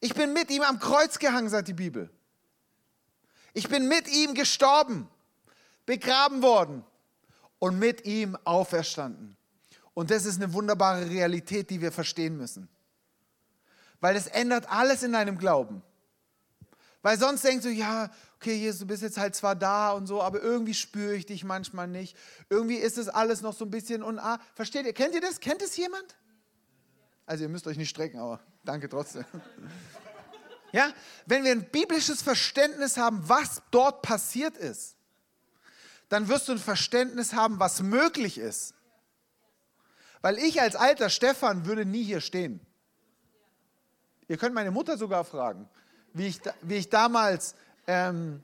Ich 0.00 0.14
bin 0.14 0.32
mit 0.32 0.50
ihm 0.50 0.62
am 0.62 0.80
Kreuz 0.80 1.18
gehangen, 1.18 1.50
sagt 1.50 1.68
die 1.68 1.74
Bibel. 1.74 2.08
Ich 3.52 3.68
bin 3.68 3.88
mit 3.88 4.08
ihm 4.08 4.32
gestorben, 4.32 5.06
begraben 5.84 6.40
worden 6.40 6.82
und 7.58 7.78
mit 7.78 8.04
ihm 8.04 8.36
auferstanden. 8.44 9.36
Und 9.94 10.10
das 10.10 10.26
ist 10.26 10.36
eine 10.36 10.52
wunderbare 10.52 11.08
Realität, 11.08 11.70
die 11.70 11.80
wir 11.80 11.92
verstehen 11.92 12.36
müssen 12.36 12.68
weil 14.00 14.16
es 14.16 14.26
ändert 14.26 14.70
alles 14.70 15.02
in 15.02 15.12
deinem 15.12 15.38
Glauben. 15.38 15.82
Weil 17.02 17.18
sonst 17.18 17.44
denkst 17.44 17.64
du, 17.64 17.70
ja, 17.70 18.10
okay, 18.36 18.54
Jesus, 18.54 18.80
du 18.80 18.86
bist 18.86 19.02
jetzt 19.02 19.16
halt 19.16 19.34
zwar 19.34 19.54
da 19.54 19.92
und 19.92 20.06
so, 20.06 20.22
aber 20.22 20.42
irgendwie 20.42 20.74
spüre 20.74 21.14
ich 21.14 21.26
dich 21.26 21.44
manchmal 21.44 21.86
nicht. 21.86 22.16
Irgendwie 22.50 22.76
ist 22.76 22.98
es 22.98 23.08
alles 23.08 23.42
noch 23.42 23.54
so 23.54 23.64
ein 23.64 23.70
bisschen 23.70 24.02
und 24.02 24.18
ah, 24.18 24.38
versteht 24.54 24.86
ihr? 24.86 24.92
Kennt 24.92 25.14
ihr 25.14 25.20
das? 25.20 25.40
Kennt 25.40 25.62
es 25.62 25.76
jemand? 25.76 26.16
Also 27.26 27.44
ihr 27.44 27.48
müsst 27.48 27.66
euch 27.66 27.76
nicht 27.76 27.90
strecken, 27.90 28.18
aber 28.18 28.40
danke 28.64 28.88
trotzdem. 28.88 29.24
Ja, 30.72 30.92
wenn 31.24 31.44
wir 31.44 31.52
ein 31.52 31.70
biblisches 31.70 32.20
Verständnis 32.20 32.98
haben, 32.98 33.26
was 33.26 33.62
dort 33.70 34.02
passiert 34.02 34.58
ist, 34.58 34.95
dann 36.08 36.28
wirst 36.28 36.48
du 36.48 36.52
ein 36.52 36.58
Verständnis 36.58 37.32
haben, 37.34 37.58
was 37.58 37.82
möglich 37.82 38.38
ist. 38.38 38.74
Weil 40.20 40.38
ich 40.38 40.60
als 40.60 40.76
alter 40.76 41.10
Stefan 41.10 41.66
würde 41.66 41.84
nie 41.84 42.02
hier 42.02 42.20
stehen. 42.20 42.60
Ihr 44.28 44.36
könnt 44.36 44.54
meine 44.54 44.70
Mutter 44.70 44.96
sogar 44.96 45.24
fragen, 45.24 45.68
wie 46.12 46.26
ich, 46.26 46.40
wie 46.62 46.76
ich 46.76 46.88
damals, 46.88 47.54
ähm, 47.86 48.42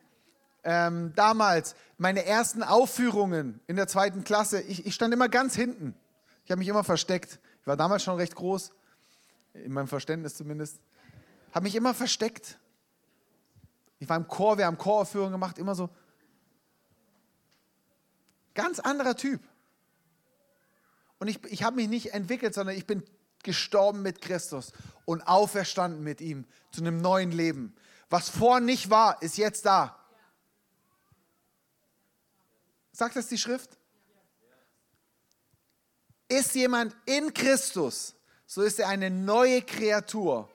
ähm, 0.64 1.12
damals 1.16 1.74
meine 1.98 2.24
ersten 2.24 2.62
Aufführungen 2.62 3.60
in 3.66 3.76
der 3.76 3.88
zweiten 3.88 4.22
Klasse, 4.22 4.60
ich, 4.60 4.86
ich 4.86 4.94
stand 4.94 5.12
immer 5.12 5.28
ganz 5.28 5.56
hinten. 5.56 5.94
Ich 6.44 6.50
habe 6.50 6.58
mich 6.58 6.68
immer 6.68 6.84
versteckt. 6.84 7.40
Ich 7.60 7.66
war 7.66 7.76
damals 7.76 8.02
schon 8.02 8.16
recht 8.16 8.34
groß, 8.34 8.72
in 9.54 9.72
meinem 9.72 9.88
Verständnis 9.88 10.36
zumindest. 10.36 10.80
Habe 11.52 11.64
mich 11.64 11.74
immer 11.74 11.94
versteckt. 11.94 12.58
Ich 13.98 14.08
war 14.08 14.16
im 14.16 14.26
Chor, 14.26 14.58
wir 14.58 14.66
haben 14.66 14.78
Choraufführungen 14.78 15.32
gemacht, 15.32 15.58
immer 15.58 15.74
so. 15.74 15.88
Ganz 18.54 18.80
anderer 18.80 19.16
Typ. 19.16 19.40
Und 21.18 21.28
ich, 21.28 21.42
ich 21.44 21.62
habe 21.62 21.76
mich 21.76 21.88
nicht 21.88 22.14
entwickelt, 22.14 22.54
sondern 22.54 22.76
ich 22.76 22.86
bin 22.86 23.02
gestorben 23.42 24.02
mit 24.02 24.20
Christus 24.20 24.72
und 25.04 25.22
auferstanden 25.22 26.02
mit 26.02 26.20
ihm 26.20 26.44
zu 26.70 26.80
einem 26.80 26.98
neuen 26.98 27.32
Leben. 27.32 27.74
Was 28.10 28.28
vor 28.28 28.60
nicht 28.60 28.90
war, 28.90 29.22
ist 29.22 29.36
jetzt 29.36 29.64
da. 29.66 29.98
Sagt 32.92 33.16
das 33.16 33.28
die 33.28 33.38
Schrift? 33.38 33.78
Ist 36.28 36.54
jemand 36.54 36.96
in 37.06 37.32
Christus, 37.34 38.14
so 38.46 38.62
ist 38.62 38.78
er 38.78 38.88
eine 38.88 39.10
neue 39.10 39.62
Kreatur. 39.62 40.50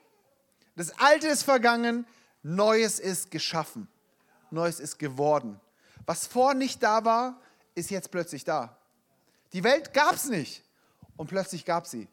Das 0.76 0.98
Alte 1.00 1.28
ist 1.28 1.44
vergangen, 1.44 2.06
Neues 2.44 3.00
ist 3.00 3.32
geschaffen. 3.32 3.88
Neues 4.52 4.80
ist 4.80 5.00
geworden. 5.00 5.60
Was 6.06 6.28
vor 6.28 6.54
nicht 6.54 6.82
da 6.82 7.04
war, 7.04 7.42
ist 7.78 7.92
jetzt 7.92 8.10
plötzlich 8.10 8.44
da. 8.44 8.76
Die 9.54 9.64
Welt 9.64 9.94
gab 9.94 10.16
es 10.16 10.26
nicht 10.26 10.64
und 11.16 11.28
plötzlich 11.28 11.64
gab 11.64 11.86
sie. 11.86 12.08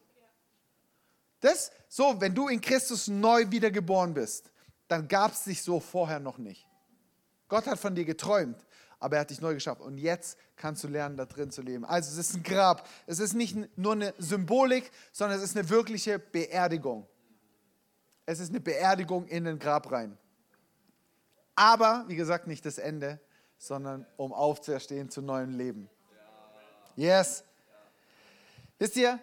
Das 1.41 1.73
so, 1.89 2.21
wenn 2.21 2.35
du 2.35 2.49
in 2.49 2.61
Christus 2.61 3.09
neu 3.09 3.51
wiedergeboren 3.51 4.15
bist, 4.15 4.51
dann 4.89 5.09
gab 5.09 5.33
es 5.33 5.45
dich 5.45 5.63
so 5.63 5.81
vorher 5.81 6.21
noch 6.21 6.39
nicht. 6.39 6.67
Gott 7.49 7.67
hat 7.67 7.79
von 7.79 7.95
dir 7.95 8.05
geträumt, 8.05 8.65
aber 9.01 9.17
er 9.17 9.21
hat 9.21 9.31
dich 9.31 9.41
neu 9.41 9.55
geschaffen 9.55 9.83
und 9.83 9.97
jetzt 9.99 10.39
kannst 10.57 10.85
du 10.85 10.89
lernen, 10.89 11.17
da 11.17 11.25
drin 11.25 11.51
zu 11.51 11.63
leben. 11.63 11.85
Also 11.85 12.11
es 12.13 12.29
ist 12.29 12.37
ein 12.37 12.43
Grab. 12.43 12.87
Es 13.07 13.19
ist 13.19 13.33
nicht 13.33 13.57
nur 13.79 13.93
eine 13.93 14.15
Symbolik, 14.19 14.91
sondern 15.13 15.39
es 15.39 15.45
ist 15.45 15.57
eine 15.57 15.69
wirkliche 15.71 16.19
Beerdigung. 16.19 17.07
Es 18.27 18.39
ist 18.39 18.51
eine 18.51 18.61
Beerdigung 18.61 19.27
in 19.27 19.45
den 19.45 19.59
Grab 19.59 19.91
rein. 19.91 20.19
Aber, 21.55 22.05
wie 22.09 22.17
gesagt, 22.17 22.47
nicht 22.47 22.67
das 22.67 22.79
Ende, 22.79 23.21
sondern 23.67 24.07
um 24.17 24.33
aufzuerstehen 24.33 25.11
zu 25.11 25.23
neuem 25.23 25.57
Leben. 25.57 25.89
Yes. 26.97 27.45
Wisst 28.79 28.97
ihr, 28.97 29.19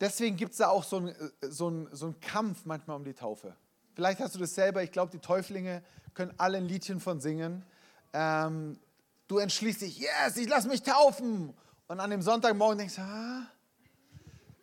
deswegen 0.00 0.36
gibt 0.36 0.52
es 0.52 0.58
da 0.58 0.68
auch 0.68 0.84
so 0.84 0.98
einen 0.98 1.32
so 1.42 1.68
ein, 1.68 1.88
so 1.92 2.06
ein 2.06 2.20
Kampf 2.20 2.64
manchmal 2.64 2.96
um 2.96 3.04
die 3.04 3.14
Taufe. 3.14 3.54
Vielleicht 3.94 4.20
hast 4.20 4.34
du 4.34 4.38
das 4.38 4.54
selber, 4.54 4.82
ich 4.82 4.92
glaube, 4.92 5.10
die 5.10 5.18
Täuflinge 5.18 5.82
können 6.14 6.32
alle 6.36 6.58
ein 6.58 6.66
Liedchen 6.66 7.00
von 7.00 7.20
singen. 7.20 7.64
Ähm, 8.12 8.78
du 9.26 9.38
entschließt 9.38 9.82
dich, 9.82 9.98
yes, 9.98 10.36
ich 10.36 10.48
lasse 10.48 10.68
mich 10.68 10.82
taufen. 10.82 11.54
Und 11.88 12.00
an 12.00 12.10
dem 12.10 12.22
Sonntagmorgen 12.22 12.78
denkst 12.78 12.96
du, 12.96 13.02
ah, 13.02 13.46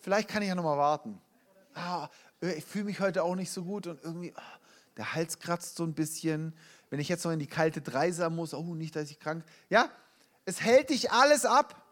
vielleicht 0.01 0.29
kann 0.29 0.41
ich 0.41 0.49
ja 0.49 0.55
noch 0.55 0.63
mal 0.63 0.77
warten. 0.77 1.19
Ah, 1.73 2.09
ich 2.41 2.65
fühle 2.65 2.85
mich 2.85 2.99
heute 2.99 3.23
auch 3.23 3.35
nicht 3.35 3.51
so 3.51 3.63
gut 3.63 3.87
und 3.87 4.03
irgendwie, 4.03 4.33
ah, 4.35 4.59
der 4.97 5.13
Hals 5.13 5.39
kratzt 5.39 5.77
so 5.77 5.83
ein 5.83 5.93
bisschen. 5.93 6.53
Wenn 6.93 6.99
ich 6.99 7.09
jetzt 7.09 7.25
noch 7.25 7.31
in 7.31 7.39
die 7.39 7.47
kalte 7.47 7.81
Dreisa 7.81 8.29
muss, 8.29 8.53
oh, 8.53 8.75
nicht, 8.75 8.95
dass 8.95 9.09
ich 9.09 9.19
krank. 9.19 9.43
Ja, 9.67 9.89
es 10.45 10.61
hält 10.61 10.91
dich 10.91 11.11
alles 11.11 11.43
ab 11.43 11.83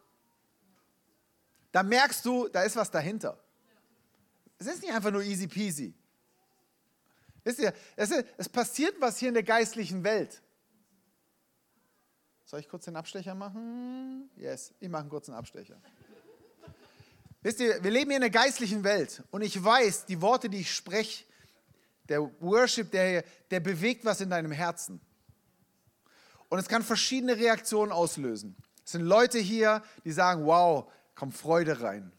da 1.71 1.83
merkst 1.83 2.25
du, 2.25 2.47
da 2.49 2.63
ist 2.63 2.75
was 2.75 2.91
dahinter. 2.91 3.39
Es 4.57 4.67
ist 4.67 4.81
nicht 4.81 4.93
einfach 4.93 5.11
nur 5.11 5.23
easy 5.23 5.47
peasy. 5.47 5.93
Wisst 7.43 7.59
ihr, 7.59 7.73
es, 7.95 8.11
ist, 8.11 8.25
es 8.37 8.49
passiert 8.49 8.95
was 8.99 9.17
hier 9.17 9.29
in 9.29 9.33
der 9.33 9.43
geistlichen 9.43 10.03
Welt. 10.03 10.41
Soll 12.45 12.59
ich 12.59 12.69
kurz 12.69 12.85
den 12.85 12.95
Abstecher 12.95 13.33
machen? 13.33 14.29
Yes, 14.35 14.73
ich 14.79 14.89
mache 14.89 15.01
einen 15.01 15.09
kurzen 15.09 15.33
Abstecher. 15.33 15.81
Wisst 17.41 17.59
ihr, 17.61 17.83
wir 17.83 17.89
leben 17.89 18.11
hier 18.11 18.17
in 18.17 18.21
der 18.21 18.29
geistlichen 18.29 18.83
Welt 18.83 19.23
und 19.31 19.41
ich 19.41 19.63
weiß, 19.63 20.05
die 20.05 20.21
Worte, 20.21 20.49
die 20.49 20.59
ich 20.59 20.73
spreche, 20.75 21.23
der 22.11 22.21
Worship, 22.41 22.91
der, 22.91 23.23
der 23.49 23.61
bewegt 23.61 24.05
was 24.05 24.21
in 24.21 24.29
deinem 24.29 24.51
Herzen. 24.51 24.99
Und 26.49 26.59
es 26.59 26.67
kann 26.67 26.83
verschiedene 26.83 27.37
Reaktionen 27.37 27.93
auslösen. 27.93 28.55
Es 28.85 28.91
sind 28.91 29.03
Leute 29.03 29.39
hier, 29.39 29.81
die 30.03 30.11
sagen, 30.11 30.45
wow, 30.45 30.91
kommt 31.15 31.35
Freude 31.35 31.81
rein. 31.81 32.11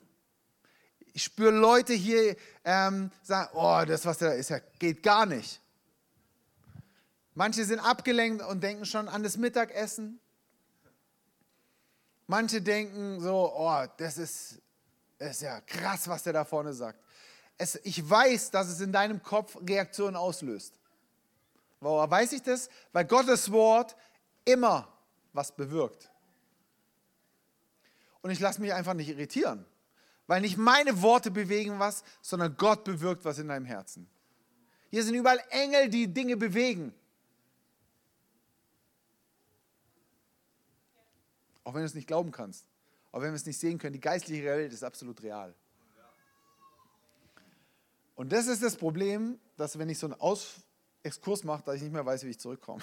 Ich 1.12 1.24
spüre 1.24 1.50
Leute 1.50 1.92
hier 1.92 2.36
ähm, 2.64 3.10
sagen, 3.22 3.50
oh, 3.52 3.82
das, 3.86 4.06
was 4.06 4.16
da 4.16 4.32
ist, 4.32 4.50
geht 4.78 5.02
gar 5.02 5.26
nicht. 5.26 5.60
Manche 7.34 7.64
sind 7.66 7.80
abgelenkt 7.80 8.42
und 8.42 8.62
denken 8.62 8.86
schon 8.86 9.08
an 9.08 9.22
das 9.22 9.36
Mittagessen. 9.36 10.18
Manche 12.26 12.62
denken 12.62 13.20
so, 13.20 13.52
oh, 13.54 13.84
das 13.98 14.16
ist, 14.16 14.62
das 15.18 15.32
ist 15.32 15.42
ja 15.42 15.60
krass, 15.60 16.08
was 16.08 16.22
der 16.22 16.32
da 16.32 16.44
vorne 16.46 16.72
sagt. 16.72 16.98
Es, 17.58 17.76
ich 17.84 18.08
weiß, 18.08 18.50
dass 18.50 18.68
es 18.68 18.80
in 18.80 18.92
deinem 18.92 19.22
Kopf 19.22 19.56
Reaktionen 19.66 20.16
auslöst. 20.16 20.78
Woher 21.80 22.10
weiß 22.10 22.32
ich 22.32 22.42
das? 22.42 22.68
Weil 22.92 23.04
Gottes 23.04 23.50
Wort 23.50 23.96
immer 24.44 24.88
was 25.32 25.52
bewirkt. 25.52 26.10
Und 28.20 28.30
ich 28.30 28.40
lasse 28.40 28.60
mich 28.60 28.72
einfach 28.72 28.94
nicht 28.94 29.08
irritieren. 29.08 29.64
Weil 30.26 30.40
nicht 30.40 30.56
meine 30.56 31.02
Worte 31.02 31.30
bewegen 31.30 31.78
was, 31.78 32.04
sondern 32.20 32.56
Gott 32.56 32.84
bewirkt 32.84 33.24
was 33.24 33.38
in 33.38 33.48
deinem 33.48 33.66
Herzen. 33.66 34.08
Hier 34.90 35.02
sind 35.02 35.14
überall 35.14 35.42
Engel, 35.50 35.88
die 35.88 36.06
Dinge 36.06 36.36
bewegen. 36.36 36.94
Auch 41.64 41.74
wenn 41.74 41.80
du 41.80 41.86
es 41.86 41.94
nicht 41.94 42.06
glauben 42.06 42.30
kannst. 42.30 42.66
Auch 43.10 43.20
wenn 43.20 43.30
wir 43.30 43.36
es 43.36 43.46
nicht 43.46 43.58
sehen 43.58 43.78
können. 43.78 43.94
Die 43.94 44.00
geistliche 44.00 44.44
Welt 44.44 44.72
ist 44.72 44.84
absolut 44.84 45.22
real. 45.22 45.54
Und 48.14 48.32
das 48.32 48.46
ist 48.46 48.62
das 48.62 48.76
Problem, 48.76 49.38
dass 49.56 49.78
wenn 49.78 49.88
ich 49.88 49.98
so 49.98 50.06
einen 50.06 50.20
Aus 50.20 50.56
Exkurs 51.02 51.44
mache, 51.44 51.64
dass 51.64 51.76
ich 51.76 51.82
nicht 51.82 51.92
mehr 51.92 52.04
weiß, 52.04 52.24
wie 52.24 52.30
ich 52.30 52.38
zurückkomme. 52.38 52.82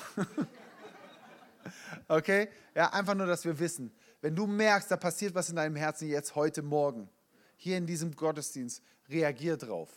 okay? 2.07 2.49
Ja, 2.75 2.91
einfach 2.91 3.15
nur, 3.15 3.27
dass 3.27 3.45
wir 3.45 3.57
wissen, 3.57 3.91
wenn 4.21 4.35
du 4.35 4.45
merkst, 4.47 4.91
da 4.91 4.97
passiert 4.97 5.33
was 5.33 5.49
in 5.49 5.55
deinem 5.55 5.75
Herzen 5.75 6.09
jetzt 6.09 6.35
heute 6.35 6.61
Morgen, 6.61 7.09
hier 7.55 7.77
in 7.77 7.87
diesem 7.87 8.15
Gottesdienst, 8.15 8.81
reagier 9.07 9.55
drauf. 9.57 9.89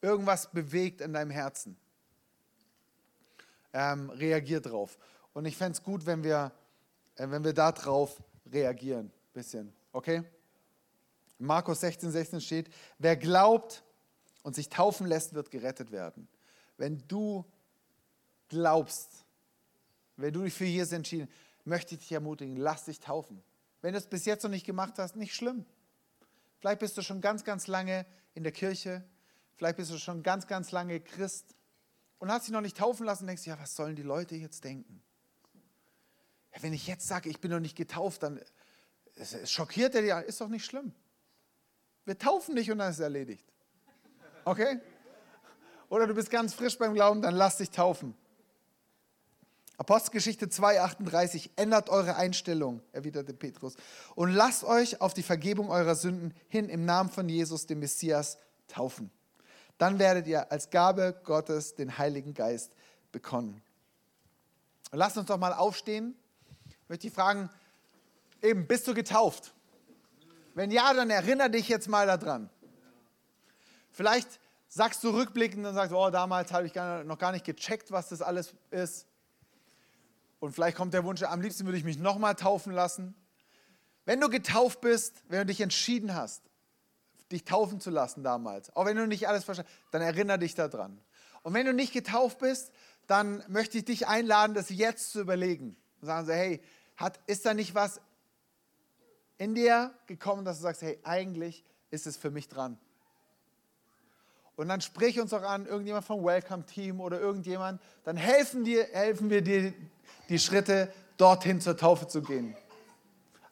Irgendwas 0.00 0.50
bewegt 0.50 1.00
in 1.00 1.12
deinem 1.12 1.30
Herzen. 1.30 1.76
Ähm, 3.72 4.10
reagier 4.10 4.60
drauf. 4.60 4.98
Und 5.32 5.46
ich 5.46 5.56
fände 5.56 5.72
es 5.72 5.82
gut, 5.82 6.04
wenn 6.04 6.22
wir, 6.24 6.52
äh, 7.16 7.30
wenn 7.30 7.44
wir 7.44 7.54
da 7.54 7.72
drauf 7.72 8.22
reagieren. 8.50 9.10
Bisschen. 9.32 9.72
Okay? 9.92 10.24
Markus 11.42 11.80
16, 11.80 12.10
16 12.10 12.40
steht, 12.40 12.70
wer 12.98 13.16
glaubt 13.16 13.84
und 14.42 14.54
sich 14.54 14.68
taufen 14.68 15.06
lässt, 15.06 15.34
wird 15.34 15.50
gerettet 15.50 15.90
werden. 15.90 16.28
Wenn 16.76 17.02
du 17.08 17.44
glaubst, 18.48 19.24
wenn 20.16 20.32
du 20.32 20.42
dich 20.42 20.54
für 20.54 20.64
Jesus 20.64 20.92
entschieden 20.92 21.28
möchte 21.64 21.94
ich 21.94 22.00
dich 22.00 22.12
ermutigen, 22.12 22.56
lass 22.56 22.84
dich 22.84 23.00
taufen. 23.00 23.42
Wenn 23.80 23.92
du 23.92 23.98
es 23.98 24.06
bis 24.06 24.24
jetzt 24.24 24.42
noch 24.42 24.50
nicht 24.50 24.66
gemacht 24.66 24.94
hast, 24.98 25.16
nicht 25.16 25.34
schlimm. 25.34 25.64
Vielleicht 26.58 26.80
bist 26.80 26.96
du 26.96 27.02
schon 27.02 27.20
ganz, 27.20 27.44
ganz 27.44 27.66
lange 27.66 28.06
in 28.34 28.42
der 28.42 28.52
Kirche, 28.52 29.04
vielleicht 29.56 29.76
bist 29.76 29.90
du 29.90 29.98
schon 29.98 30.22
ganz, 30.22 30.46
ganz 30.46 30.70
lange 30.70 31.00
Christ 31.00 31.54
und 32.18 32.30
hast 32.30 32.46
dich 32.46 32.52
noch 32.52 32.60
nicht 32.60 32.76
taufen 32.76 33.04
lassen 33.04 33.24
und 33.24 33.28
denkst, 33.28 33.46
ja, 33.46 33.58
was 33.58 33.74
sollen 33.74 33.96
die 33.96 34.02
Leute 34.02 34.36
jetzt 34.36 34.64
denken? 34.64 35.02
Ja, 36.54 36.62
wenn 36.62 36.72
ich 36.72 36.86
jetzt 36.86 37.06
sage, 37.06 37.28
ich 37.28 37.40
bin 37.40 37.50
noch 37.50 37.60
nicht 37.60 37.76
getauft, 37.76 38.22
dann 38.22 38.40
es 39.14 39.50
schockiert 39.50 39.94
er 39.94 40.02
dich, 40.02 40.28
ist 40.28 40.40
doch 40.40 40.48
nicht 40.48 40.64
schlimm. 40.64 40.94
Wir 42.04 42.18
taufen 42.18 42.56
dich 42.56 42.70
und 42.70 42.78
dann 42.78 42.90
ist 42.90 42.96
es 42.96 43.02
erledigt. 43.02 43.46
Okay? 44.44 44.80
Oder 45.88 46.06
du 46.06 46.14
bist 46.14 46.30
ganz 46.30 46.54
frisch 46.54 46.78
beim 46.78 46.94
Glauben, 46.94 47.22
dann 47.22 47.34
lass 47.34 47.58
dich 47.58 47.70
taufen. 47.70 48.14
Apostelgeschichte 49.78 50.46
2,38, 50.46 51.50
ändert 51.56 51.88
eure 51.88 52.16
Einstellung, 52.16 52.82
erwiderte 52.92 53.34
Petrus, 53.34 53.74
und 54.14 54.30
lasst 54.32 54.64
euch 54.64 55.00
auf 55.00 55.12
die 55.12 55.22
Vergebung 55.22 55.70
eurer 55.70 55.94
Sünden 55.94 56.34
hin 56.48 56.68
im 56.68 56.84
Namen 56.84 57.10
von 57.10 57.28
Jesus, 57.28 57.66
dem 57.66 57.80
Messias, 57.80 58.38
taufen. 58.68 59.10
Dann 59.78 59.98
werdet 59.98 60.26
ihr 60.26 60.52
als 60.52 60.70
Gabe 60.70 61.20
Gottes 61.24 61.74
den 61.74 61.98
Heiligen 61.98 62.34
Geist 62.34 62.72
bekommen. 63.10 63.60
Und 64.92 64.98
lasst 64.98 65.16
uns 65.16 65.26
doch 65.26 65.38
mal 65.38 65.52
aufstehen. 65.52 66.14
Ich 66.68 66.88
möchte 66.88 67.06
dich 67.08 67.14
fragen, 67.14 67.50
eben, 68.40 68.66
bist 68.66 68.86
du 68.86 68.94
getauft? 68.94 69.52
Wenn 70.54 70.70
ja, 70.70 70.92
dann 70.92 71.10
erinnere 71.10 71.50
dich 71.50 71.68
jetzt 71.68 71.88
mal 71.88 72.06
daran. 72.06 72.50
Vielleicht 73.90 74.40
sagst 74.68 75.04
du 75.04 75.10
rückblickend 75.10 75.66
und 75.66 75.74
sagst, 75.74 75.92
oh, 75.92 76.10
damals 76.10 76.52
habe 76.52 76.66
ich 76.66 76.74
noch 76.74 77.18
gar 77.18 77.32
nicht 77.32 77.44
gecheckt, 77.44 77.92
was 77.92 78.08
das 78.08 78.22
alles 78.22 78.54
ist. 78.70 79.06
Und 80.40 80.52
vielleicht 80.52 80.76
kommt 80.76 80.94
der 80.94 81.04
Wunsch, 81.04 81.22
am 81.22 81.40
liebsten 81.40 81.66
würde 81.66 81.78
ich 81.78 81.84
mich 81.84 81.98
nochmal 81.98 82.34
taufen 82.34 82.72
lassen. 82.72 83.14
Wenn 84.04 84.20
du 84.20 84.28
getauft 84.28 84.80
bist, 84.80 85.22
wenn 85.28 85.38
du 85.40 85.46
dich 85.46 85.60
entschieden 85.60 86.14
hast, 86.14 86.42
dich 87.30 87.44
taufen 87.44 87.80
zu 87.80 87.90
lassen 87.90 88.24
damals, 88.24 88.74
auch 88.74 88.84
wenn 88.84 88.96
du 88.96 89.06
nicht 89.06 89.28
alles 89.28 89.44
verstehst, 89.44 89.68
dann 89.90 90.02
erinnere 90.02 90.38
dich 90.38 90.54
daran. 90.54 91.00
Und 91.42 91.54
wenn 91.54 91.66
du 91.66 91.72
nicht 91.72 91.92
getauft 91.92 92.38
bist, 92.38 92.72
dann 93.06 93.44
möchte 93.48 93.78
ich 93.78 93.84
dich 93.84 94.08
einladen, 94.08 94.54
das 94.54 94.70
jetzt 94.70 95.12
zu 95.12 95.20
überlegen. 95.20 95.76
Und 96.00 96.06
sagen 96.06 96.26
so, 96.26 96.32
hey, 96.32 96.60
hat, 96.96 97.20
ist 97.26 97.46
da 97.46 97.54
nicht 97.54 97.74
was 97.74 98.00
in 99.42 99.56
dir 99.56 99.90
gekommen, 100.06 100.44
dass 100.44 100.58
du 100.58 100.62
sagst, 100.62 100.82
hey, 100.82 100.98
eigentlich 101.02 101.64
ist 101.90 102.06
es 102.06 102.16
für 102.16 102.30
mich 102.30 102.48
dran. 102.48 102.78
Und 104.54 104.68
dann 104.68 104.80
sprich 104.80 105.18
uns 105.20 105.32
auch 105.32 105.42
an, 105.42 105.66
irgendjemand 105.66 106.04
vom 106.04 106.24
Welcome 106.24 106.64
Team 106.64 107.00
oder 107.00 107.18
irgendjemand, 107.18 107.80
dann 108.04 108.16
helfen, 108.16 108.62
dir, 108.62 108.86
helfen 108.92 109.30
wir 109.30 109.42
dir 109.42 109.72
die 110.28 110.38
Schritte, 110.38 110.92
dorthin 111.16 111.60
zur 111.60 111.76
Taufe 111.76 112.06
zu 112.06 112.22
gehen. 112.22 112.54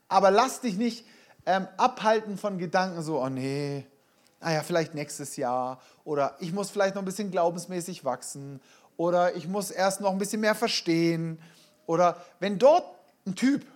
Aber 0.07 0.31
lass 0.31 0.61
dich 0.61 0.77
nicht 0.77 1.05
ähm, 1.45 1.67
abhalten 1.77 2.39
von 2.39 2.59
Gedanken 2.59 3.03
so, 3.03 3.21
oh 3.21 3.29
nee, 3.29 3.85
naja, 4.41 4.63
vielleicht 4.63 4.95
nächstes 4.95 5.37
Jahr 5.37 5.81
oder 6.05 6.37
ich 6.39 6.53
muss 6.53 6.71
vielleicht 6.71 6.95
noch 6.95 7.03
ein 7.03 7.07
bisschen 7.07 7.33
glaubensmäßig 7.33 8.05
wachsen 8.05 8.61
oder 8.97 9.35
ich 9.35 9.49
muss 9.49 9.73
erst 9.73 10.01
noch 10.01 10.13
ein 10.13 10.19
bisschen 10.19 10.41
mehr 10.41 10.55
verstehen 10.55 11.41
oder 11.87 12.25
wenn 12.39 12.59
dort 12.59 12.85
ein 13.27 13.35
Typ 13.35 13.67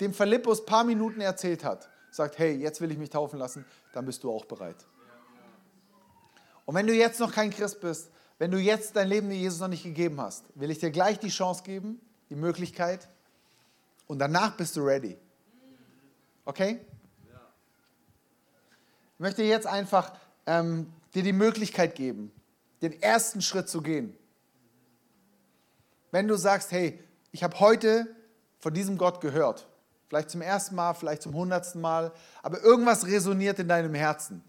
dem 0.00 0.14
Philippus 0.14 0.60
ein 0.60 0.66
paar 0.66 0.84
Minuten 0.84 1.20
erzählt 1.20 1.64
hat, 1.64 1.88
sagt, 2.10 2.38
hey, 2.38 2.54
jetzt 2.54 2.80
will 2.80 2.90
ich 2.90 2.98
mich 2.98 3.10
taufen 3.10 3.38
lassen, 3.38 3.64
dann 3.92 4.06
bist 4.06 4.22
du 4.24 4.30
auch 4.30 4.44
bereit. 4.44 4.86
Und 6.64 6.74
wenn 6.74 6.86
du 6.86 6.94
jetzt 6.94 7.20
noch 7.20 7.32
kein 7.32 7.50
Christ 7.50 7.80
bist, 7.80 8.10
wenn 8.38 8.50
du 8.50 8.58
jetzt 8.58 8.94
dein 8.94 9.08
Leben 9.08 9.30
Jesus 9.30 9.60
noch 9.60 9.68
nicht 9.68 9.82
gegeben 9.82 10.20
hast, 10.20 10.44
will 10.54 10.70
ich 10.70 10.78
dir 10.78 10.90
gleich 10.90 11.18
die 11.18 11.28
Chance 11.28 11.62
geben, 11.62 12.00
die 12.30 12.36
Möglichkeit, 12.36 13.08
und 14.06 14.18
danach 14.18 14.56
bist 14.56 14.74
du 14.76 14.82
ready. 14.82 15.16
Okay? 16.44 16.80
Ich 19.14 19.20
möchte 19.20 19.42
jetzt 19.42 19.66
einfach 19.66 20.14
ähm, 20.46 20.92
dir 21.14 21.22
die 21.22 21.32
Möglichkeit 21.32 21.94
geben, 21.94 22.32
den 22.80 23.00
ersten 23.02 23.42
Schritt 23.42 23.68
zu 23.68 23.82
gehen. 23.82 24.16
Wenn 26.10 26.26
du 26.26 26.36
sagst, 26.36 26.72
hey, 26.72 26.98
ich 27.32 27.42
habe 27.42 27.60
heute 27.60 28.16
von 28.60 28.72
diesem 28.72 28.96
Gott 28.96 29.20
gehört, 29.20 29.67
vielleicht 30.08 30.30
zum 30.30 30.42
ersten 30.42 30.74
Mal, 30.74 30.94
vielleicht 30.94 31.22
zum 31.22 31.34
hundertsten 31.34 31.80
Mal, 31.80 32.12
aber 32.42 32.62
irgendwas 32.62 33.06
resoniert 33.06 33.58
in 33.58 33.68
deinem 33.68 33.94
Herzen 33.94 34.42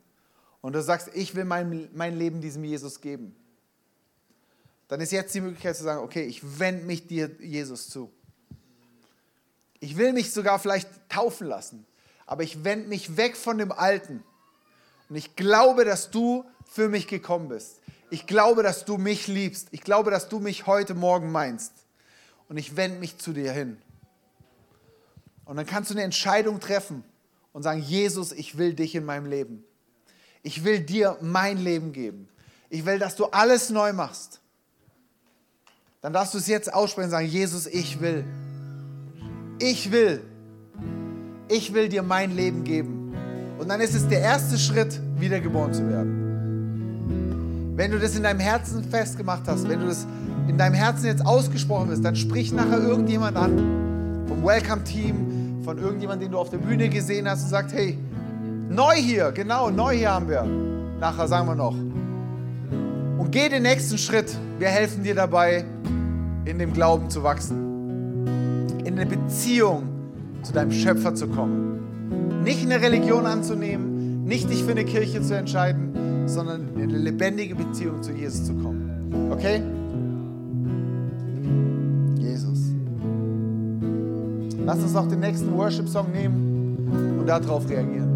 und 0.62 0.74
du 0.74 0.82
sagst, 0.82 1.10
ich 1.14 1.36
will 1.36 1.46
mein, 1.46 1.90
mein 1.94 2.18
Leben 2.18 2.42
diesem 2.42 2.64
Jesus 2.64 3.02
geben, 3.02 3.36
dann 4.88 5.02
ist 5.02 5.12
jetzt 5.12 5.34
die 5.36 5.42
Möglichkeit 5.42 5.76
zu 5.76 5.84
sagen, 5.84 6.02
okay, 6.02 6.24
ich 6.24 6.60
wende 6.60 6.86
mich 6.86 7.06
dir, 7.06 7.30
Jesus, 7.40 7.90
zu. 7.90 8.12
Ich 9.80 9.98
will 9.98 10.14
mich 10.14 10.34
sogar 10.34 10.60
vielleicht 10.60 10.90
taufen 11.10 11.48
lassen, 11.48 11.86
aber 12.26 12.44
ich 12.44 12.64
wende 12.64 12.88
mich 12.88 13.16
weg 13.16 13.38
von 13.38 13.58
dem 13.58 13.72
Alten. 13.72 14.24
Und 15.08 15.16
ich 15.16 15.36
glaube, 15.36 15.86
dass 15.86 16.12
du 16.12 16.44
für 16.66 16.90
mich 16.90 17.08
gekommen 17.08 17.50
bist. 17.50 17.80
Ich 18.10 18.26
glaube, 18.26 18.64
dass 18.64 18.86
du 18.86 18.98
mich 18.98 19.28
liebst. 19.28 19.68
Ich 19.72 19.82
glaube, 19.82 20.12
dass 20.12 20.30
du 20.30 20.40
mich 20.40 20.66
heute 20.66 20.96
Morgen 20.96 21.32
meinst. 21.32 21.72
Und 22.48 22.58
ich 22.58 22.76
wende 22.76 23.00
mich 23.00 23.18
zu 23.20 23.32
dir 23.32 23.52
hin. 23.52 23.80
Und 25.50 25.56
dann 25.56 25.66
kannst 25.66 25.90
du 25.90 25.96
eine 25.96 26.04
Entscheidung 26.04 26.60
treffen 26.60 27.04
und 27.52 27.64
sagen, 27.64 27.82
Jesus, 27.82 28.32
ich 28.32 28.60
will 28.60 28.74
dich 28.74 28.94
in 28.94 29.04
meinem 29.04 29.26
Leben. 29.26 29.64
Ich 30.44 30.64
will 30.64 30.80
dir 30.80 31.18
mein 31.22 31.58
Leben 31.58 31.92
geben. 31.92 32.30
Ich 32.70 32.86
will, 32.86 33.00
dass 33.00 33.16
du 33.16 33.26
alles 33.26 33.72
neu 33.72 33.92
machst. 33.92 34.42
Dann 36.02 36.14
darfst 36.14 36.36
du 36.36 36.38
es 36.38 36.48
jetzt 36.48 36.72
aussprechen 36.72 37.06
und 37.06 37.12
sagen, 37.12 37.28
Jesus, 37.28 37.66
ich 37.66 38.00
will 38.00 38.24
ich 39.60 39.92
will, 39.92 40.22
ich 41.50 41.74
will 41.74 41.90
dir 41.90 42.02
mein 42.02 42.34
Leben 42.36 42.64
geben. 42.64 43.14
Und 43.58 43.68
dann 43.68 43.82
ist 43.82 43.94
es 43.94 44.08
der 44.08 44.22
erste 44.22 44.58
Schritt, 44.58 45.00
wiedergeboren 45.18 45.74
zu 45.74 45.88
werden. 45.90 47.74
Wenn 47.76 47.92
du 47.92 48.00
das 48.00 48.16
in 48.16 48.24
deinem 48.24 48.40
Herzen 48.40 48.84
festgemacht 48.84 49.44
hast, 49.48 49.68
wenn 49.68 49.82
du 49.82 49.88
das 49.88 50.08
in 50.48 50.58
deinem 50.58 50.76
Herzen 50.76 51.08
jetzt 51.08 51.26
ausgesprochen 51.26 51.90
hast, 51.92 52.02
dann 52.04 52.16
sprich 52.16 52.54
nachher 52.54 52.82
irgendjemand 52.82 53.36
an, 53.36 54.26
vom 54.28 54.44
Welcome-Team, 54.46 55.29
von 55.70 55.78
irgendjemandem, 55.78 56.30
den 56.30 56.32
du 56.32 56.40
auf 56.40 56.50
der 56.50 56.58
Bühne 56.58 56.90
gesehen 56.90 57.30
hast 57.30 57.44
und 57.44 57.50
sagt, 57.50 57.74
hey, 57.74 57.96
neu 58.70 58.96
hier, 58.96 59.32
genau, 59.32 59.70
neu 59.70 59.96
hier 59.96 60.12
haben 60.12 60.28
wir. 60.28 60.44
Nachher 61.00 61.28
sagen 61.28 61.48
wir 61.48 61.54
noch. 61.54 61.76
Und 61.76 63.32
geh 63.32 63.50
den 63.50 63.62
nächsten 63.62 64.00
Schritt. 64.00 64.36
Wir 64.58 64.70
helfen 64.70 65.04
dir 65.04 65.14
dabei, 65.14 65.64
in 66.46 66.58
dem 66.58 66.74
Glauben 66.74 67.12
zu 67.12 67.22
wachsen 67.22 67.70
in 68.84 68.98
eine 68.98 69.06
Beziehung 69.06 69.84
zu 70.42 70.52
deinem 70.52 70.72
Schöpfer 70.72 71.14
zu 71.14 71.28
kommen. 71.28 72.42
Nicht 72.44 72.64
eine 72.64 72.82
Religion 72.82 73.28
anzunehmen, 73.28 74.24
nicht 74.24 74.50
dich 74.50 74.64
für 74.64 74.72
eine 74.72 74.86
Kirche 74.86 75.22
zu 75.22 75.38
entscheiden, 75.38 76.28
sondern 76.28 76.70
in 76.78 76.90
eine 76.90 76.98
lebendige 76.98 77.54
Beziehung 77.54 78.02
zu 78.02 78.12
Jesus 78.12 78.46
zu 78.46 78.56
kommen. 78.56 79.30
Okay? 79.32 79.62
Lass 84.70 84.84
uns 84.84 84.94
noch 84.94 85.08
den 85.08 85.22
nächsten 85.22 85.52
Worship-Song 85.58 86.12
nehmen 86.12 87.18
und 87.20 87.26
darauf 87.26 87.68
reagieren. 87.68 88.09